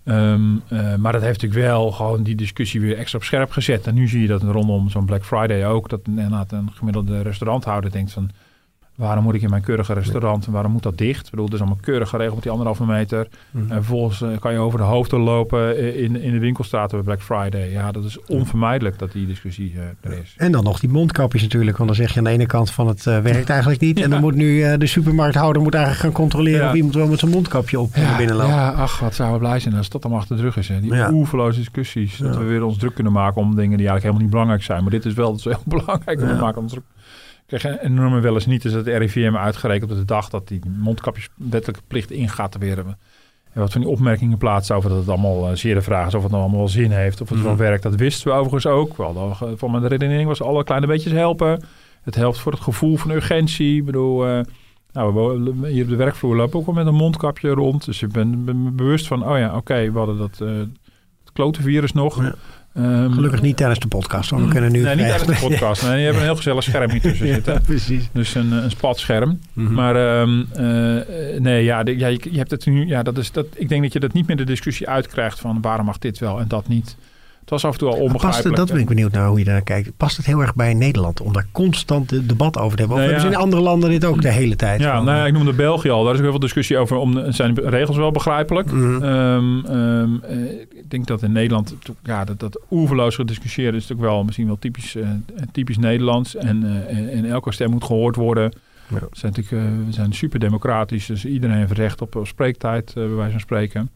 Um, 0.03 0.61
uh, 0.69 0.95
maar 0.95 1.11
dat 1.11 1.21
heeft 1.21 1.41
natuurlijk 1.41 1.69
wel 1.69 1.91
gewoon 1.91 2.23
die 2.23 2.35
discussie 2.35 2.81
weer 2.81 2.97
extra 2.97 3.17
op 3.17 3.23
scherp 3.23 3.51
gezet. 3.51 3.87
En 3.87 3.93
nu 3.93 4.07
zie 4.07 4.21
je 4.21 4.27
dat 4.27 4.41
rondom 4.41 4.89
zo'n 4.89 5.05
Black 5.05 5.25
Friday 5.25 5.65
ook. 5.67 5.89
Dat 5.89 5.99
inderdaad 6.05 6.51
een 6.51 6.71
gemiddelde 6.73 7.21
restauranthouder 7.21 7.91
denkt 7.91 8.11
van... 8.11 8.29
Waarom 8.97 9.23
moet 9.23 9.35
ik 9.35 9.41
in 9.41 9.49
mijn 9.49 9.61
keurige 9.61 9.93
restaurant 9.93 10.45
en 10.45 10.51
waarom 10.51 10.71
moet 10.71 10.83
dat 10.83 10.97
dicht? 10.97 11.25
Ik 11.25 11.29
bedoel, 11.29 11.45
het 11.45 11.53
is 11.53 11.59
allemaal 11.59 11.79
keurig 11.81 12.09
geregeld 12.09 12.33
met 12.33 12.43
die 12.43 12.51
anderhalve 12.51 12.85
meter. 12.85 13.27
Mm. 13.51 13.61
En 13.61 13.75
vervolgens 13.83 14.21
uh, 14.21 14.29
kan 14.39 14.53
je 14.53 14.59
over 14.59 14.79
de 14.79 14.85
hoofden 14.85 15.19
lopen 15.19 15.95
in, 15.97 16.21
in 16.21 16.31
de 16.31 16.39
winkelstraten 16.39 16.97
bij 16.97 17.05
Black 17.05 17.21
Friday. 17.21 17.71
Ja, 17.71 17.91
dat 17.91 18.03
is 18.03 18.19
onvermijdelijk 18.27 18.99
dat 18.99 19.11
die 19.11 19.27
discussie 19.27 19.73
uh, 19.73 20.11
er 20.11 20.17
is. 20.17 20.33
En 20.37 20.51
dan 20.51 20.63
nog 20.63 20.79
die 20.79 20.89
mondkapjes 20.89 21.41
natuurlijk. 21.41 21.77
Want 21.77 21.89
dan 21.89 21.97
zeg 21.97 22.11
je 22.13 22.17
aan 22.17 22.23
de 22.23 22.29
ene 22.29 22.45
kant 22.45 22.71
van 22.71 22.87
het 22.87 23.05
uh, 23.05 23.19
werkt 23.19 23.49
eigenlijk 23.57 23.81
niet. 23.81 23.97
Ja. 23.97 24.03
En 24.03 24.09
dan 24.09 24.19
moet 24.19 24.35
nu 24.35 24.77
de 24.77 24.87
supermarkthouder 24.87 25.61
moet 25.61 25.73
eigenlijk 25.73 26.03
gaan 26.03 26.13
controleren 26.21 26.61
ja. 26.61 26.69
of 26.69 26.75
iemand 26.75 26.95
wel 26.95 27.07
met 27.07 27.19
zijn 27.19 27.31
mondkapje 27.31 27.79
op 27.79 27.95
ja, 27.95 28.17
binnenloopt. 28.17 28.49
Ja, 28.49 28.71
ach, 28.71 28.99
wat 28.99 29.15
zouden 29.15 29.39
we 29.39 29.45
blij 29.45 29.59
zijn 29.59 29.73
als 29.73 29.89
dat 29.89 30.03
allemaal 30.03 30.21
achter 30.21 30.35
de 30.35 30.41
rug 30.41 30.57
is. 30.57 30.67
Hè? 30.67 30.79
Die 30.79 30.93
ja. 30.93 31.11
oeverloze 31.11 31.59
discussies. 31.59 32.17
Dat 32.17 32.37
we 32.37 32.43
weer 32.43 32.63
ons 32.63 32.77
druk 32.77 32.93
kunnen 32.93 33.13
maken 33.13 33.41
om 33.41 33.55
dingen 33.55 33.77
die 33.77 33.87
eigenlijk 33.87 34.01
helemaal 34.01 34.21
niet 34.21 34.31
belangrijk 34.31 34.63
zijn. 34.63 34.81
Maar 34.81 34.91
dit 34.91 35.05
is 35.05 35.13
wel 35.13 35.39
heel 35.43 35.61
belangrijk. 35.77 36.19
We 36.19 36.37
maken 36.39 36.61
ons 36.61 36.73
kreeg 37.47 37.63
een 37.63 37.79
enorme 37.79 38.19
wel 38.19 38.33
eens 38.33 38.45
niet. 38.45 38.61
Dus 38.61 38.73
het 38.73 38.87
RIVM 38.87 39.35
uitgerekend 39.35 39.91
op 39.91 39.97
de 39.97 40.05
dag 40.05 40.29
dat 40.29 40.47
die 40.47 40.61
mondkapjes 40.77 41.29
wettelijke 41.35 41.81
plicht 41.87 42.11
ingaat 42.11 42.51
te 42.51 42.59
weer. 42.59 42.77
En 42.77 42.97
wat 43.63 43.71
van 43.71 43.81
die 43.81 43.89
opmerkingen 43.89 44.37
plaatst 44.37 44.71
over 44.71 44.89
dat 44.89 44.99
het 44.99 45.09
allemaal 45.09 45.49
uh, 45.49 45.55
zeer 45.55 45.73
de 45.73 45.81
vraag 45.81 46.07
is 46.07 46.13
of 46.13 46.21
het 46.21 46.31
nou 46.31 46.43
allemaal 46.43 46.61
wel 46.61 46.69
zin 46.69 46.91
heeft, 46.91 47.21
of 47.21 47.29
het 47.29 47.37
mm 47.37 47.43
wel 47.43 47.55
werkt. 47.55 47.83
Dat 47.83 47.95
wisten 47.95 48.27
we 48.31 48.37
overigens 48.37 48.65
ook. 48.65 48.97
Wel, 48.97 49.35
van 49.55 49.71
mijn 49.71 49.87
redenering 49.87 50.27
was 50.27 50.41
alle 50.41 50.63
kleine 50.63 50.87
beetjes 50.87 51.13
helpen. 51.13 51.63
Het 52.01 52.15
helpt 52.15 52.39
voor 52.39 52.51
het 52.51 52.61
gevoel 52.61 52.97
van 52.97 53.11
urgentie. 53.11 53.77
Ik 53.77 53.85
bedoel, 53.85 54.27
uh, 54.27 54.39
nou, 54.91 55.13
we, 55.13 55.69
hier 55.69 55.83
op 55.83 55.89
de 55.89 55.95
werkvloer 55.95 56.35
lopen 56.35 56.59
ook 56.59 56.65
wel 56.65 56.75
met 56.75 56.85
een 56.85 56.95
mondkapje 56.95 57.49
rond. 57.49 57.85
Dus 57.85 58.01
ik 58.01 58.11
ben, 58.11 58.45
ben 58.45 58.75
bewust 58.75 59.07
van, 59.07 59.29
oh 59.29 59.37
ja, 59.37 59.47
oké, 59.47 59.57
okay, 59.57 59.91
we 59.91 59.97
hadden 59.97 60.17
dat 60.17 60.39
uh, 60.41 60.49
het 60.57 61.31
klote 61.33 61.61
virus 61.61 61.91
nog. 61.91 62.23
Ja. 62.23 62.35
Um, 62.79 63.13
Gelukkig 63.13 63.41
niet 63.41 63.57
tijdens 63.57 63.79
de 63.79 63.87
podcast. 63.87 64.29
Want 64.29 64.43
we 64.43 64.49
kunnen 64.49 64.71
nu 64.71 64.81
nee, 64.81 64.95
niet 64.95 65.05
tijdens 65.05 65.39
de 65.39 65.45
podcast. 65.47 65.83
Nee, 65.83 65.99
je 65.99 66.05
hebt 66.05 66.17
een 66.17 66.23
heel 66.23 66.35
gezellig 66.35 66.63
scherm 66.63 66.91
hier 66.91 67.01
tussen 67.01 67.27
zitten. 67.33 67.53
Ja, 67.53 67.59
precies. 67.59 68.09
Dus 68.11 68.35
een, 68.35 68.51
een 68.51 68.71
spatscherm. 68.71 69.39
Mm 69.53 69.65
-hmm. 69.65 69.75
Maar 69.75 70.19
um, 70.21 70.47
uh, 70.59 71.39
nee, 71.39 71.63
ja, 71.63 71.83
de, 71.83 71.97
ja 71.97 72.07
je, 72.07 72.19
je, 72.31 72.37
hebt 72.37 72.51
het 72.51 72.65
nu. 72.65 72.87
Ja, 72.87 73.03
dat 73.03 73.17
is 73.17 73.31
dat. 73.31 73.45
Ik 73.55 73.69
denk 73.69 73.81
dat 73.83 73.93
je 73.93 73.99
dat 73.99 74.13
niet 74.13 74.27
meer 74.27 74.35
de 74.35 74.43
discussie 74.43 74.89
uitkrijgt 74.89 75.39
van 75.39 75.61
waarom 75.61 75.85
mag 75.85 75.97
dit 75.97 76.19
wel 76.19 76.39
en 76.39 76.47
dat 76.47 76.67
niet. 76.67 76.97
Het 77.47 77.61
was 77.61 77.65
af 77.65 77.71
en 77.71 77.79
toe 77.79 77.87
al 77.87 77.93
Past 77.93 78.07
onbegrijpelijk. 78.07 78.57
het, 78.57 78.67
dat 78.67 78.71
ben 78.71 78.79
ik 78.79 78.87
benieuwd 78.87 79.11
naar 79.11 79.27
hoe 79.27 79.39
je 79.39 79.45
daar 79.45 79.61
kijkt. 79.61 79.91
Past 79.97 80.17
het 80.17 80.25
heel 80.25 80.39
erg 80.39 80.55
bij 80.55 80.73
Nederland 80.73 81.21
om 81.21 81.33
daar 81.33 81.47
constant 81.51 82.09
de 82.09 82.25
debat 82.25 82.57
over 82.57 82.77
te 82.77 82.83
hebben? 82.83 82.97
Of 82.97 83.03
Nou 83.03 83.13
hebben 83.13 83.21
ze 83.21 83.37
in 83.37 83.43
andere 83.43 83.61
landen 83.61 83.89
dit 83.89 84.05
ook 84.05 84.21
de 84.21 84.31
hele 84.31 84.55
tijd? 84.55 84.79
Ja, 84.79 84.95
Van, 84.95 85.05
nou 85.05 85.17
ja, 85.17 85.25
ik 85.25 85.33
noemde 85.33 85.53
België 85.53 85.89
al. 85.89 86.03
Daar 86.03 86.11
is 86.11 86.17
ook 86.17 86.23
heel 86.23 86.31
veel 86.31 86.39
discussie 86.39 86.77
over. 86.77 86.97
Om, 86.97 87.31
zijn 87.31 87.53
de 87.53 87.69
regels 87.69 87.97
wel 87.97 88.11
begrijpelijk? 88.11 88.71
Mhm. 88.71 89.03
Ehm, 89.03 89.65
ehm, 89.65 90.15
eh, 90.23 90.59
ik 90.69 90.89
denk 90.89 91.07
dat 91.07 91.23
in 91.23 91.31
Nederland... 91.31 91.75
Ja, 92.03 92.25
dat, 92.25 92.39
dat 92.39 92.59
oeverloos 92.71 93.15
gediscussieerd 93.15 93.73
is 93.73 93.81
natuurlijk 93.81 94.09
wel 94.09 94.23
misschien 94.23 94.47
wel 94.47 94.59
typisch, 94.59 94.95
eh, 94.95 95.07
typisch 95.51 95.77
Nederlands. 95.77 96.35
En, 96.35 96.63
eh, 96.63 97.17
en, 97.17 97.25
elke 97.25 97.51
stem 97.51 97.69
moet 97.69 97.83
gehoord 97.83 98.15
worden. 98.15 98.51
Ja. 98.87 98.99
We 98.99 99.07
zijn 99.11 99.33
natuurlijk 99.35 99.65
eh, 99.65 99.85
we 99.85 99.93
zijn 99.93 100.13
super 100.13 100.39
democratisch. 100.39 101.05
Dus 101.05 101.25
iedereen 101.25 101.57
heeft 101.57 101.71
recht 101.71 102.01
op, 102.01 102.15
op 102.15 102.27
spreektijd, 102.27 102.87
eh, 102.87 102.93
bij 102.93 103.15
wijze 103.15 103.31
van 103.31 103.39
spreken. 103.39 103.89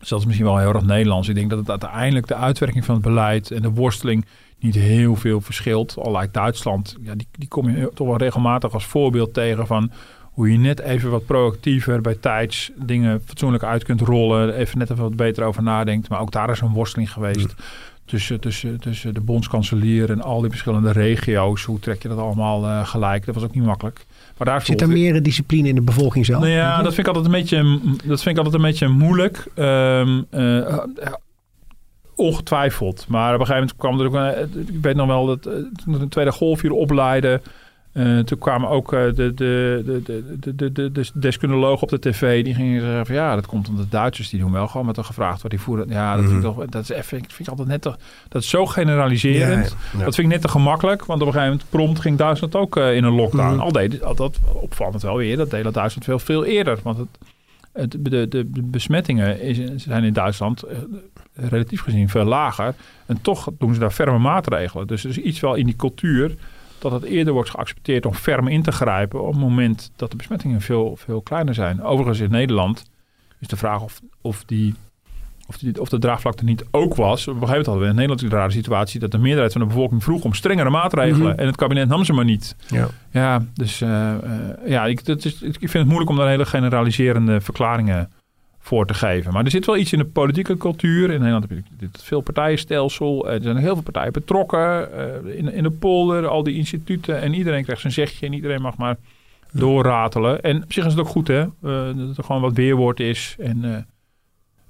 Dus 0.00 0.08
dat 0.08 0.18
is 0.18 0.26
misschien 0.26 0.46
wel 0.46 0.58
heel 0.58 0.74
erg 0.74 0.84
Nederlands. 0.84 1.28
Ik 1.28 1.34
denk 1.34 1.50
dat 1.50 1.58
het 1.58 1.70
uiteindelijk 1.70 2.26
de 2.26 2.34
uitwerking 2.34 2.84
van 2.84 2.94
het 2.94 3.04
beleid 3.04 3.50
en 3.50 3.62
de 3.62 3.70
worsteling 3.70 4.26
niet 4.58 4.74
heel 4.74 5.16
veel 5.16 5.40
verschilt. 5.40 5.96
Al 5.98 6.12
lijkt 6.12 6.34
Duitsland, 6.34 6.96
ja, 7.02 7.14
die, 7.14 7.26
die 7.32 7.48
kom 7.48 7.70
je 7.70 7.90
toch 7.94 8.06
wel 8.06 8.16
regelmatig 8.16 8.72
als 8.72 8.86
voorbeeld 8.86 9.34
tegen 9.34 9.66
van 9.66 9.90
hoe 10.30 10.52
je 10.52 10.58
net 10.58 10.80
even 10.80 11.10
wat 11.10 11.26
proactiever 11.26 12.00
bij 12.00 12.14
tijds 12.14 12.70
dingen 12.76 13.22
fatsoenlijk 13.24 13.62
uit 13.62 13.84
kunt 13.84 14.00
rollen. 14.00 14.54
Even 14.54 14.78
net 14.78 14.90
even 14.90 15.02
wat 15.02 15.16
beter 15.16 15.44
over 15.44 15.62
nadenkt. 15.62 16.08
Maar 16.08 16.20
ook 16.20 16.32
daar 16.32 16.50
is 16.50 16.60
een 16.60 16.72
worsteling 16.72 17.12
geweest. 17.12 17.54
Tussen, 18.04 18.40
tussen, 18.40 18.80
tussen 18.80 19.14
de 19.14 19.20
bondskanselier 19.20 20.10
en 20.10 20.22
al 20.22 20.40
die 20.40 20.50
verschillende 20.50 20.92
regio's. 20.92 21.64
Hoe 21.64 21.78
trek 21.78 22.02
je 22.02 22.08
dat 22.08 22.18
allemaal 22.18 22.66
eh, 22.66 22.86
gelijk? 22.86 23.26
Dat 23.26 23.34
was 23.34 23.44
ook 23.44 23.54
niet 23.54 23.64
makkelijk. 23.64 24.06
Maar 24.40 24.48
daar 24.48 24.62
Zit 24.64 24.80
er 24.80 24.88
meer 24.88 25.22
discipline 25.22 25.68
in 25.68 25.74
de 25.74 25.80
bevolking 25.82 26.26
zelf? 26.26 26.40
nou 26.40 26.52
ja, 26.52 26.76
dat 26.82 26.94
vind 26.94 27.06
ik 27.08 27.14
altijd 27.14 27.24
een 27.34 27.40
beetje, 27.40 27.80
dat 28.04 28.22
vind 28.22 28.38
ik 28.38 28.44
altijd 28.44 28.54
een 28.54 28.68
beetje 28.68 28.88
moeilijk. 28.88 29.46
Ehm, 29.54 30.22
eh, 30.30 30.78
ongetwijfeld. 32.16 33.04
Maar 33.08 33.34
op 33.34 33.40
een 33.40 33.46
gegeven 33.46 33.68
moment 33.76 33.76
kwam 33.76 34.00
er 34.00 34.06
ook... 34.06 34.14
een- 34.54 34.66
Ik 34.76 34.82
weet 34.82 34.94
nog 34.96 35.06
wel 35.06 35.26
dat 35.26 35.46
eh, 35.46 35.52
toen 35.84 35.98
de 35.98 36.08
tweede 36.08 36.32
golf 36.32 36.60
hier 36.60 36.72
opleiden... 36.72 37.42
Eh, 37.92 38.18
toen 38.18 38.38
kwamen 38.38 38.68
ook 38.68 38.92
eh, 38.92 39.00
de, 39.14 39.34
de, 39.34 39.82
de, 39.84 40.54
de, 40.54 40.72
de, 40.72 40.90
de 41.14 41.76
op 41.80 41.88
de 41.88 41.98
tv. 41.98 42.44
Die 42.44 42.54
gingen 42.54 42.80
zeggen 42.80 43.06
van 43.06 43.14
ja, 43.14 43.34
dat 43.34 43.46
komt 43.46 43.68
omdat 43.68 43.84
de 43.84 43.90
Duitsers 43.90 44.28
die 44.28 44.40
doen 44.40 44.52
wel 44.52 44.68
gewoon 44.68 44.86
met 44.86 44.96
een 44.96 45.04
gevraagd 45.04 45.42
wat 45.42 45.50
die 45.50 45.60
voeren. 45.60 45.88
Ja, 45.88 46.16
dat, 46.16 46.24
vind 46.24 46.36
ik 46.36 46.42
mhm. 46.42 46.54
toch, 46.54 46.66
dat 46.66 46.82
is 46.82 46.88
even, 46.88 47.24
vind 47.28 47.48
altijd 47.48 47.68
net 47.68 47.82
te, 47.82 47.94
dat 48.28 48.42
is 48.42 48.48
zo 48.48 48.66
generaliserend. 48.66 49.76
Dat 49.92 50.14
vind 50.14 50.18
ik 50.18 50.26
net 50.26 50.40
te 50.40 50.48
gemakkelijk. 50.48 51.04
Want 51.04 51.20
op 51.20 51.26
een 51.26 51.32
gegeven 51.32 51.52
moment 51.52 51.70
prompt 51.70 52.00
ging 52.00 52.18
Duitsland 52.18 52.56
ook 52.56 52.76
eh, 52.76 52.96
in 52.96 53.04
een 53.04 53.14
lockdown. 53.14 53.54
Mhm. 53.54 53.60
Al 53.60 53.72
deed 53.72 54.02
al 54.02 54.14
dat 54.14 54.38
opvallend 54.52 55.02
wel 55.02 55.16
weer. 55.16 55.36
Dat 55.36 55.50
deed 55.50 55.62
Duitsland 55.62 56.04
veel, 56.04 56.18
veel 56.18 56.44
eerder. 56.44 56.78
Want 56.82 56.98
het, 57.72 57.96
de, 57.98 58.28
de, 58.28 58.46
besmettingen 58.64 59.40
is, 59.40 59.60
zijn 59.76 60.04
in 60.04 60.12
Duitsland 60.12 60.64
relatief 61.34 61.82
gezien 61.82 62.08
veel 62.08 62.24
lager. 62.24 62.74
En 63.06 63.22
toch 63.22 63.48
doen 63.58 63.74
ze 63.74 63.80
daar 63.80 63.90
ferme 63.90 64.18
maatregelen. 64.18 64.86
Dus 64.86 65.04
er 65.04 65.10
is 65.10 65.18
iets 65.18 65.40
wel 65.40 65.54
in 65.54 65.66
die 65.66 65.76
cultuur 65.76 66.36
dat 66.80 66.92
het 66.92 67.02
eerder 67.02 67.32
wordt 67.32 67.50
geaccepteerd 67.50 68.06
om 68.06 68.14
ferm 68.14 68.48
in 68.48 68.62
te 68.62 68.72
grijpen 68.72 69.22
op 69.22 69.32
het 69.32 69.40
moment 69.40 69.90
dat 69.96 70.10
de 70.10 70.16
besmettingen 70.16 70.60
veel, 70.60 70.96
veel 70.96 71.20
kleiner 71.20 71.54
zijn. 71.54 71.82
Overigens 71.82 72.20
in 72.20 72.30
Nederland 72.30 72.90
is 73.38 73.48
de 73.48 73.56
vraag 73.56 73.82
of, 73.82 74.00
of, 74.20 74.44
die, 74.44 74.74
of, 75.46 75.58
die, 75.58 75.80
of 75.80 75.88
de 75.88 75.98
draagvlakte 75.98 76.44
niet 76.44 76.64
ook 76.70 76.94
was. 76.94 77.28
Op 77.28 77.34
een 77.34 77.40
gegeven 77.40 77.46
moment 77.48 77.66
hadden 77.66 77.82
we 77.82 77.90
in 77.90 77.94
Nederland 77.94 78.20
de 78.20 78.36
rare 78.36 78.50
situatie 78.50 79.00
dat 79.00 79.10
de 79.10 79.18
meerderheid 79.18 79.52
van 79.52 79.60
de 79.60 79.66
bevolking 79.66 80.02
vroeg 80.02 80.24
om 80.24 80.34
strengere 80.34 80.70
maatregelen. 80.70 81.30
Mhm. 81.30 81.38
En 81.38 81.46
het 81.46 81.56
kabinet 81.56 81.88
nam 81.88 82.04
ze 82.04 82.12
maar 82.12 82.24
niet. 82.24 82.56
Ja. 82.66 82.88
Ja, 83.10 83.44
dus 83.54 83.80
eh, 83.80 84.14
eh, 84.14 84.20
ja, 84.66 84.86
ik, 84.86 85.04
dat 85.04 85.24
is, 85.24 85.42
ik 85.42 85.58
vind 85.58 85.72
het 85.72 85.86
moeilijk 85.86 86.10
om 86.10 86.16
daar 86.16 86.28
hele 86.28 86.46
generaliserende 86.46 87.40
verklaringen 87.40 88.10
voor 88.62 88.86
te 88.86 88.94
geven. 88.94 89.32
Maar 89.32 89.44
er 89.44 89.50
zit 89.50 89.66
wel 89.66 89.76
iets 89.76 89.92
in 89.92 89.98
de 89.98 90.04
politieke 90.04 90.56
cultuur. 90.56 91.02
In 91.10 91.18
Nederland 91.18 91.48
heb 91.48 91.58
je 91.58 91.62
dit 91.86 92.02
veel 92.02 92.20
partijenstelsel. 92.20 93.28
Eh, 93.28 93.34
Er 93.34 93.42
zijn 93.42 93.56
heel 93.56 93.74
veel 93.74 93.82
partijen 93.82 94.12
betrokken. 94.12 94.92
eh, 95.24 95.38
in, 95.38 95.52
in 95.52 95.62
de 95.62 95.70
polder, 95.70 96.26
al 96.26 96.42
die 96.42 96.56
instituten. 96.56 97.20
En 97.20 97.34
iedereen 97.34 97.62
krijgt 97.62 97.80
zijn 97.80 97.92
zegje 97.92 98.26
en 98.26 98.32
iedereen 98.32 98.62
mag 98.62 98.76
maar 98.76 98.96
doorratelen. 99.52 100.42
En 100.42 100.62
op 100.62 100.72
zich 100.72 100.84
is 100.84 100.90
het 100.92 101.00
ook 101.00 101.08
goed 101.08 101.28
hè. 101.28 101.40
eh, 101.40 101.48
dat 101.96 102.16
er 102.16 102.24
gewoon 102.24 102.40
wat 102.42 102.52
weerwoord 102.52 103.00
is. 103.00 103.36
En 103.38 103.86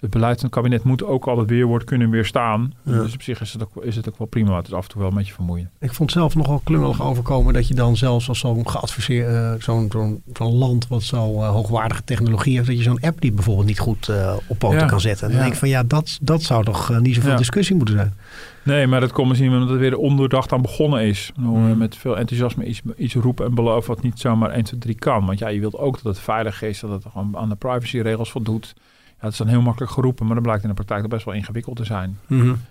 het 0.00 0.10
beleid 0.10 0.34
van 0.34 0.44
het 0.44 0.54
kabinet 0.54 0.84
moet 0.84 1.04
ook 1.04 1.26
al 1.26 1.36
dat 1.36 1.48
weerwoord 1.48 1.84
kunnen 1.84 2.10
weerstaan. 2.10 2.72
Ja. 2.82 3.02
Dus 3.02 3.14
op 3.14 3.22
zich 3.22 3.40
is 3.40 3.52
het, 3.52 3.62
ook, 3.62 3.84
is 3.84 3.96
het 3.96 4.08
ook 4.08 4.18
wel 4.18 4.26
prima. 4.26 4.56
Het 4.56 4.66
is 4.66 4.72
af 4.72 4.82
en 4.84 4.90
toe 4.90 5.00
wel 5.00 5.10
een 5.10 5.16
beetje 5.16 5.32
vermoeiend. 5.32 5.68
Ik 5.80 5.94
vond 5.94 6.12
zelf 6.12 6.34
nogal 6.34 6.60
klungelig 6.64 7.02
overkomen 7.02 7.54
dat 7.54 7.68
je 7.68 7.74
dan 7.74 7.96
zelfs 7.96 8.28
als 8.28 8.38
zo'n 8.38 8.68
geadviseerd, 8.70 9.28
eh, 9.28 9.52
zo'n 9.62 9.90
zo'n 10.32 10.52
land 10.54 10.88
wat 10.88 11.02
zo 11.02 11.42
eh, 11.42 11.48
hoogwaardige 11.50 12.04
technologie 12.04 12.54
heeft, 12.56 12.66
dat 12.68 12.76
je 12.76 12.82
zo'n 12.82 13.00
app 13.00 13.20
die 13.20 13.32
bijvoorbeeld 13.32 13.66
niet 13.66 13.78
goed 13.78 14.08
eh, 14.08 14.36
op 14.48 14.58
poten 14.58 14.78
Ja. 14.78 14.86
kan 14.86 15.00
zetten. 15.00 15.26
En 15.26 15.28
dan 15.32 15.36
Ja. 15.36 15.42
denk 15.42 15.52
ik 15.54 15.60
van 15.60 15.68
ja, 15.68 15.82
dat, 15.82 16.18
dat 16.22 16.42
zou 16.42 16.64
toch 16.64 17.00
niet 17.00 17.14
zoveel 17.14 17.36
discussie 17.36 17.76
moeten 17.76 17.94
zijn. 17.94 18.14
Nee, 18.62 18.86
maar 18.86 19.00
dat 19.00 19.12
komt 19.12 19.28
misschien 19.28 19.52
omdat 19.52 19.68
het 19.68 19.78
weer 19.78 19.96
onderdacht 19.96 20.52
aan 20.52 20.62
begonnen 20.62 21.02
is. 21.02 21.32
Mm. 21.36 21.78
Met 21.78 21.96
veel 21.96 22.18
enthousiasme 22.18 22.64
iets, 22.64 22.80
iets 22.96 23.14
roepen 23.14 23.46
en 23.46 23.54
beloven 23.54 23.94
wat 23.94 24.02
niet 24.02 24.18
zomaar 24.20 24.50
1, 24.50 24.64
2, 24.64 24.80
3 24.80 24.94
kan. 24.94 25.26
Want 25.26 25.38
ja, 25.38 25.48
je 25.48 25.60
wilt 25.60 25.76
ook 25.76 25.94
dat 26.02 26.14
het 26.14 26.24
veilig 26.24 26.62
is, 26.62 26.80
dat 26.80 26.90
het 26.90 27.04
gewoon 27.12 27.36
aan 27.36 27.48
de 27.48 27.54
privacyregels 27.54 28.30
voldoet. 28.30 28.74
Ja, 29.20 29.26
het 29.26 29.32
is 29.32 29.38
dan 29.38 29.48
heel 29.48 29.62
makkelijk 29.62 29.92
geroepen, 29.92 30.26
maar 30.26 30.34
dat 30.34 30.44
blijkt 30.44 30.62
in 30.62 30.68
de 30.68 30.74
praktijk 30.74 31.08
best 31.08 31.24
wel 31.24 31.34
ingewikkeld 31.34 31.76
te 31.76 31.84
zijn. 31.84 32.18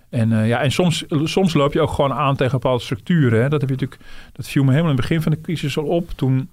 En, 0.08 0.32
eh, 0.32 0.48
ja, 0.48 0.60
en 0.60 0.72
soms, 0.72 1.04
soms 1.08 1.54
loop 1.54 1.72
je 1.72 1.80
ook 1.80 1.90
gewoon 1.90 2.12
aan 2.12 2.36
tegen 2.36 2.52
bepaalde 2.52 2.82
structuren. 2.82 3.42
Hè. 3.42 3.48
Dat, 3.48 3.60
heb 3.60 3.70
je 3.70 3.76
natuurlijk, 3.76 4.00
dat 4.32 4.48
viel 4.48 4.62
me 4.62 4.70
helemaal 4.70 4.90
in 4.90 4.96
het 4.96 5.06
begin 5.06 5.22
van 5.22 5.32
de 5.32 5.40
crisis 5.40 5.78
al 5.78 5.84
op. 5.84 6.10
Toen, 6.10 6.48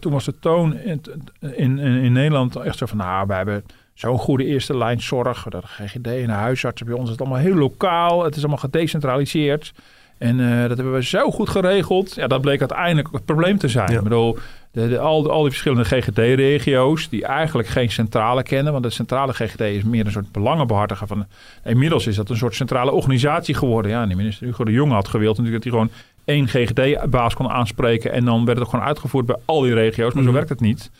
toen 0.00 0.12
was 0.12 0.24
de 0.24 0.38
toon 0.38 0.76
in, 0.78 1.02
in, 1.40 1.78
in 1.78 2.12
Nederland 2.12 2.56
echt 2.56 2.78
zo 2.78 2.86
van... 2.86 2.96
nou, 2.96 3.26
we 3.26 3.34
hebben 3.34 3.64
zo'n 3.94 4.18
goede 4.18 4.44
eerste 4.44 4.76
lijn 4.76 5.00
zorg. 5.00 5.42
De 5.42 5.60
GGD 5.62 6.06
en 6.06 6.26
de 6.26 6.32
huisartsen 6.32 6.86
bij 6.86 6.94
ons 6.94 7.04
is 7.04 7.10
het 7.10 7.20
allemaal 7.20 7.38
heel 7.38 7.54
lokaal. 7.54 8.24
Het 8.24 8.36
is 8.36 8.40
allemaal 8.40 8.58
gedecentraliseerd. 8.58 9.72
En 10.18 10.40
eh, 10.40 10.68
dat 10.68 10.76
hebben 10.76 10.92
we 10.92 11.04
zo 11.04 11.30
goed 11.30 11.48
geregeld. 11.48 12.14
Ja, 12.14 12.26
dat 12.26 12.40
bleek 12.40 12.60
uiteindelijk 12.60 13.08
het 13.12 13.24
probleem 13.24 13.58
te 13.58 13.68
zijn. 13.68 13.92
Ik 13.92 14.02
bedoel, 14.02 14.38
de, 14.78 14.88
de- 14.88 14.98
al, 14.98 15.30
al 15.30 15.40
die 15.42 15.50
verschillende 15.50 15.84
GGD-regio's... 15.84 17.08
die 17.08 17.24
eigenlijk 17.24 17.68
geen 17.68 17.90
centrale 17.90 18.42
kennen... 18.42 18.72
want 18.72 18.84
de 18.84 18.90
centrale 18.90 19.32
GGD 19.32 19.60
is 19.60 19.82
meer 19.82 20.06
een 20.06 20.12
soort 20.12 20.32
belangenbehartiger 20.32 21.06
van... 21.06 21.26
Inmiddels 21.64 22.06
is 22.06 22.16
dat 22.16 22.30
een 22.30 22.36
soort 22.36 22.54
centrale 22.54 22.90
organisatie 22.92 23.54
geworden. 23.54 23.90
Ja, 23.90 24.02
en 24.02 24.08
de 24.08 24.14
minister 24.14 24.46
Hugo 24.46 24.64
de 24.64 24.72
Jonge 24.72 24.94
had 24.94 25.08
gewild 25.08 25.36
natuurlijk... 25.38 25.64
dat 25.64 25.72
hij 25.72 25.82
gewoon 25.82 25.96
één 26.24 26.48
GGD-baas 26.48 27.34
kon 27.34 27.48
aanspreken... 27.50 28.12
en 28.12 28.24
dan 28.24 28.44
werd 28.44 28.58
het 28.58 28.68
gewoon 28.68 28.84
uitgevoerd 28.84 29.26
bij 29.26 29.36
al 29.44 29.60
die 29.60 29.74
regio's. 29.74 30.12
Maar 30.12 30.22
zo 30.22 30.28
Mhm. 30.28 30.36
werkt 30.36 30.48
het 30.48 30.60
niet. 30.60 30.90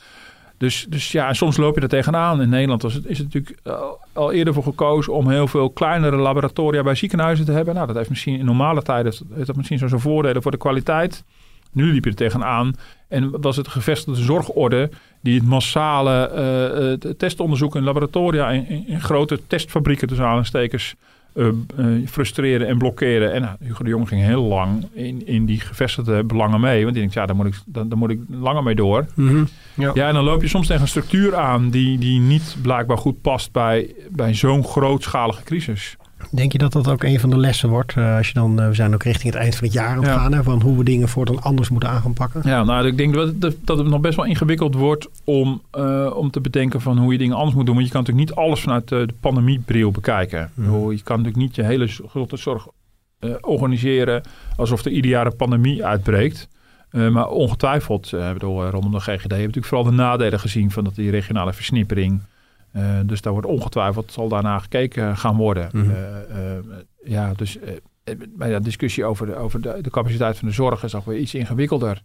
Dus, 0.57 0.87
dus 0.89 1.13
ja, 1.13 1.29
en 1.29 1.35
soms 1.35 1.57
loop 1.57 1.75
je 1.75 1.81
er 1.81 1.89
tegenaan. 1.89 2.41
In 2.43 2.49
Nederland 2.49 2.83
was 2.83 2.95
het, 2.95 3.07
is 3.07 3.19
het 3.19 3.27
natuurlijk 3.33 3.59
eh, 3.63 3.81
al 4.13 4.33
eerder 4.33 4.55
voor 4.55 4.63
gekozen 4.63 5.13
om 5.13 5.29
heel 5.31 5.47
veel 5.47 5.71
kleinere 5.71 6.17
laboratoria 6.17 6.83
bij 6.83 6.95
ziekenhuizen 6.95 7.45
te 7.45 7.53
hebben. 7.53 7.75
Nou, 7.75 7.87
dat 7.87 7.97
heeft 7.97 8.09
misschien 8.09 8.39
in 8.39 8.45
normale 8.45 8.83
tijden 8.83 9.13
heeft 9.35 9.47
dat 9.47 9.57
misschien 9.57 9.79
zo 9.79 9.89
zijn 9.89 10.01
voordelen 10.01 10.43
voor 10.43 10.51
de 10.51 10.57
kwaliteit. 10.57 11.25
Nu 11.79 11.93
liep 11.93 12.05
je 12.05 12.11
er 12.11 12.17
tegenaan 12.17 12.77
en 13.09 13.41
was 13.41 13.57
het 13.57 13.69
gevestigde 13.69 14.23
zorgorde 14.23 14.91
die 15.21 15.35
het 15.35 15.49
massale 15.49 16.29
eh, 16.29 17.11
testonderzoek 17.13 17.77
in 17.77 17.83
laboratoria 17.83 18.51
in, 18.51 18.69
in, 18.69 18.87
in 18.87 19.01
grote 19.01 19.41
testfabrieken 19.47 20.09
tussen 20.09 20.27
aanstekers 20.27 20.95
eh 21.35 21.47
eh, 21.77 21.87
frustreren 22.07 22.67
en 22.67 22.79
blokkeren. 22.79 23.33
En 23.33 23.41
nou, 23.41 23.57
Hugo 23.61 23.85
de 23.85 23.91
Jong 23.91 24.09
ging 24.09 24.23
heel 24.23 24.43
lang 24.43 24.87
in, 24.93 25.27
in 25.27 25.47
die 25.47 25.61
gevestigde 25.61 26.25
belangen 26.25 26.61
mee. 26.61 26.83
Want 26.83 26.93
die 26.93 27.03
denkt, 27.03 27.15
ja, 27.15 27.27
daar 27.27 27.37
moet 27.37 27.47
ik, 27.47 27.55
daar, 27.67 27.89
daar 27.89 27.99
moet 27.99 28.11
ik 28.11 28.21
langer 28.31 28.63
mee 28.63 28.75
door. 28.75 29.07
Ja. 29.75 29.91
Ja, 29.95 30.09
en 30.09 30.15
dan 30.15 30.25
loop 30.25 30.43
je 30.43 30.49
soms 30.49 30.67
tegen 30.67 30.83
een 30.83 30.89
structuur 30.89 31.37
aan 31.37 31.71
die, 31.71 31.99
die 31.99 32.21
niet 32.21 32.57
blijkbaar 32.63 32.99
goed 32.99 33.21
past 33.21 33.53
bij, 33.53 33.95
bij 34.11 34.35
zo'n 34.35 34.65
grootschalige 34.65 35.43
crisis. 35.43 35.97
Denk 36.31 36.53
je 36.53 36.59
dat 36.59 36.73
dat 36.73 36.89
ook 36.89 37.03
een 37.03 37.21
van 37.21 37.31
de 37.31 37.37
lessen 37.39 37.69
wordt? 37.69 37.93
eh, 37.97 38.17
als 38.17 38.29
je 38.29 38.35
dan, 38.35 38.61
eh, 38.61 38.69
we 38.69 38.75
zijn 38.75 38.95
ook 38.95 39.03
richting 39.03 39.33
het 39.33 39.43
eind 39.43 39.55
van 39.57 39.65
het 39.65 39.75
jaar 39.75 39.97
het 39.97 40.05
Ja. 40.05 40.19
gaan. 40.19 40.33
Hè, 40.33 40.43
van 40.43 40.63
hoe 40.63 40.77
we 40.79 40.85
dingen 40.85 41.09
voortaan 41.09 41.43
anders 41.43 41.69
moeten 41.69 41.89
aan 41.89 42.01
gaan 42.03 42.13
pakken. 42.13 42.41
Ja, 42.45 42.65
nou, 42.65 42.87
ik 42.87 42.97
denk 42.97 43.15
dat, 43.15 43.41
dat, 43.41 43.55
dat 43.65 43.79
het 43.79 43.87
nog 43.87 44.01
best 44.01 44.17
wel 44.17 44.25
ingewikkeld 44.25 44.75
wordt 44.75 45.09
om, 45.25 45.63
eh, 45.71 46.11
om 46.15 46.31
te 46.31 46.41
bedenken 46.41 46.81
van 46.81 46.99
hoe 46.99 47.13
je 47.13 47.19
dingen 47.19 47.37
anders 47.37 47.55
moet 47.57 47.67
doen. 47.67 47.75
Want 47.75 47.87
je 47.87 47.93
kan 47.93 48.01
natuurlijk 48.01 48.29
niet 48.29 48.39
alles 48.39 48.61
vanuit 48.61 48.89
de, 48.89 49.07
de 49.07 49.15
pandemiebril 49.21 49.91
bekijken. 49.91 50.51
Bedoel, 50.55 50.91
Je 50.91 51.03
kan 51.03 51.17
natuurlijk 51.17 51.45
niet 51.47 51.55
je 51.55 51.63
hele 51.65 51.89
gezondheidszorg 51.89 52.67
eh, 53.19 53.31
organiseren 53.41 54.23
alsof 54.57 54.85
er 54.85 54.91
ieder 54.91 55.11
jaar 55.11 55.27
een 55.27 55.37
pandemie 55.37 55.85
uitbreekt. 55.85 56.49
Maar 56.91 57.29
ongetwijfeld, 57.29 58.13
ik 58.13 58.33
bedoel, 58.33 58.69
rondom 58.69 58.93
de 58.93 59.01
GGD 59.01 59.09
hebben 59.11 59.29
we 59.29 59.37
natuurlijk 59.37 59.67
vooral 59.67 59.85
de 59.87 59.93
nadelen 59.97 60.41
gezien 60.41 60.71
van 60.71 60.85
dat 60.85 60.95
die 60.95 61.11
regionale 61.11 61.53
versnippering. 61.53 62.21
Eh, 62.73 62.99
dus 63.05 63.21
daar 63.21 63.33
wordt 63.33 63.49
ongetwijfeld, 63.49 64.13
zal 64.13 64.29
daarna 64.29 64.59
gekeken 64.59 65.17
gaan 65.17 65.37
worden. 65.37 65.71
Eh, 65.73 66.57
eh, 66.57 66.65
ja, 67.05 67.33
dus 67.37 67.59
eh, 67.59 67.73
bij 68.29 68.51
de 68.51 68.61
discussie 68.61 69.05
over, 69.05 69.27
de, 69.27 69.37
over 69.37 69.61
de, 69.61 69.79
de 69.83 69.91
capaciteit 69.91 70.39
van 70.39 70.49
de 70.49 70.55
zorg 70.55 70.83
is 70.85 70.95
ook 70.95 71.07
weer 71.07 71.19
iets 71.19 71.35
ingewikkelder. 71.35 72.03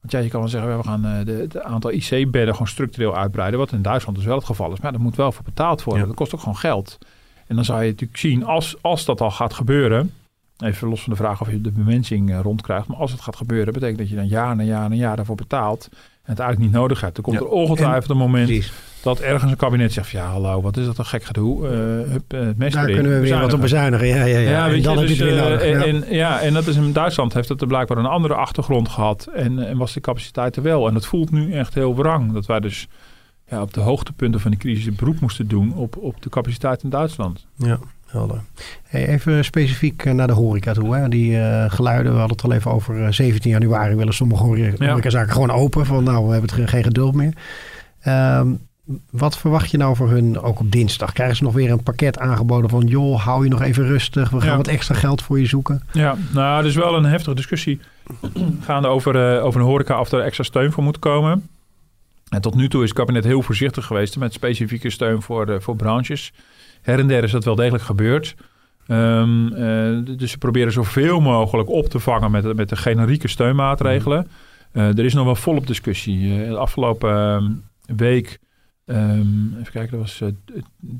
Want 0.00 0.12
ja, 0.12 0.18
je 0.18 0.28
kan 0.28 0.40
wel 0.40 0.48
zeggen, 0.48 0.76
we 0.76 0.82
gaan 0.84 1.04
eh, 1.04 1.38
het 1.38 1.62
aantal 1.62 1.90
IC-bedden 1.92 2.52
gewoon 2.52 2.66
structureel 2.68 3.16
uitbreiden. 3.16 3.58
Wat 3.58 3.72
in 3.72 3.82
Duitsland 3.82 4.16
dus 4.16 4.26
wel 4.26 4.36
het 4.36 4.44
geval 4.44 4.72
is. 4.72 4.76
Maar 4.76 4.86
ja, 4.86 4.96
dat 4.96 5.00
moet 5.06 5.16
wel 5.16 5.32
voor 5.32 5.44
betaald 5.44 5.82
worden. 5.82 6.02
Ja. 6.02 6.08
Dat 6.08 6.16
kost 6.18 6.34
ook 6.34 6.40
gewoon 6.40 6.56
geld. 6.56 6.98
En 7.46 7.54
dan 7.56 7.64
zou 7.64 7.82
je 7.82 7.90
natuurlijk 7.90 8.18
zien, 8.18 8.44
als, 8.44 8.76
als 8.80 9.04
dat 9.04 9.20
al 9.20 9.30
gaat 9.30 9.54
gebeuren. 9.54 10.12
Even 10.58 10.88
los 10.88 11.02
van 11.02 11.12
de 11.12 11.18
vraag 11.18 11.40
of 11.40 11.50
je 11.50 11.60
de 11.60 11.70
bemensing 11.72 12.30
eh, 12.30 12.40
rondkrijgt. 12.40 12.86
Maar 12.86 12.96
als 12.96 13.12
het 13.12 13.20
gaat 13.20 13.36
gebeuren, 13.36 13.72
betekent 13.72 13.98
dat 13.98 14.08
je 14.08 14.16
dan 14.16 14.26
jaar 14.26 14.56
na 14.56 14.62
jaar 14.62 14.88
na 14.88 14.94
jaar 14.94 15.16
daarvoor 15.16 15.36
betaalt. 15.36 15.88
het 16.22 16.38
eigenlijk 16.38 16.70
niet 16.70 16.80
nodig 16.80 17.00
hebt. 17.00 17.16
Er 17.16 17.22
komt 17.22 17.36
Ja. 17.38 17.42
er 17.42 17.48
ongetwijfeld 17.48 18.10
een 18.10 18.16
moment 18.16 18.46
Precies. 18.46 18.72
Dat 19.04 19.20
ergens 19.20 19.50
een 19.50 19.56
kabinet 19.56 19.92
zegt... 19.92 20.10
ja, 20.10 20.26
hallo, 20.26 20.60
wat 20.60 20.76
is 20.76 20.86
dat 20.86 20.98
een 20.98 21.04
gek 21.06 21.24
gedoe? 21.24 21.68
Eh 21.68 21.72
hup, 22.12 22.32
eh, 22.32 22.40
het 22.40 22.72
Daar 22.72 22.86
kunnen 22.86 23.12
we 23.12 23.18
weer 23.20 23.40
wat 23.40 23.52
op 23.52 23.60
bezuinigen. 23.60 24.00
bezuinigen. 24.08 24.08
Ja, 24.08 24.24
ja, 24.24 24.50
ja. 24.50 24.64
en 24.72 24.82
dan 24.82 24.94
je, 24.94 25.00
heb 25.00 25.08
je 25.08 25.14
dus, 25.14 25.18
het 25.18 25.28
weer 25.28 25.42
nodig. 25.42 25.60
eh, 25.60 25.70
ja. 25.70 25.84
En, 25.84 26.04
ja, 26.08 26.40
en 26.40 26.52
dat 26.54 26.66
is 26.66 26.76
in 26.76 26.92
Duitsland 26.92 27.34
heeft 27.34 27.48
er 27.60 27.66
blijkbaar 27.66 27.98
een 27.98 28.06
andere 28.06 28.34
achtergrond 28.34 28.88
gehad. 28.88 29.28
En, 29.34 29.66
en 29.68 29.76
was 29.76 29.92
de 29.92 30.00
capaciteit 30.00 30.56
er 30.56 30.62
wel. 30.62 30.88
En 30.88 30.94
dat 30.94 31.06
voelt 31.06 31.30
nu 31.30 31.52
echt 31.52 31.74
heel 31.74 31.96
wrang. 31.96 32.32
Dat 32.32 32.46
wij 32.46 32.60
dus 32.60 32.88
ja, 33.48 33.60
op 33.62 33.74
de 33.74 33.80
hoogtepunten 33.80 34.40
van 34.40 34.50
die 34.50 34.60
crisis 34.60 34.86
een 34.86 34.96
beroep 34.96 35.20
moesten 35.20 35.48
doen 35.48 35.74
op, 35.74 35.96
op 35.96 36.22
de 36.22 36.28
capaciteit 36.28 36.82
in 36.82 36.90
Duitsland. 36.90 37.46
Ja. 37.56 37.78
Hey, 38.84 39.08
even 39.08 39.44
specifiek 39.44 40.04
naar 40.04 40.26
de 40.26 40.32
horeca 40.32 40.72
toe. 40.72 40.96
Hè. 40.96 41.08
Die 41.08 41.38
geluiden, 41.68 42.12
we 42.12 42.18
hadden 42.18 42.36
het 42.36 42.46
al 42.46 42.52
even 42.52 42.70
over 42.70 43.04
eh, 43.04 43.10
17 43.12 43.50
januari 43.50 43.94
willen 43.94 44.14
sommige 44.14 44.42
hore- 44.42 44.74
Ja. 44.78 44.88
horecazaken 44.88 45.32
gewoon 45.32 45.50
open. 45.50 45.86
Van 45.86 46.04
nou, 46.04 46.26
we 46.26 46.32
hebben 46.32 46.50
het 46.56 46.68
geen 46.70 46.82
geduld 46.84 47.14
meer. 47.14 47.32
Ehm, 48.00 48.52
wat 49.10 49.38
verwacht 49.38 49.70
je 49.70 49.76
nou 49.76 49.96
voor 49.96 50.10
hun 50.10 50.40
ook 50.40 50.60
op 50.60 50.70
dinsdag? 50.72 51.12
Krijgen 51.12 51.36
ze 51.36 51.42
nog 51.42 51.52
weer 51.52 51.70
een 51.70 51.82
pakket 51.82 52.18
aangeboden 52.18 52.70
van 52.70 52.86
joh, 52.86 53.20
hou 53.24 53.44
je 53.44 53.50
nog 53.50 53.62
even 53.62 53.86
rustig. 53.86 54.30
We 54.30 54.40
gaan 54.40 54.50
Ja. 54.50 54.56
wat 54.56 54.68
extra 54.68 54.94
geld 54.94 55.22
voor 55.22 55.40
je 55.40 55.46
zoeken. 55.46 55.82
Ja, 55.92 56.16
nou, 56.32 56.60
er 56.60 56.66
is 56.66 56.74
wel 56.74 56.94
een 56.96 57.04
heftige 57.04 57.34
discussie 57.36 57.80
gaande 58.66 58.88
over, 58.88 59.36
eh, 59.36 59.44
over 59.44 59.60
een 59.60 59.66
horeca 59.66 60.00
of 60.00 60.12
er 60.12 60.20
extra 60.20 60.44
steun 60.44 60.72
voor 60.72 60.82
moet 60.82 60.98
komen. 60.98 61.48
En 62.28 62.40
tot 62.40 62.54
nu 62.54 62.68
toe 62.68 62.82
is 62.82 62.88
het 62.88 62.98
kabinet 62.98 63.24
heel 63.24 63.42
voorzichtig 63.42 63.84
geweest 63.86 64.18
met 64.18 64.32
specifieke 64.32 64.90
steun 64.90 65.22
voor, 65.22 65.46
eh, 65.48 65.60
voor 65.60 65.76
branches. 65.76 66.32
Her 66.82 66.98
en 66.98 67.06
der 67.08 67.24
is 67.24 67.30
dat 67.30 67.44
wel 67.44 67.54
degelijk 67.54 67.84
gebeurd. 67.84 68.34
Ehm, 68.86 69.46
eh, 69.52 70.16
dus 70.18 70.30
ze 70.30 70.38
proberen 70.38 70.72
zoveel 70.72 71.20
mogelijk 71.20 71.68
op 71.68 71.88
te 71.88 71.98
vangen 71.98 72.30
met, 72.30 72.42
de- 72.42 72.54
met 72.54 72.68
de 72.68 72.76
generieke 72.76 73.28
steunmaatregelen. 73.28 74.28
Eh, 74.72 74.86
er 74.98 75.04
is 75.04 75.14
nog 75.14 75.24
wel 75.24 75.36
volop 75.36 75.66
discussie. 75.66 76.48
De 76.48 76.56
afgelopen 76.56 77.10
ehm, 77.16 77.44
week, 77.96 78.38
ehm, 78.86 79.58
even 79.60 79.72
kijken, 79.72 79.90
dat 79.90 80.00
was 80.00 80.20
eh, 80.20 80.28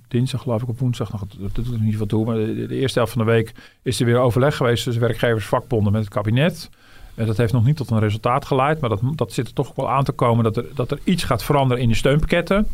dinsdag 0.08 0.42
geloof 0.42 0.62
ik, 0.62 0.68
op 0.68 0.78
woensdag, 0.78 1.12
nog, 1.12 1.26
dat 1.38 1.54
doet 1.54 1.72
er 1.72 1.80
niet 1.80 1.96
veel 1.96 2.06
toe. 2.06 2.24
Maar 2.24 2.36
de, 2.36 2.68
eerste 2.68 2.98
helft 2.98 3.12
van 3.14 3.24
de 3.24 3.32
week 3.32 3.52
is 3.82 4.00
er 4.00 4.06
weer 4.06 4.18
overleg 4.18 4.56
geweest 4.56 4.84
tussen 4.84 5.02
werkgevers, 5.02 5.46
vakbonden 5.46 5.92
met 5.92 6.04
het 6.04 6.12
kabinet. 6.12 6.70
Eh, 7.14 7.26
dat 7.26 7.36
heeft 7.36 7.52
nog 7.52 7.64
niet 7.64 7.76
tot 7.76 7.90
een 7.90 7.98
resultaat 7.98 8.44
geleid, 8.44 8.80
maar 8.80 8.90
dat, 8.90 9.00
dat 9.14 9.32
zit 9.32 9.46
er 9.46 9.52
toch 9.52 9.74
wel 9.74 9.90
aan 9.90 10.04
te 10.04 10.12
komen 10.12 10.44
dat 10.44 10.56
er, 10.56 10.66
dat 10.74 10.90
er 10.90 10.98
iets 11.04 11.24
gaat 11.24 11.44
veranderen 11.44 11.82
in 11.82 11.88
de 11.88 11.94
steunpakketten. 11.94 12.66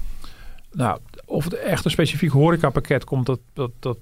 Nou, 0.72 0.98
of 1.24 1.44
het 1.44 1.54
echt 1.54 1.84
een 1.84 1.90
specifiek 1.90 2.30
horecapakket 2.30 3.04
komt, 3.04 3.26
dat, 3.26 3.40
dat, 3.52 3.70
dat, 3.78 3.98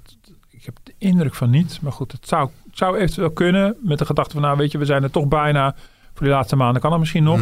ik 0.51 0.65
heb 0.65 0.77
de 0.83 0.95
indruk 0.99 1.35
van 1.35 1.51
niet. 1.51 1.79
Maar 1.83 1.93
goed, 1.93 2.13
het 2.13 2.29
zou, 2.29 2.51
het 2.67 2.79
zou 2.79 2.97
eventueel 2.97 3.31
kunnen 3.31 3.77
met 3.81 3.99
de 3.99 4.05
gedachte 4.05 4.33
van, 4.33 4.43
nou 4.43 4.57
weet 4.57 4.73
je, 4.73 4.79
we 4.79 4.85
zijn 4.85 5.03
er 5.03 5.11
toch 5.11 5.29
bijna. 5.29 5.75
Voor 6.15 6.27
die 6.27 6.37
laatste 6.37 6.57
maanden 6.57 6.83
kan 6.83 6.91
het 6.91 7.01
misschien 7.01 7.23
nog. 7.23 7.41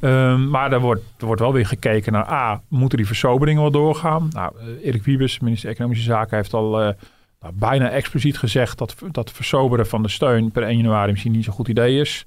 Ehm, 0.00 0.48
maar 0.48 0.72
er 0.72 0.80
wordt, 0.80 1.02
er 1.18 1.26
wordt 1.26 1.40
wel 1.40 1.52
weer 1.52 1.66
gekeken 1.66 2.12
naar 2.12 2.30
A, 2.30 2.60
moeten 2.68 2.98
die 2.98 3.06
versoberingen 3.06 3.62
wel 3.62 3.70
doorgaan? 3.70 4.28
Nou, 4.32 4.52
eh, 4.58 4.86
Erik 4.86 5.04
Wiebes, 5.04 5.38
minister 5.38 5.70
Economische 5.70 6.04
Zaken, 6.04 6.36
heeft 6.36 6.54
al 6.54 6.80
eh, 6.80 6.94
nou, 7.40 7.54
bijna 7.54 7.90
expliciet 7.90 8.38
gezegd 8.38 8.78
dat, 8.78 8.94
dat 9.10 9.32
versoberen 9.32 9.86
van 9.86 10.02
de 10.02 10.08
steun 10.08 10.50
per 10.50 10.62
1 10.62 10.76
januari 10.76 11.10
misschien 11.10 11.32
niet 11.32 11.44
zo'n 11.44 11.54
goed 11.54 11.68
idee 11.68 12.00
is. 12.00 12.24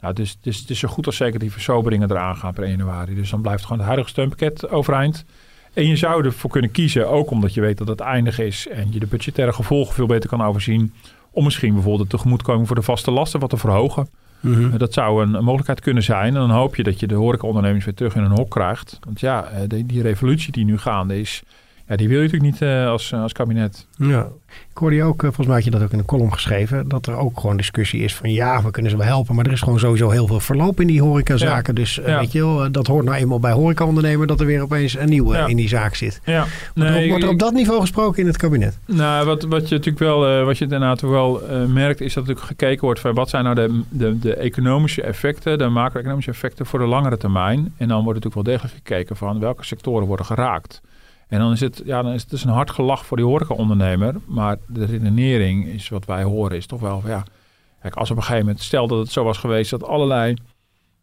Nou, 0.00 0.14
dus, 0.14 0.38
dus 0.40 0.58
het 0.58 0.70
is 0.70 0.78
zo 0.78 0.88
goed 0.88 1.06
als 1.06 1.16
zeker 1.16 1.38
die 1.38 1.52
versoberingen 1.52 2.10
eraan 2.10 2.36
gaan 2.36 2.52
per 2.52 2.64
1 2.64 2.70
januari. 2.76 3.14
Dus 3.14 3.30
dan 3.30 3.42
blijft 3.42 3.62
gewoon 3.62 3.78
het 3.78 3.86
huidige 3.86 4.10
steunpakket 4.10 4.70
overeind. 4.70 5.24
En 5.72 5.86
je 5.86 5.96
zou 5.96 6.24
ervoor 6.24 6.50
kunnen 6.50 6.70
kiezen, 6.70 7.08
ook 7.08 7.30
omdat 7.30 7.54
je 7.54 7.60
weet 7.60 7.78
dat 7.78 7.88
het 7.88 8.00
eindig 8.00 8.38
is 8.38 8.68
en 8.68 8.92
je 8.92 8.98
de 8.98 9.06
budgettaire 9.06 9.52
gevolgen 9.52 9.94
veel 9.94 10.06
beter 10.06 10.28
kan 10.28 10.42
overzien, 10.42 10.92
om 11.30 11.44
misschien 11.44 11.74
bijvoorbeeld 11.74 12.10
de 12.10 12.16
tegemoetkoming 12.16 12.66
voor 12.66 12.76
de 12.76 12.82
vaste 12.82 13.10
lasten 13.10 13.40
wat 13.40 13.50
te 13.50 13.56
verhogen. 13.56 14.08
Mhm. 14.40 14.76
Dat 14.76 14.92
zou 14.92 15.22
een, 15.22 15.44
mogelijkheid 15.44 15.80
kunnen 15.80 16.02
zijn. 16.02 16.26
En 16.26 16.40
dan 16.40 16.50
hoop 16.50 16.76
je 16.76 16.82
dat 16.82 17.00
je 17.00 17.06
de 17.06 17.14
horecaondernemers 17.14 17.84
weer 17.84 17.94
terug 17.94 18.14
in 18.14 18.22
een 18.22 18.36
hok 18.36 18.50
krijgt. 18.50 18.98
Want 19.04 19.20
ja, 19.20 19.44
eh, 19.44 19.82
die 19.86 20.02
revolutie 20.02 20.52
die 20.52 20.64
nu 20.64 20.78
gaande 20.78 21.20
is, 21.20 21.42
ja, 21.90 21.96
die 21.96 22.08
wil 22.08 22.16
je 22.16 22.22
natuurlijk 22.22 22.52
niet 22.52 22.62
eh, 22.62 22.86
als, 22.88 23.12
als 23.14 23.32
kabinet. 23.32 23.86
Ja. 23.96 24.26
Ik 24.70 24.76
hoorde 24.78 24.96
je 24.96 25.02
ook, 25.02 25.16
eh, 25.16 25.24
volgens 25.24 25.46
mij 25.46 25.56
had 25.56 25.64
je 25.64 25.70
dat 25.70 25.82
ook 25.82 25.90
in 25.92 25.98
een 25.98 26.04
column 26.04 26.32
geschreven, 26.32 26.88
dat 26.88 27.06
er 27.06 27.16
ook 27.16 27.40
gewoon 27.40 27.56
discussie 27.56 28.00
is 28.02 28.14
van 28.14 28.32
ja, 28.32 28.62
we 28.62 28.70
kunnen 28.70 28.90
ze 28.90 28.96
wel 28.96 29.06
helpen, 29.06 29.34
maar 29.34 29.46
er 29.46 29.52
is 29.52 29.60
gewoon 29.60 29.78
sowieso 29.78 30.10
heel 30.10 30.26
veel 30.26 30.40
verloop 30.40 30.80
in 30.80 30.86
die 30.86 31.02
horecazaken. 31.02 31.74
Dus 31.74 31.98
eh, 32.00 32.06
Ja. 32.08 32.18
weet 32.18 32.32
je 32.32 32.38
wel, 32.38 32.64
eh, 32.64 32.68
dat 32.72 32.86
hoort 32.86 33.04
nou 33.04 33.16
eenmaal 33.16 33.40
bij 33.40 33.52
horecaondernemer 33.52 34.26
dat 34.26 34.40
er 34.40 34.46
weer 34.46 34.62
opeens 34.62 34.96
een 34.98 35.08
nieuwe 35.08 35.36
Ja. 35.36 35.46
in 35.46 35.56
die 35.56 35.68
zaak 35.68 35.94
zit. 35.94 36.20
Ja, 36.24 36.46
Wordt, 36.74 36.90
er, 36.90 37.02
op- 37.02 37.08
wordt 37.08 37.24
er 37.24 37.30
op 37.30 37.38
dat 37.38 37.52
niveau 37.52 37.80
gesproken 37.80 38.20
in 38.20 38.26
het 38.26 38.36
kabinet? 38.36 38.78
Nou, 38.86 39.26
wat, 39.26 39.42
wat 39.42 39.68
je 39.68 39.74
natuurlijk 39.74 40.04
wel, 40.04 40.26
eh, 40.28 40.44
wat 40.44 40.58
je 40.58 40.64
inderdaad 40.64 41.00
wel 41.00 41.42
eh, 41.48 41.64
merkt, 41.66 42.00
is 42.00 42.14
dat 42.14 42.22
natuurlijk 42.26 42.46
gekeken 42.46 42.84
wordt 42.84 43.00
van 43.00 43.14
wat 43.14 43.28
zijn 43.28 43.44
nou 43.44 43.54
de, 43.56 43.80
de, 43.88 44.18
de 44.18 44.34
economische 44.34 45.02
effecten, 45.02 45.58
de 45.58 45.68
macro-economische 45.68 46.30
effecten 46.30 46.66
voor 46.66 46.78
de 46.78 46.86
langere 46.86 47.16
termijn. 47.16 47.72
En 47.76 47.88
dan 47.88 48.04
wordt 48.04 48.18
natuurlijk 48.24 48.34
wel 48.34 48.54
degelijk 48.54 48.74
gekeken 48.74 49.16
van 49.16 49.40
welke 49.40 49.64
sectoren 49.64 50.06
worden 50.06 50.26
geraakt. 50.26 50.80
En 51.30 51.38
dan 51.38 51.52
is 51.52 51.60
het, 51.60 51.82
ja, 51.84 52.02
dan 52.02 52.12
is 52.12 52.20
het 52.20 52.30
dus 52.30 52.44
een 52.44 52.50
hard 52.50 52.70
gelach 52.70 53.06
voor 53.06 53.16
die 53.16 53.26
horecaondernemer. 53.26 54.14
Maar 54.26 54.56
de 54.66 54.84
redenering 54.84 55.66
is 55.66 55.88
wat 55.88 56.04
wij 56.04 56.22
horen, 56.22 56.56
is 56.56 56.66
toch 56.66 56.80
wel 56.80 57.00
van 57.00 57.10
ja. 57.10 57.24
Kijk, 57.80 57.94
als 57.94 58.10
op 58.10 58.16
een 58.16 58.22
gegeven 58.22 58.44
moment, 58.44 58.62
stel 58.62 58.86
dat 58.86 58.98
het 58.98 59.10
zo 59.10 59.24
was 59.24 59.38
geweest 59.38 59.70
dat 59.70 59.84
allerlei 59.84 60.34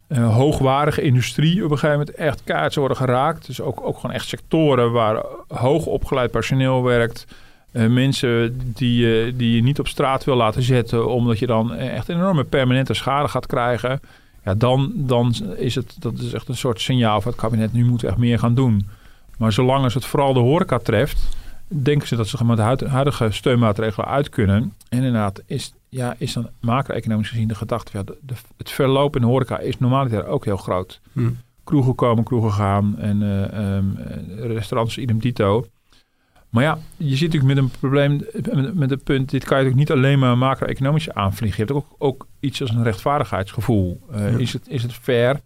eh, 0.08 0.34
hoogwaardige 0.34 1.02
industrie 1.02 1.64
op 1.64 1.70
een 1.70 1.78
gegeven 1.78 1.98
moment 1.98 2.16
echt 2.16 2.44
kaart 2.44 2.74
worden 2.74 2.96
geraakt. 2.96 3.46
Dus 3.46 3.60
ook, 3.60 3.80
ook 3.82 3.98
gewoon 3.98 4.16
echt 4.16 4.28
sectoren 4.28 4.92
waar 4.92 5.24
hoog 5.48 5.86
opgeleid 5.86 6.30
personeel 6.30 6.82
werkt. 6.82 7.26
Eh, 7.72 7.86
mensen 7.86 8.60
die, 8.74 9.24
eh, 9.24 9.32
die 9.36 9.54
je 9.54 9.62
niet 9.62 9.78
op 9.78 9.88
straat 9.88 10.24
wil 10.24 10.36
laten 10.36 10.62
zetten, 10.62 11.08
omdat 11.08 11.38
je 11.38 11.46
dan 11.46 11.74
echt 11.74 12.08
enorme 12.08 12.44
permanente 12.44 12.94
schade 12.94 13.28
gaat 13.28 13.46
krijgen. 13.46 14.00
Ja, 14.44 14.54
dan, 14.54 14.92
dan 14.94 15.34
is 15.56 15.74
het 15.74 15.96
dat 15.98 16.18
is 16.18 16.32
echt 16.32 16.48
een 16.48 16.56
soort 16.56 16.80
signaal 16.80 17.20
van 17.20 17.32
het 17.32 17.40
kabinet. 17.40 17.72
Nu 17.72 17.84
moeten 17.84 18.06
we 18.06 18.12
echt 18.12 18.22
meer 18.22 18.38
gaan 18.38 18.54
doen. 18.54 18.88
Maar 19.38 19.52
zolang 19.52 19.84
als 19.84 19.94
het 19.94 20.04
vooral 20.04 20.32
de 20.32 20.40
horeca 20.40 20.78
treft, 20.78 21.36
denken 21.68 22.08
ze 22.08 22.16
dat 22.16 22.28
ze 22.28 22.44
met 22.44 22.58
huidige 22.88 23.30
steunmaatregelen 23.30 24.08
uit 24.08 24.28
kunnen. 24.28 24.72
En 24.88 24.96
inderdaad, 24.98 25.42
is, 25.46 25.72
ja, 25.88 26.14
is 26.18 26.32
dan 26.32 26.48
macro-economisch 26.60 27.28
gezien 27.28 27.48
de 27.48 27.54
gedachte, 27.54 27.90
ja, 27.96 28.02
de, 28.02 28.16
de- 28.20 28.34
het 28.56 28.70
verloop 28.70 29.14
in 29.16 29.20
de 29.22 29.26
horeca 29.28 29.58
is 29.58 29.78
normaliter 29.78 30.26
ook 30.26 30.44
heel 30.44 30.56
groot. 30.56 31.00
Hm. 31.12 31.30
Kroegen 31.64 31.94
komen, 31.94 32.24
kroegen 32.24 32.52
gaan 32.52 32.98
en 32.98 33.22
eh, 33.22 33.44
ehm, 33.76 33.84
eh, 33.96 34.46
restaurants 34.46 34.98
idem 34.98 35.18
dito. 35.18 35.66
Maar 36.48 36.62
ja, 36.62 36.78
je 36.96 37.16
zit 37.16 37.32
natuurlijk 37.32 37.54
met 37.54 37.64
een 37.64 37.78
probleem, 37.80 38.20
met, 38.54 38.74
met 38.74 38.90
het 38.90 39.04
punt, 39.04 39.30
dit 39.30 39.44
kan 39.44 39.58
je 39.58 39.64
natuurlijk 39.64 39.90
niet 39.90 39.98
alleen 40.04 40.18
maar 40.18 40.38
macro-economisch 40.38 41.10
aanvliegen. 41.10 41.64
Je 41.66 41.72
hebt 41.72 41.84
ook, 41.86 41.94
ook 41.98 42.26
iets 42.40 42.60
als 42.60 42.70
een 42.70 42.82
rechtvaardigheidsgevoel. 42.82 44.00
Eh, 44.12 44.32
Ja. 44.32 44.38
is, 44.38 44.52
het, 44.52 44.68
is 44.68 44.82
het 44.82 44.92
fair 44.92 45.40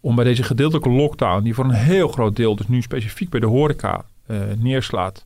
om 0.00 0.14
bij 0.14 0.24
deze 0.24 0.42
gedeeltelijke 0.42 0.90
lockdown, 0.90 1.42
die 1.42 1.54
voor 1.54 1.64
een 1.64 1.70
heel 1.70 2.08
groot 2.08 2.36
deel, 2.36 2.56
dus 2.56 2.68
nu 2.68 2.82
specifiek 2.82 3.30
bij 3.30 3.40
de 3.40 3.46
horeca, 3.46 4.04
eh, 4.26 4.36
neerslaat, 4.56 5.24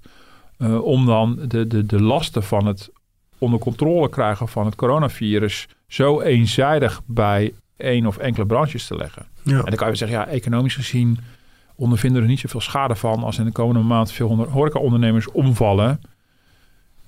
eh, 0.58 0.84
om 0.84 1.06
dan 1.06 1.38
de, 1.48 1.66
de, 1.66 1.86
de 1.86 2.02
lasten 2.02 2.42
van 2.42 2.66
het 2.66 2.90
onder 3.38 3.58
controle 3.58 4.08
krijgen 4.08 4.48
van 4.48 4.66
het 4.66 4.74
coronavirus 4.74 5.68
zo 5.86 6.20
eenzijdig 6.20 7.00
bij 7.06 7.52
één 7.76 8.06
of 8.06 8.16
enkele 8.16 8.46
branches 8.46 8.86
te 8.86 8.96
leggen. 8.96 9.26
Ja. 9.42 9.58
En 9.58 9.64
dan 9.64 9.74
kan 9.74 9.88
je 9.88 9.94
zeggen, 9.94 10.18
ja, 10.18 10.26
economisch 10.26 10.74
gezien 10.74 11.18
ondervinden 11.74 12.18
we 12.18 12.24
er 12.24 12.30
niet 12.30 12.40
zoveel 12.40 12.60
schade 12.60 12.94
van 12.94 13.22
als 13.22 13.38
in 13.38 13.44
de 13.44 13.52
komende 13.52 13.82
maand 13.82 14.12
veel 14.12 14.44
horecaondernemers 14.44 15.30
omvallen. 15.30 16.00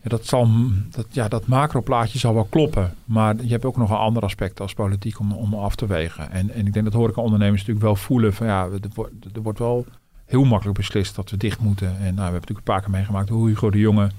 Ja, 0.05 0.11
dat, 0.11 0.27
zal, 0.27 0.49
dat, 0.91 1.07
ja, 1.11 1.29
dat 1.29 1.47
macroplaatje 1.47 2.19
zal 2.19 2.35
wel 2.35 2.45
kloppen. 2.45 2.95
Maar 3.05 3.35
je 3.43 3.49
hebt 3.51 3.65
ook 3.65 3.77
nog 3.77 3.91
een 3.91 3.97
ander 3.97 4.23
aspect 4.23 4.61
als 4.61 4.75
politiek 4.75 5.19
om, 5.21 5.33
om 5.33 5.55
af 5.55 5.75
te 5.75 5.87
wegen. 5.87 6.31
En, 6.31 6.51
en 6.51 6.67
ik 6.67 6.73
denk 6.73 6.85
dat 6.85 6.95
horecaondernemers 6.95 7.61
natuurlijk 7.61 7.87
wel 7.87 7.97
voelen 7.97 8.35
van 8.35 8.47
ja, 8.47 8.63
er 8.65 8.81
wordt, 8.95 9.13
er 9.35 9.43
wordt 9.43 9.59
wel 9.59 9.87
heel 10.25 10.45
makkelijk 10.45 10.79
beslist 10.79 11.15
dat 11.15 11.31
we 11.31 11.37
dicht 11.37 11.61
moeten. 11.61 11.87
En 11.89 11.95
nou, 11.97 12.15
we 12.15 12.21
hebben 12.23 12.33
natuurlijk 12.41 12.59
een 12.69 12.73
paar 12.75 12.81
keer 12.81 12.91
meegemaakt 12.91 13.29
hoe 13.29 13.49
Hugo 13.49 13.71
de 13.71 13.79
Jonge 13.79 14.11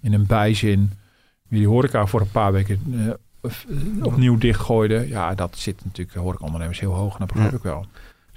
in 0.00 0.12
een 0.12 0.26
bijzin 0.26 0.92
wie 1.48 1.58
die 1.58 1.68
horeca 1.68 2.06
voor 2.06 2.20
een 2.20 2.30
paar 2.30 2.52
weken 2.52 2.80
eh, 3.42 3.50
f- 3.50 3.66
opnieuw 4.02 4.38
dichtgooide. 4.38 5.08
Ja, 5.08 5.34
dat 5.34 5.56
zit 5.56 5.84
natuurlijk 5.84 6.18
horecaondernemers 6.18 6.80
heel 6.80 6.92
hoog 6.94 7.12
en 7.12 7.18
dat 7.18 7.28
begrijp 7.32 7.52
ik 7.54 7.62
wel. 7.62 7.86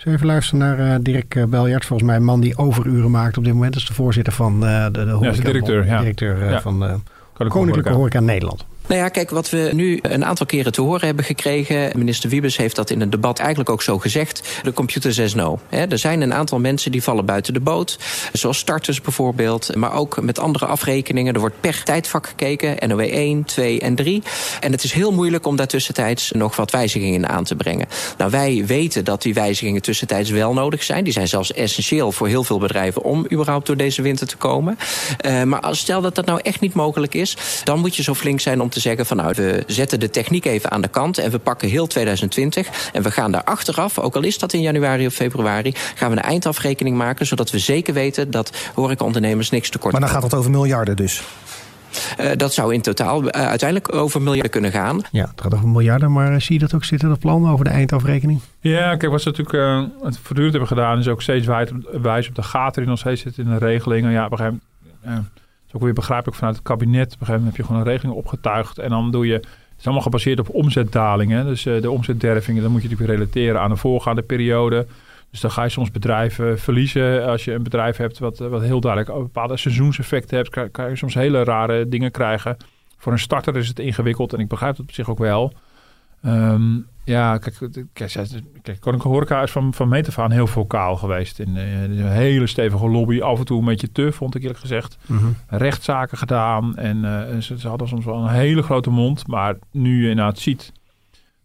Zullen 0.02 0.18
we 0.20 0.24
even 0.24 0.28
luisteren 0.28 0.60
naar 0.78 0.94
eh, 0.94 1.00
Dirk 1.02 1.36
eh, 1.36 1.44
Beljaert, 1.44 1.86
volgens 1.86 2.08
mij 2.10 2.18
een 2.18 2.24
man 2.24 2.40
die 2.42 2.58
overuren 2.58 3.12
maakt 3.12 3.38
op 3.38 3.44
dit 3.44 3.54
moment. 3.54 3.74
Dat 3.74 3.82
is 3.82 3.88
de 3.88 3.94
voorzitter 3.94 4.34
van 4.34 4.66
eh, 4.66 4.84
de, 4.86 4.92
de 4.92 5.00
Ja, 5.00 5.12
horeca- 5.12 5.36
de 5.36 5.42
directeur, 5.42 5.86
ja. 5.86 6.00
directeur, 6.00 6.50
Ja. 6.50 6.62
van 6.62 6.74
Koninklijke 6.78 7.02
Koninklijke 7.34 7.70
Horeca. 7.90 7.92
Horeca 7.94 8.20
Nederland. 8.20 8.66
Nou 8.88 9.04
ja, 9.04 9.10
kijk, 9.10 9.30
wat 9.30 9.50
we 9.50 9.70
nu 9.74 10.00
een 10.02 10.26
aantal 10.26 10.46
keren 10.46 10.72
te 10.72 10.82
horen 10.82 11.06
hebben 11.06 11.26
gekregen. 11.26 11.92
Minister 11.98 12.30
Wiebes 12.30 12.58
heeft 12.58 12.76
dat 12.76 12.90
in 12.90 13.02
een 13.02 13.10
debat 13.10 13.40
eigenlijk 13.40 13.70
ook 13.70 13.82
zo 13.82 14.00
gezegd. 14.00 14.60
De 14.64 14.74
computer 14.74 15.14
says 15.14 15.34
no. 15.34 15.60
Hè, 15.70 15.86
er 15.86 15.98
zijn 15.98 16.22
een 16.22 16.34
aantal 16.34 16.60
mensen 16.60 16.92
die 16.92 17.04
vallen 17.04 17.26
buiten 17.26 17.54
de 17.54 17.60
boot. 17.60 18.00
Zoals 18.34 18.58
starters 18.58 19.02
bijvoorbeeld. 19.02 19.76
Maar 19.76 19.94
ook 19.94 20.22
met 20.22 20.40
andere 20.40 20.66
afrekeningen. 20.66 21.34
Er 21.34 21.40
wordt 21.40 21.60
per 21.60 21.84
tijdvak 21.84 22.28
gekeken. 22.28 22.90
NOW 22.90 23.00
1, 23.00 23.44
2 23.44 23.80
en 23.80 23.96
3. 23.96 24.24
En 24.60 24.72
het 24.72 24.84
is 24.84 24.94
heel 24.94 25.12
moeilijk 25.12 25.46
om 25.46 25.56
daar 25.56 25.68
tussentijds 25.68 26.32
nog 26.32 26.56
wat 26.56 26.72
wijzigingen 26.72 27.14
in 27.14 27.28
aan 27.28 27.44
te 27.44 27.56
brengen. 27.56 27.88
Nou, 28.18 28.32
wij 28.32 28.64
weten 28.66 29.06
dat 29.06 29.22
die 29.22 29.34
wijzigingen 29.34 29.82
tussentijds 29.82 30.30
wel 30.30 30.54
nodig 30.54 30.84
zijn. 30.84 31.04
Die 31.04 31.14
zijn 31.14 31.28
zelfs 31.28 31.54
essentieel 31.54 32.12
voor 32.12 32.28
heel 32.28 32.44
veel 32.44 32.60
bedrijven 32.60 33.04
om 33.04 33.26
überhaupt 33.32 33.68
door 33.68 33.78
deze 33.78 34.02
winter 34.02 34.28
te 34.28 34.38
komen. 34.38 34.78
Eh, 35.18 35.44
maar 35.44 35.60
als, 35.60 35.80
stel 35.80 36.02
dat 36.02 36.16
dat 36.16 36.26
nou 36.26 36.40
echt 36.44 36.60
niet 36.60 36.74
mogelijk 36.74 37.14
is, 37.14 37.38
dan 37.64 37.80
moet 37.80 37.96
je 37.96 38.04
zo 38.04 38.14
flink 38.14 38.40
zijn 38.40 38.62
om 38.62 38.70
te 38.70 38.80
zeggen 38.82 39.06
van 39.06 39.18
nou, 39.18 39.34
we 39.36 39.64
zetten 39.68 40.00
de 40.00 40.10
techniek 40.10 40.46
even 40.46 40.72
aan 40.72 40.82
de 40.82 40.88
kant 40.88 41.18
en 41.18 41.32
we 41.32 41.40
pakken 41.40 41.70
heel 41.70 41.88
2020 41.88 42.90
en 42.94 43.04
we 43.04 43.12
gaan 43.12 43.32
daar 43.32 43.44
achteraf, 43.44 44.00
ook 44.00 44.16
al 44.16 44.24
is 44.24 44.40
dat 44.40 44.54
in 44.54 44.62
januari 44.62 45.06
of 45.06 45.14
februari, 45.14 45.74
gaan 45.96 46.12
we 46.12 46.18
een 46.18 46.24
eindafrekening 46.24 46.98
maken 46.98 47.26
zodat 47.26 47.52
we 47.52 47.60
zeker 47.60 47.94
weten 47.94 48.32
dat 48.32 48.52
horecaondernemers 48.74 49.50
niks 49.50 49.70
tekort 49.70 49.92
Maar 49.92 50.02
dan 50.02 50.10
gaat 50.10 50.24
het 50.24 50.34
over 50.34 50.52
miljarden 50.52 50.96
dus? 50.96 51.24
Uh, 52.20 52.32
dat 52.36 52.54
zou 52.54 52.74
in 52.74 52.82
totaal 52.82 53.24
uh, 53.24 53.30
uiteindelijk 53.30 53.96
over 53.96 54.22
miljarden 54.22 54.52
kunnen 54.52 54.72
gaan. 54.72 55.02
Ja, 55.12 55.28
het 55.32 55.42
gaat 55.42 55.54
over 55.54 55.68
miljarden, 55.68 56.12
maar 56.12 56.34
uh, 56.34 56.40
zie 56.40 56.54
je 56.54 56.60
dat 56.60 56.74
ook 56.74 56.84
zitten, 56.84 57.10
dat 57.10 57.20
plan 57.20 57.50
over 57.50 57.66
de 57.66 57.72
eindafrekening? 57.72 58.40
Ja, 58.60 58.96
kijk, 58.96 59.12
wat 59.12 59.22
ze 59.22 59.30
natuurlijk 59.30 59.92
het 60.04 60.18
voortdurend 60.18 60.52
hebben 60.52 60.68
gedaan, 60.68 61.00
is 61.00 61.08
ook 61.08 61.22
steeds 61.22 61.46
wijs 62.02 62.28
op 62.28 62.36
de 62.36 62.44
gaten 62.44 62.82
die 62.82 62.90
nog 62.90 63.00
steeds 63.00 63.22
zitten 63.22 63.44
in 63.44 63.50
de 63.50 63.58
regelingen. 63.58 64.12
Ja, 64.12 64.26
op 64.26 64.32
een 64.32 64.38
gegeven 64.38 64.62
moment, 65.04 65.28
het 65.34 65.41
is 65.72 65.78
ook 65.78 65.86
weer 65.86 65.94
begrijpelijk 65.94 66.38
vanuit 66.38 66.56
het 66.56 66.66
kabinet. 66.66 67.06
Op 67.06 67.12
een 67.12 67.26
gegeven 67.26 67.34
moment 67.34 67.58
heb 67.58 67.58
je 67.58 67.64
gewoon 67.64 67.82
een 67.82 67.92
regeling 67.92 68.18
opgetuigd 68.18 68.78
en 68.78 68.90
dan 68.90 69.12
doe 69.12 69.28
je, 69.28 69.34
het 69.34 69.80
is 69.80 69.84
allemaal 69.86 70.04
gebaseerd 70.04 70.40
op 70.40 70.50
omzetdalingen. 70.50 71.46
Dus 71.46 71.64
de 71.64 71.92
omzetdervingen, 71.92 72.62
dan 72.62 72.72
moet 72.72 72.82
je 72.82 72.90
natuurlijk 72.90 73.20
relateren 73.20 73.62
aan 73.62 73.70
de 73.70 73.76
voorgaande 73.76 74.22
periode. 74.22 74.88
Dus 75.30 75.40
dan 75.40 75.52
ga 75.52 75.64
je 75.64 75.70
soms 75.70 75.92
bedrijven 75.92 76.60
verliezen. 76.60 77.26
Als 77.26 77.46
je 77.46 77.54
een 77.54 77.64
bedrijf 77.64 77.98
hebt 77.98 78.20
wat, 78.20 78.38
wat 78.38 78.62
heel 78.62 78.80
duidelijk 78.80 79.14
bepaalde 79.14 79.58
seizoenseffecten 79.58 80.38
hebt, 80.38 80.50
kan, 80.50 80.72
kan, 80.72 80.90
je 80.90 80.96
soms 80.96 81.14
hele 81.14 81.44
rare 81.44 81.90
dingen 81.90 82.12
krijgen. 82.12 82.58
Voor 82.98 83.12
een 83.12 83.20
starter 83.20 83.58
is 83.58 83.68
het 83.68 83.80
ingewikkeld 83.80 84.34
en 84.34 84.40
ik 84.40 84.48
begrijp 84.48 84.72
het 84.78 84.82
op 84.82 84.92
zich 84.92 85.10
ook 85.10 85.20
wel. 85.20 85.54
Um, 86.26 86.88
ja, 87.04 87.38
kijk, 87.38 87.56
kijk, 87.94 88.28
kijk 88.62 88.80
Koninklijke 88.80 89.08
Horeca 89.08 89.42
is 89.42 89.52
van, 89.52 89.74
van 89.74 89.90
meet 89.90 90.08
af 90.08 90.20
aan 90.20 90.32
heel 90.32 90.48
vocaal 90.48 90.96
geweest. 90.96 91.40
In, 91.40 91.58
in, 91.58 92.00
een 92.00 92.12
hele 92.12 92.48
stevige 92.48 92.90
lobby, 92.90 93.22
af 93.22 93.40
en 93.40 93.46
toe 93.46 93.60
een 93.60 93.66
beetje 93.66 93.92
te, 93.92 94.12
vond 94.12 94.36
ik 94.36 94.42
eerlijk 94.42 94.60
gezegd. 94.60 94.98
Mm 95.06 95.18
-hmm. 95.18 95.36
Rechtszaken 95.48 96.18
gedaan 96.18 96.78
en 96.78 96.98
uh, 96.98 97.38
ze, 97.38 97.60
ze, 97.60 97.68
hadden 97.68 97.88
soms 97.88 98.06
wel 98.06 98.16
een 98.16 98.30
hele 98.30 98.62
grote 98.62 98.90
mond. 98.90 99.28
Maar 99.28 99.56
nu 99.72 100.04
je 100.04 100.10
inderdaad 100.10 100.40
ziet 100.40 100.72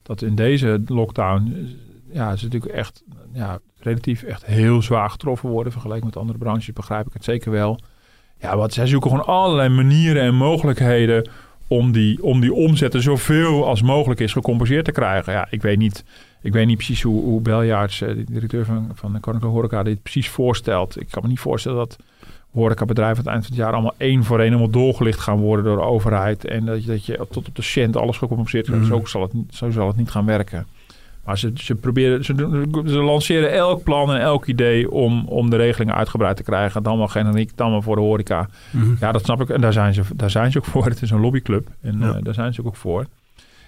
dat 0.02 0.22
in 0.22 0.34
deze 0.34 0.82
lockdown, 0.86 1.76
ja, 2.12 2.36
ze 2.36 2.44
natuurlijk 2.44 2.72
echt 2.72 3.02
ja, 3.32 3.58
relatief 3.78 4.22
echt 4.22 4.46
heel 4.46 4.82
zwaar 4.82 5.10
getroffen 5.10 5.48
worden 5.48 5.72
vergeleken 5.72 6.06
met 6.06 6.16
andere 6.16 6.38
branches, 6.38 6.72
begrijp 6.72 7.06
ik 7.06 7.12
het 7.12 7.24
zeker 7.24 7.50
wel. 7.50 7.80
Ja, 8.40 8.56
wat 8.56 8.72
zij 8.72 8.86
zoeken 8.86 9.10
gewoon 9.10 9.26
allerlei 9.26 9.68
manieren 9.68 10.22
en 10.22 10.34
mogelijkheden 10.34 11.30
om 11.68 11.92
die, 11.92 12.22
om 12.22 12.40
die 12.40 12.52
omzetten 12.52 13.02
zoveel 13.02 13.66
als 13.66 13.82
mogelijk 13.82 14.20
is 14.20 14.32
gecompenseerd 14.32 14.84
te 14.84 14.92
krijgen. 14.92 15.32
Ja, 15.32 15.46
ik 15.50 15.62
weet 15.62 15.78
niet, 15.78 16.04
ik 16.42 16.52
weet 16.52 16.66
niet 16.66 16.76
precies 16.76 17.02
hoe, 17.02 17.22
hoe 17.22 17.40
Beljaards, 17.40 17.98
de 17.98 18.24
directeur 18.24 18.64
van, 18.64 18.90
van 18.94 19.12
de 19.12 19.20
Koninklijke 19.20 19.58
Horeca, 19.58 19.82
dit 19.82 20.02
precies 20.02 20.28
voorstelt. 20.28 21.00
Ik 21.00 21.06
kan 21.10 21.22
me 21.22 21.28
niet 21.28 21.40
voorstellen 21.40 21.78
dat 21.78 21.96
horecabedrijven 22.50 23.18
aan 23.18 23.24
het 23.24 23.32
eind 23.32 23.46
van 23.46 23.54
het 23.54 23.64
jaar 23.64 23.72
allemaal 23.72 23.94
één 23.96 24.24
voor 24.24 24.38
één 24.38 24.48
helemaal 24.48 24.70
doorgelicht 24.70 25.20
gaan 25.20 25.38
worden 25.38 25.64
door 25.64 25.76
de 25.76 25.82
overheid. 25.82 26.44
En 26.44 26.64
dat 26.64 26.84
je, 26.84 26.90
dat 26.90 27.06
je 27.06 27.26
tot 27.30 27.48
op 27.48 27.56
de 27.56 27.62
cent 27.62 27.96
alles 27.96 28.16
gecompenseerd 28.16 28.66
krijgt. 28.66 28.84
Mm. 28.84 28.90
Zo, 28.90 29.04
zal 29.04 29.22
het, 29.22 29.32
zo 29.50 29.70
zal 29.70 29.86
het 29.86 29.96
niet 29.96 30.10
gaan 30.10 30.26
werken. 30.26 30.66
Maar 31.26 31.38
ze, 31.38 31.50
ze 31.54 31.74
proberen, 31.74 32.24
ze, 32.24 32.34
ze 32.86 33.02
lanceren 33.02 33.52
elk 33.52 33.82
plan 33.82 34.12
en 34.12 34.20
elk 34.20 34.46
idee 34.46 34.90
om, 34.90 35.26
om 35.28 35.50
de 35.50 35.56
regelingen 35.56 35.94
uitgebreid 35.94 36.36
te 36.36 36.42
krijgen. 36.42 36.82
Dan 36.82 36.98
wel 36.98 37.08
generiek, 37.08 37.56
dan 37.56 37.70
wel 37.70 37.82
voor 37.82 37.96
de 37.96 38.02
horeca. 38.02 38.48
Mm-hmm. 38.70 38.96
Ja, 39.00 39.12
dat 39.12 39.24
snap 39.24 39.40
ik. 39.40 39.48
En 39.48 39.60
daar 39.60 39.72
zijn 39.72 39.94
ze, 39.94 40.02
daar 40.14 40.30
zijn 40.30 40.52
ze 40.52 40.58
ook 40.58 40.64
voor. 40.64 40.84
Het 40.84 41.02
is 41.02 41.10
een 41.10 41.20
lobbyclub. 41.20 41.68
En 41.80 41.98
ja. 41.98 42.06
uh, 42.06 42.16
daar 42.22 42.34
zijn 42.34 42.54
ze 42.54 42.66
ook 42.66 42.76
voor. 42.76 43.06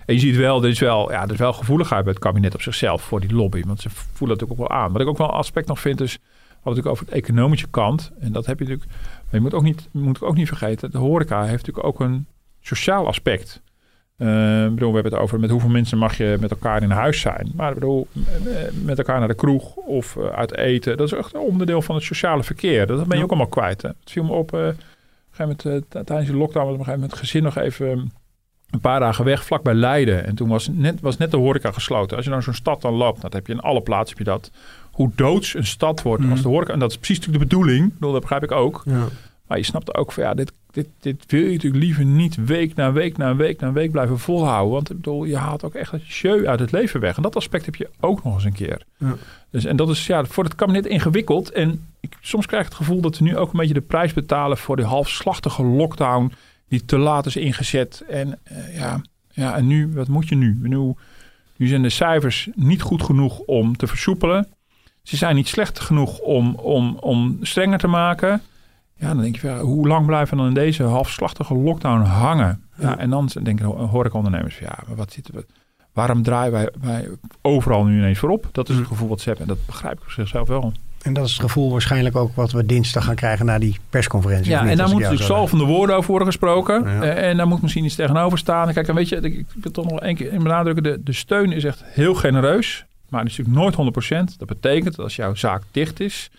En 0.06 0.14
je 0.14 0.20
ziet 0.20 0.36
wel, 0.36 0.62
er 0.62 0.68
is 0.68 0.78
wel, 0.78 1.11
ja, 1.11 1.22
er 1.22 1.32
is 1.32 1.38
wel 1.38 1.52
gevoeligheid 1.52 2.04
bij 2.04 2.12
het 2.12 2.22
kabinet 2.22 2.54
op 2.54 2.62
zichzelf 2.62 3.02
voor 3.02 3.20
die 3.20 3.34
lobby. 3.34 3.62
Want 3.66 3.80
ze 3.80 3.88
voelen 3.90 4.38
het 4.38 4.50
ook 4.50 4.59
wel 4.59 4.70
aan. 4.70 4.92
Wat 4.92 5.00
ik 5.00 5.09
ook 5.09 5.18
wel 5.18 5.28
een 5.28 5.34
aspect 5.34 5.68
nog 5.68 5.80
vind 5.80 6.00
is, 6.00 6.18
wat 6.48 6.76
natuurlijk 6.76 6.86
over 6.86 7.06
de 7.06 7.12
economische 7.12 7.68
kant. 7.68 8.12
En 8.20 8.32
dat 8.32 8.46
heb 8.46 8.59
je 8.59 8.64
natuurlijk, 8.64 8.92
maar 8.92 9.34
je 9.34 9.40
moet 9.40 9.54
ook 9.54 9.62
niet, 9.62 9.88
moet 9.92 10.22
ook 10.22 10.34
niet 10.34 10.48
vergeten, 10.48 10.90
de 10.90 10.98
horeca 10.98 11.40
heeft 11.40 11.66
natuurlijk 11.66 11.86
ook 11.86 12.00
een 12.00 12.26
sociaal 12.61 13.06
aspect. 13.06 13.62
Uh, 14.18 14.28
bedoel, 14.68 14.88
we 14.88 14.94
hebben 14.94 15.12
het 15.12 15.20
over 15.20 15.40
met 15.40 15.50
hoeveel 15.50 15.68
mensen 15.68 15.98
mag 15.98 16.16
je 16.16 16.36
met 16.40 16.50
elkaar 16.50 16.82
in 16.82 16.90
huis 16.90 17.20
zijn. 17.20 17.52
Maar 17.54 17.74
bedoel, 17.74 18.06
met 18.84 18.98
elkaar 18.98 19.18
naar 19.18 19.28
de 19.28 19.34
kroeg 19.34 19.74
of 19.74 20.16
uh, 20.16 20.26
uit 20.26 20.56
eten. 20.56 20.96
Dat 20.96 21.12
is 21.12 21.18
echt 21.18 21.34
een 21.34 21.40
onderdeel 21.40 21.82
van 21.82 21.94
het 21.94 22.04
sociale 22.04 22.42
verkeer. 22.42 22.86
Dat 22.86 23.06
ben 23.06 23.16
je 23.16 23.24
ook 23.24 23.30
allemaal 23.30 23.48
kwijt. 23.48 23.82
Hè? 23.82 23.88
Het 23.88 24.10
viel 24.10 24.24
me 24.24 24.32
op, 24.32 24.52
uh, 24.54 24.60
op 24.60 24.66
een 24.66 24.76
gegeven 25.30 25.56
moment, 25.64 26.06
tijdens 26.06 26.28
de 26.28 26.36
lockdown 26.36 26.66
was 26.66 26.74
op 26.74 26.78
een 26.78 26.84
gegeven 26.84 27.00
moment 27.00 27.10
het 27.10 27.20
gezin 27.20 27.42
nog 27.42 27.56
even 27.56 28.12
een 28.70 28.80
paar 28.80 29.00
dagen 29.00 29.24
weg, 29.24 29.44
vlak 29.44 29.62
bij 29.62 29.74
Leiden. 29.74 30.24
En 30.24 30.34
toen 30.34 30.48
was 30.48 30.68
net, 30.72 31.00
was 31.00 31.16
net 31.16 31.30
de 31.30 31.36
horeca 31.36 31.72
gesloten. 31.72 32.16
Als 32.16 32.24
je 32.24 32.30
nou 32.30 32.42
zo'n 32.42 32.54
stad 32.54 32.80
dan 32.80 32.94
loopt, 32.94 33.20
dat 33.20 33.32
heb 33.32 33.46
je 33.46 33.52
in 33.52 33.60
alle 33.60 33.80
plaatsen 33.80 34.16
heb 34.16 34.26
je 34.26 34.32
dat. 34.32 34.50
Hoe 34.92 35.10
doods 35.14 35.54
een 35.54 35.66
stad 35.66 36.02
wordt 36.02 36.22
mm. 36.22 36.30
als 36.30 36.42
de 36.42 36.48
horeca. 36.48 36.72
En 36.72 36.78
dat 36.78 36.90
is 36.90 36.96
precies 36.96 37.18
natuurlijk 37.18 37.50
de 37.50 37.56
bedoeling. 37.56 37.92
Bedoel, 37.92 38.12
dat 38.12 38.20
begrijp 38.20 38.42
ik 38.42 38.52
ook. 38.52 38.82
Ja. 38.84 39.04
Maar 39.46 39.58
je 39.58 39.64
snapt 39.64 39.94
ook 39.94 40.12
van 40.12 40.22
ja, 40.22 40.34
dit, 40.34 40.52
dit, 40.70 40.88
dit 41.00 41.24
wil 41.26 41.40
je 41.40 41.52
natuurlijk 41.52 41.82
liever 41.82 42.04
niet 42.04 42.44
week 42.44 42.74
na 42.74 42.92
week 42.92 43.16
na 43.16 43.36
week 43.36 43.60
na 43.60 43.72
week 43.72 43.90
blijven 43.90 44.18
volhouden. 44.18 44.72
Want 44.72 44.90
ik 44.90 44.96
bedoel, 44.96 45.24
je 45.24 45.36
haalt 45.36 45.64
ook 45.64 45.74
echt 45.74 45.90
het 45.90 46.06
jeu 46.06 46.46
uit 46.46 46.60
het 46.60 46.72
leven 46.72 47.00
weg. 47.00 47.16
En 47.16 47.22
dat 47.22 47.36
aspect 47.36 47.64
heb 47.64 47.74
je 47.74 47.90
ook 48.00 48.24
nog 48.24 48.34
eens 48.34 48.44
een 48.44 48.52
keer. 48.52 48.82
Ja. 48.96 49.16
Dus, 49.50 49.64
en 49.64 49.76
dat 49.76 49.88
is 49.88 50.06
ja, 50.06 50.24
voor 50.24 50.44
het 50.44 50.54
kabinet 50.54 50.86
ingewikkeld. 50.86 51.50
En 51.50 51.86
ik, 52.00 52.16
soms 52.20 52.46
krijg 52.46 52.62
ik 52.62 52.68
het 52.68 52.78
gevoel 52.78 53.00
dat 53.00 53.18
we 53.18 53.24
nu 53.24 53.36
ook 53.36 53.52
een 53.52 53.58
beetje 53.58 53.74
de 53.74 53.80
prijs 53.80 54.12
betalen 54.12 54.58
voor 54.58 54.76
die 54.76 54.84
halfslachtige 54.84 55.62
lockdown 55.62 56.32
die 56.68 56.84
te 56.84 56.98
laat 56.98 57.26
is 57.26 57.36
ingezet. 57.36 58.04
En 58.08 58.38
uh, 58.52 58.76
ja, 58.76 59.02
ja, 59.30 59.56
en 59.56 59.66
nu, 59.66 59.92
wat 59.92 60.08
moet 60.08 60.28
je 60.28 60.34
nu? 60.34 60.58
nu? 60.62 60.94
Nu 61.56 61.66
zijn 61.66 61.82
de 61.82 61.90
cijfers 61.90 62.48
niet 62.54 62.82
goed 62.82 63.02
genoeg 63.02 63.38
om 63.38 63.76
te 63.76 63.86
versoepelen. 63.86 64.48
Ze 65.02 65.16
zijn 65.16 65.34
niet 65.34 65.48
slecht 65.48 65.80
genoeg 65.80 66.18
om, 66.18 66.54
om, 66.54 66.96
om 67.00 67.38
strenger 67.42 67.78
te 67.78 67.86
maken. 67.86 68.42
Ja, 68.99 69.09
dan 69.09 69.22
denk 69.22 69.36
je, 69.36 69.46
ja, 69.46 69.59
hoe 69.59 69.86
lang 69.86 70.07
blijven 70.07 70.36
we 70.36 70.42
dan 70.42 70.49
in 70.49 70.55
deze 70.55 70.82
halfslachtige 70.82 71.55
lockdown 71.55 72.01
hangen? 72.01 72.62
Ja, 72.78 72.99
en 72.99 73.11
dan 73.11 73.30
denken 73.42 73.66
hoor 73.66 74.07
ik 74.07 74.14
ondernemers, 74.14 74.59
ja, 74.59 74.78
maar 74.86 74.96
wat 74.96 75.12
zitten 75.12 75.34
we... 75.34 75.46
Waarom 75.92 76.22
draaien 76.22 76.53
wij, 76.53 76.68
wij 76.80 77.09
overal 77.42 77.84
nu 77.84 77.99
ineens 77.99 78.18
voorop? 78.18 78.49
Dat 78.53 78.68
is 78.68 78.76
het 78.76 78.86
gevoel 78.86 79.09
wat 79.09 79.20
ze 79.20 79.28
hebben. 79.28 79.49
En 79.49 79.55
dat 79.55 79.66
begrijp 79.66 79.99
ik 79.99 80.05
op 80.05 80.11
zichzelf 80.11 80.49
wel. 80.49 80.72
En 81.03 81.12
dat 81.12 81.26
is 81.26 81.32
het 81.32 81.40
gevoel 81.40 81.70
waarschijnlijk 81.70 82.16
ook 82.16 82.34
wat 82.34 82.53
we 82.53 82.66
dinsdag 82.66 83.05
gaan 83.05 83.14
krijgen 83.14 83.46
na 83.46 83.59
die 83.59 83.78
persconferentie. 83.90 84.51
Ja, 84.51 84.66
en 84.66 84.76
daar 84.76 84.88
moet 84.88 85.01
natuurlijk 85.01 85.30
zo 85.30 85.46
van 85.46 85.59
de 85.59 85.64
woorden 85.64 85.96
over 85.96 86.11
worden 86.11 86.28
gesproken. 86.28 86.82
Ja. 86.84 87.03
En 87.03 87.36
daar 87.36 87.49
moet 87.49 87.62
misschien 87.62 87.84
iets 87.84 87.94
tegenover 87.94 88.38
staan. 88.38 88.72
Kijk, 88.72 88.88
en 88.88 88.94
weet 88.94 89.09
je, 89.09 89.16
ik 89.16 89.46
wil 89.55 89.72
toch 89.72 89.90
nog 89.90 90.01
één 90.01 90.14
keer 90.14 90.30
benadrukken. 90.30 90.82
De, 90.82 91.01
de 91.03 91.12
steun 91.12 91.53
is 91.53 91.64
echt 91.64 91.82
heel 91.84 92.14
genereus. 92.14 92.84
Maar 93.09 93.20
het 93.20 93.30
is 93.30 93.36
natuurlijk 93.36 93.76
nooit 93.76 94.32
100%. 94.32 94.36
Dat 94.38 94.49
betekent 94.49 94.96
dat 94.96 95.05
als 95.05 95.16
jouw 95.16 95.34
zaak 95.34 95.62
dicht 95.70 96.01
is, 96.01 96.30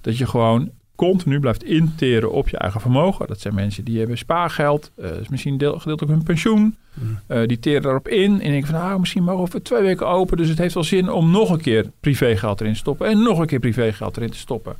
dat 0.00 0.18
je 0.18 0.26
gewoon 0.26 0.70
continu 1.08 1.40
blijft 1.40 1.64
interen 1.64 2.32
op 2.32 2.48
je 2.48 2.56
eigen 2.56 2.80
vermogen. 2.80 3.26
Dat 3.26 3.40
zijn 3.40 3.54
mensen 3.54 3.84
die 3.84 3.98
hebben 3.98 4.18
spaargeld, 4.18 4.90
uh, 4.98 5.10
is 5.20 5.28
misschien 5.28 5.58
deel, 5.58 5.78
gedeeltelijk 5.78 6.14
hun 6.16 6.22
pensioen. 6.22 6.76
Mm. 6.94 7.18
Uh, 7.28 7.46
die 7.46 7.58
teren 7.58 7.82
daarop 7.82 8.08
in 8.08 8.40
en 8.40 8.50
denken 8.50 8.68
van 8.68 8.80
nou, 8.80 9.00
misschien 9.00 9.24
mogen 9.24 9.52
we 9.52 9.62
twee 9.62 9.82
weken 9.82 10.08
open. 10.08 10.36
Dus 10.36 10.48
het 10.48 10.58
heeft 10.58 10.74
wel 10.74 10.84
zin 10.84 11.10
om 11.10 11.30
nog 11.30 11.50
een 11.50 11.60
keer 11.60 11.90
privégeld 12.00 12.60
erin 12.60 12.72
te 12.72 12.78
stoppen 12.78 13.08
en 13.08 13.22
nog 13.22 13.38
een 13.38 13.46
keer 13.46 13.58
privégeld 13.58 14.16
erin 14.16 14.30
te 14.30 14.36
stoppen. 14.36 14.76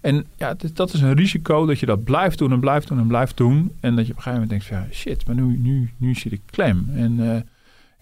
En 0.00 0.26
ja, 0.36 0.54
dit, 0.54 0.76
dat 0.76 0.92
is 0.92 1.00
een 1.00 1.14
risico 1.14 1.66
dat 1.66 1.78
je 1.78 1.86
dat 1.86 2.04
blijft 2.04 2.38
doen 2.38 2.52
en 2.52 2.60
blijft 2.60 2.88
doen 2.88 2.98
en 2.98 3.06
blijft 3.06 3.36
doen. 3.36 3.72
En 3.80 3.96
dat 3.96 4.06
je 4.06 4.12
op 4.12 4.16
een 4.16 4.22
gegeven 4.22 4.32
moment 4.32 4.50
denkt 4.50 4.64
van 4.64 4.76
ja, 4.76 4.86
shit, 4.92 5.26
maar 5.26 5.36
nu, 5.36 5.58
nu, 5.58 5.90
nu 5.96 6.14
zit 6.14 6.32
ik 6.32 6.42
klem. 6.46 6.90
En 6.94 7.20
uh, 7.20 7.36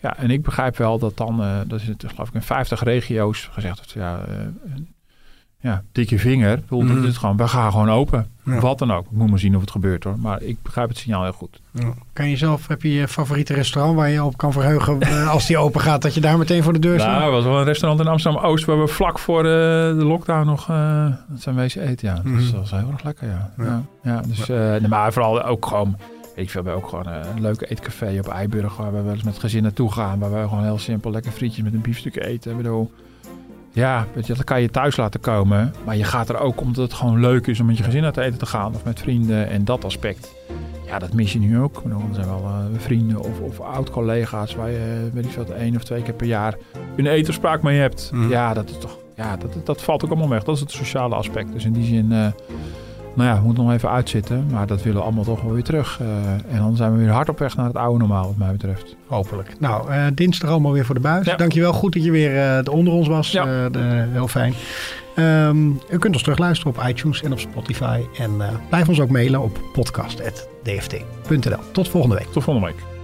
ja, 0.01 0.17
en 0.17 0.31
ik 0.31 0.43
begrijp 0.43 0.77
wel 0.77 0.99
dat 0.99 1.17
dan, 1.17 1.65
dat 1.67 1.81
is 1.81 1.87
het 1.87 2.05
geloof 2.07 2.29
ik 2.29 2.35
in 2.35 2.43
50 2.43 2.83
regio's 2.83 3.49
gezegd 3.53 3.77
wordt, 3.77 3.91
ja, 3.93 4.25
ja, 5.61 5.83
dikke 5.93 6.19
vinger. 6.19 6.61
Bedoel, 6.61 6.83
mm. 6.83 7.05
is 7.05 7.17
gewoon, 7.17 7.37
we 7.37 7.49
gaan 7.49 7.71
gewoon 7.71 7.91
open. 7.91 8.27
Ja. 8.45 8.61
Wat 8.61 8.79
dan 8.79 8.93
ook. 8.93 9.05
Ik 9.05 9.11
moet 9.11 9.31
maar 9.31 9.39
zien 9.39 9.55
of 9.55 9.61
het 9.61 9.71
gebeurt 9.71 10.05
hoor. 10.05 10.19
Maar 10.19 10.43
ik 10.43 10.63
begrijp 10.63 10.89
het 10.89 10.99
signaal 10.99 11.23
heel 11.23 11.33
goed. 11.33 11.61
Ja. 11.71 11.93
Kan 12.13 12.31
je 12.31 12.37
zelf, 12.37 12.69
heb 12.69 12.83
je 12.83 12.93
je 12.93 13.09
favoriete 13.09 13.55
restaurant 13.55 13.97
waar 13.97 14.09
je 14.09 14.25
op 14.25 14.37
kan 14.37 14.53
verheugen 14.53 15.03
als 15.29 15.47
die 15.47 15.59
open 15.59 15.81
gaat, 15.81 16.03
dat 16.03 16.15
je 16.15 16.21
daar 16.21 16.39
meteen 16.39 16.63
voor 16.63 16.73
de 16.73 16.79
deur 16.79 17.01
staat? 17.01 17.13
Nou, 17.13 17.25
er 17.25 17.31
was 17.31 17.45
wel 17.45 17.59
een 17.59 17.65
restaurant 17.65 18.01
in 18.01 18.07
Amsterdam-Oost 18.07 18.65
waar 18.65 18.81
we 18.81 18.87
vlak 18.87 19.19
voor 19.19 19.43
de, 19.43 19.95
de 19.99 20.05
lockdown 20.05 20.47
nog 20.47 20.71
uh, 20.71 21.11
dat 21.29 21.41
zijn 21.41 21.55
wezen 21.55 21.83
eten. 21.83 22.09
Ja, 22.09 22.21
mm. 22.25 22.37
dat 22.37 22.51
was 22.51 22.71
heel 22.71 22.91
erg 22.93 23.03
lekker 23.03 23.29
ja. 23.29 23.53
ja. 23.59 23.83
ja, 24.03 24.21
dus, 24.21 24.49
uh, 24.49 24.89
maar 24.89 25.13
vooral 25.13 25.43
ook 25.43 25.67
gewoon, 25.67 25.97
ik 26.35 26.51
veel, 26.51 26.63
we 26.63 26.71
ook 26.71 26.89
gewoon 26.89 27.07
een 27.07 27.41
leuke 27.41 27.67
eetcafé 27.67 28.19
op 28.19 28.29
Eiburg 28.29 28.77
waar 28.77 28.93
we 28.93 29.03
wel 29.03 29.13
eens 29.13 29.23
met 29.23 29.39
gezin 29.39 29.63
naartoe 29.63 29.93
gaan. 29.93 30.19
Waar 30.19 30.33
we 30.33 30.49
gewoon 30.49 30.65
heel 30.65 30.79
simpel 30.79 31.11
lekker 31.11 31.33
frietjes 31.33 31.65
met 31.65 31.73
een 31.73 31.81
biefstuk 31.81 32.17
eten. 32.17 32.51
Ik 32.51 32.57
bedoel, 32.57 32.91
ja, 33.79 34.07
weet 34.15 34.27
je, 34.27 34.35
dat 34.35 34.45
kan 34.45 34.61
je 34.61 34.71
thuis 34.71 34.97
laten 34.97 35.21
komen. 35.21 35.75
Maar 35.85 35.97
je 35.97 36.05
gaat 36.05 36.29
er 36.29 36.39
ook 36.39 36.61
omdat 36.61 36.83
het 36.85 36.93
gewoon 36.93 37.21
leuk 37.21 37.47
is 37.47 37.61
om 37.61 37.67
met 37.67 37.77
je 37.77 37.83
gezin 37.83 38.05
uit 38.05 38.17
eten 38.17 38.39
te 38.39 38.47
gaan. 38.47 38.75
Of 38.75 38.85
met 38.85 39.01
vrienden. 39.01 39.49
En 39.49 39.65
dat 39.65 39.85
aspect. 39.85 40.35
Ja, 40.87 40.99
dat 40.99 41.13
mis 41.13 41.33
je 41.33 41.39
nu 41.39 41.59
ook. 41.59 41.83
Er 41.85 42.15
zijn 42.15 42.27
wel 42.27 42.45
uh, 42.45 42.79
vrienden 42.79 43.21
of, 43.21 43.41
of 43.41 43.61
oud-collega's 43.61 44.55
waar 44.55 44.71
je, 44.71 45.11
weet 45.13 45.25
ik 45.25 45.31
veel, 45.31 45.55
één 45.55 45.77
of 45.77 45.85
twee 45.85 46.03
keer 46.03 46.15
per 46.15 46.27
jaar 46.27 46.57
een 46.97 47.07
etenspraak 47.07 47.63
mee 47.63 47.79
hebt. 47.79 48.11
Mm. 48.15 48.29
Ja, 48.29 48.55
dat 48.55 48.71
is 48.71 48.79
toch, 48.79 48.99
ja, 49.15 49.37
dat, 49.37 49.51
dat 49.65 49.83
valt 49.83 50.05
ook 50.05 50.11
allemaal 50.11 50.29
weg. 50.29 50.45
Dat 50.45 50.55
is 50.55 50.61
het 50.61 50.71
sociale 50.71 51.15
aspect. 51.15 51.53
Dus 51.53 51.65
in 51.65 51.73
die 51.73 51.85
zin, 51.85 52.13
uh, 52.13 52.27
nou 53.15 53.29
ja, 53.29 53.41
moet 53.41 53.57
nog 53.57 53.73
even 53.73 53.91
uitzitten. 53.91 54.47
Maar 54.51 54.67
dat 54.67 54.83
willen 54.83 54.99
we 54.99 55.05
allemaal 55.05 55.25
toch 55.25 55.43
wel 55.43 55.53
weer 55.53 55.63
terug. 55.63 56.01
Uh, 56.03 56.09
en 56.55 56.59
dan 56.59 56.77
zijn 56.77 56.93
we 56.93 56.99
weer 56.99 57.11
hard 57.11 57.29
op 57.29 57.39
weg 57.39 57.57
naar 57.57 57.67
het 57.67 57.77
oude 57.77 57.99
normaal, 57.99 58.27
wat 58.27 58.37
mij 58.37 58.53
betreft. 58.53 58.97
Hopelijk. 59.07 59.55
Nou, 59.59 59.91
uh, 59.91 60.05
dinsdag 60.15 60.51
allemaal 60.51 60.73
weer 60.73 60.85
voor 60.85 60.95
de 60.95 61.01
buis. 61.01 61.27
Ja. 61.27 61.37
Dankjewel. 61.37 61.73
Goed 61.73 61.93
dat 61.93 62.05
je 62.05 62.11
weer 62.11 62.65
uh, 62.65 62.75
onder 62.75 62.93
ons 62.93 63.09
was. 63.09 63.31
Ja. 63.31 63.69
De, 63.69 64.07
heel 64.13 64.29
fijn. 64.29 64.55
Um, 65.17 65.81
u 65.91 65.99
kunt 65.99 66.15
ons 66.15 66.23
terugluisteren 66.23 66.75
op 66.77 66.89
iTunes 66.89 67.23
en 67.23 67.33
op 67.33 67.39
Spotify. 67.39 68.01
En 68.19 68.33
blijf 68.69 68.89
ons 68.89 69.01
ook 69.01 69.11
mailen 69.11 69.41
op 69.41 69.61
podcast.dft.nl. 69.73 71.59
Tot 71.73 71.89
volgende 71.89 72.17
week. 72.17 72.27
Tot 72.33 72.43
volgende 72.43 72.69
week. 72.69 72.98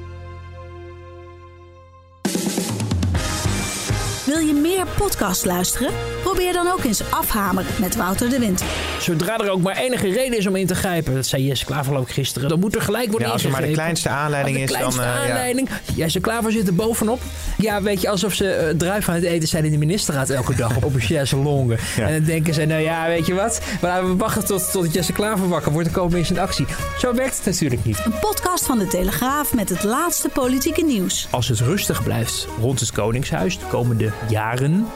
Podcast 4.96 5.44
luisteren? 5.44 5.92
Probeer 6.22 6.52
dan 6.52 6.66
ook 6.72 6.84
eens 6.84 7.10
afhameren 7.10 7.70
met 7.80 7.96
Wouter 7.96 8.30
de 8.30 8.38
Winter. 8.38 8.66
Zodra 9.00 9.38
er 9.38 9.50
ook 9.50 9.62
maar 9.62 9.76
enige 9.76 10.12
reden 10.12 10.38
is 10.38 10.46
om 10.46 10.56
in 10.56 10.66
te 10.66 10.74
grijpen, 10.74 11.14
dat 11.14 11.26
zei 11.26 11.46
Jesse 11.46 11.64
Klaver 11.64 11.96
ook 11.96 12.10
gisteren, 12.10 12.48
dan 12.48 12.60
moet 12.60 12.74
er 12.74 12.82
gelijk 12.82 13.10
worden 13.10 13.26
Ja, 13.26 13.32
als 13.32 13.44
er 13.44 13.50
maar 13.50 13.60
de 13.60 13.70
kleinste 13.70 14.08
aanleiding 14.08 14.56
is, 14.56 14.66
de 14.66 14.72
dan... 14.72 14.76
kleinste 14.76 15.02
eh, 15.02 15.08
ja. 15.08 15.20
aanleiding. 15.20 15.68
Jesse 15.94 16.20
Klaver 16.20 16.52
zit 16.52 16.66
er 16.66 16.74
bovenop. 16.74 17.20
Ja, 17.56 17.82
weet 17.82 18.00
je, 18.00 18.08
alsof 18.08 18.32
ze 18.32 18.50
eh, 18.50 18.74
druif 18.76 19.08
aan 19.08 19.14
het 19.14 19.24
eten 19.24 19.48
zijn 19.48 19.64
in 19.64 19.70
de 19.70 19.78
ministerraad 19.78 20.30
elke 20.30 20.54
dag 20.54 20.76
op, 20.76 20.84
op 20.84 20.94
een 20.94 21.00
chaise 21.00 21.36
longue. 21.36 21.78
En 21.96 22.12
dan 22.12 22.24
denken 22.24 22.54
ze, 22.54 22.64
nou 22.64 22.82
ja, 22.82 23.06
weet 23.06 23.26
je 23.26 23.34
wat, 23.34 23.60
we 23.80 23.86
laten 23.86 24.08
we 24.08 24.16
wachten 24.16 24.44
tot, 24.44 24.70
tot 24.70 24.92
Jesse 24.94 25.12
Klaver 25.12 25.48
wakker 25.48 25.72
wordt, 25.72 25.86
dan 25.86 25.96
komen 25.96 26.12
we 26.12 26.18
eens 26.18 26.30
in 26.30 26.38
actie. 26.38 26.66
Zo 26.98 27.14
werkt 27.14 27.36
het 27.36 27.46
natuurlijk 27.46 27.84
niet. 27.84 28.00
Een 28.04 28.18
podcast 28.20 28.66
van 28.66 28.78
de 28.78 28.86
Telegraaf 28.86 29.54
met 29.54 29.68
het 29.68 29.82
laatste 29.82 30.28
politieke 30.28 30.84
nieuws. 30.84 31.26
Als 31.30 31.48
het 31.48 31.60
rustig 31.60 32.02
blijft 32.02 32.46
rond 32.60 32.80
het 32.80 32.92
Koningshuis 32.92 33.58
de 33.58 33.66
komende 33.66 34.12
jaren, 34.28 34.86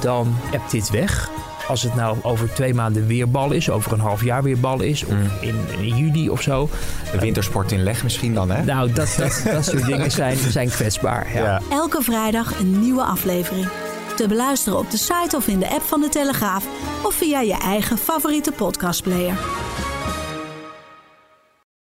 dan 0.00 0.36
ebt 0.52 0.70
dit 0.70 0.90
weg. 0.90 1.30
Als 1.68 1.82
het 1.82 1.94
nou 1.94 2.16
over 2.22 2.54
twee 2.54 2.74
maanden 2.74 3.06
weer 3.06 3.30
bal 3.30 3.52
is, 3.52 3.70
over 3.70 3.92
een 3.92 4.00
half 4.00 4.24
jaar 4.24 4.42
weer 4.42 4.60
bal 4.60 4.80
is, 4.80 5.04
of 5.04 5.14
in, 5.40 5.56
in 5.78 5.96
juli 5.96 6.30
of 6.30 6.42
zo. 6.42 6.68
De 7.12 7.18
wintersport 7.18 7.72
in 7.72 7.82
leg 7.82 8.02
misschien 8.02 8.34
dan, 8.34 8.50
hè? 8.50 8.64
Nou, 8.64 8.92
dat, 8.92 9.14
dat, 9.18 9.42
dat 9.52 9.64
soort 9.64 9.86
dingen 9.86 10.10
zijn, 10.20 10.36
zijn 10.36 10.68
kwetsbaar. 10.68 11.34
Ja. 11.34 11.60
Elke 11.70 12.02
vrijdag 12.02 12.58
een 12.58 12.80
nieuwe 12.80 13.02
aflevering. 13.02 13.68
Te 14.16 14.28
beluisteren 14.28 14.78
op 14.78 14.90
de 14.90 14.96
site 14.96 15.36
of 15.36 15.46
in 15.48 15.58
de 15.58 15.68
app 15.70 15.82
van 15.82 16.00
de 16.00 16.08
Telegraaf 16.08 16.64
of 17.02 17.14
via 17.14 17.40
je 17.40 17.58
eigen 17.58 17.98
favoriete 17.98 18.52
podcastplayer. 18.52 19.34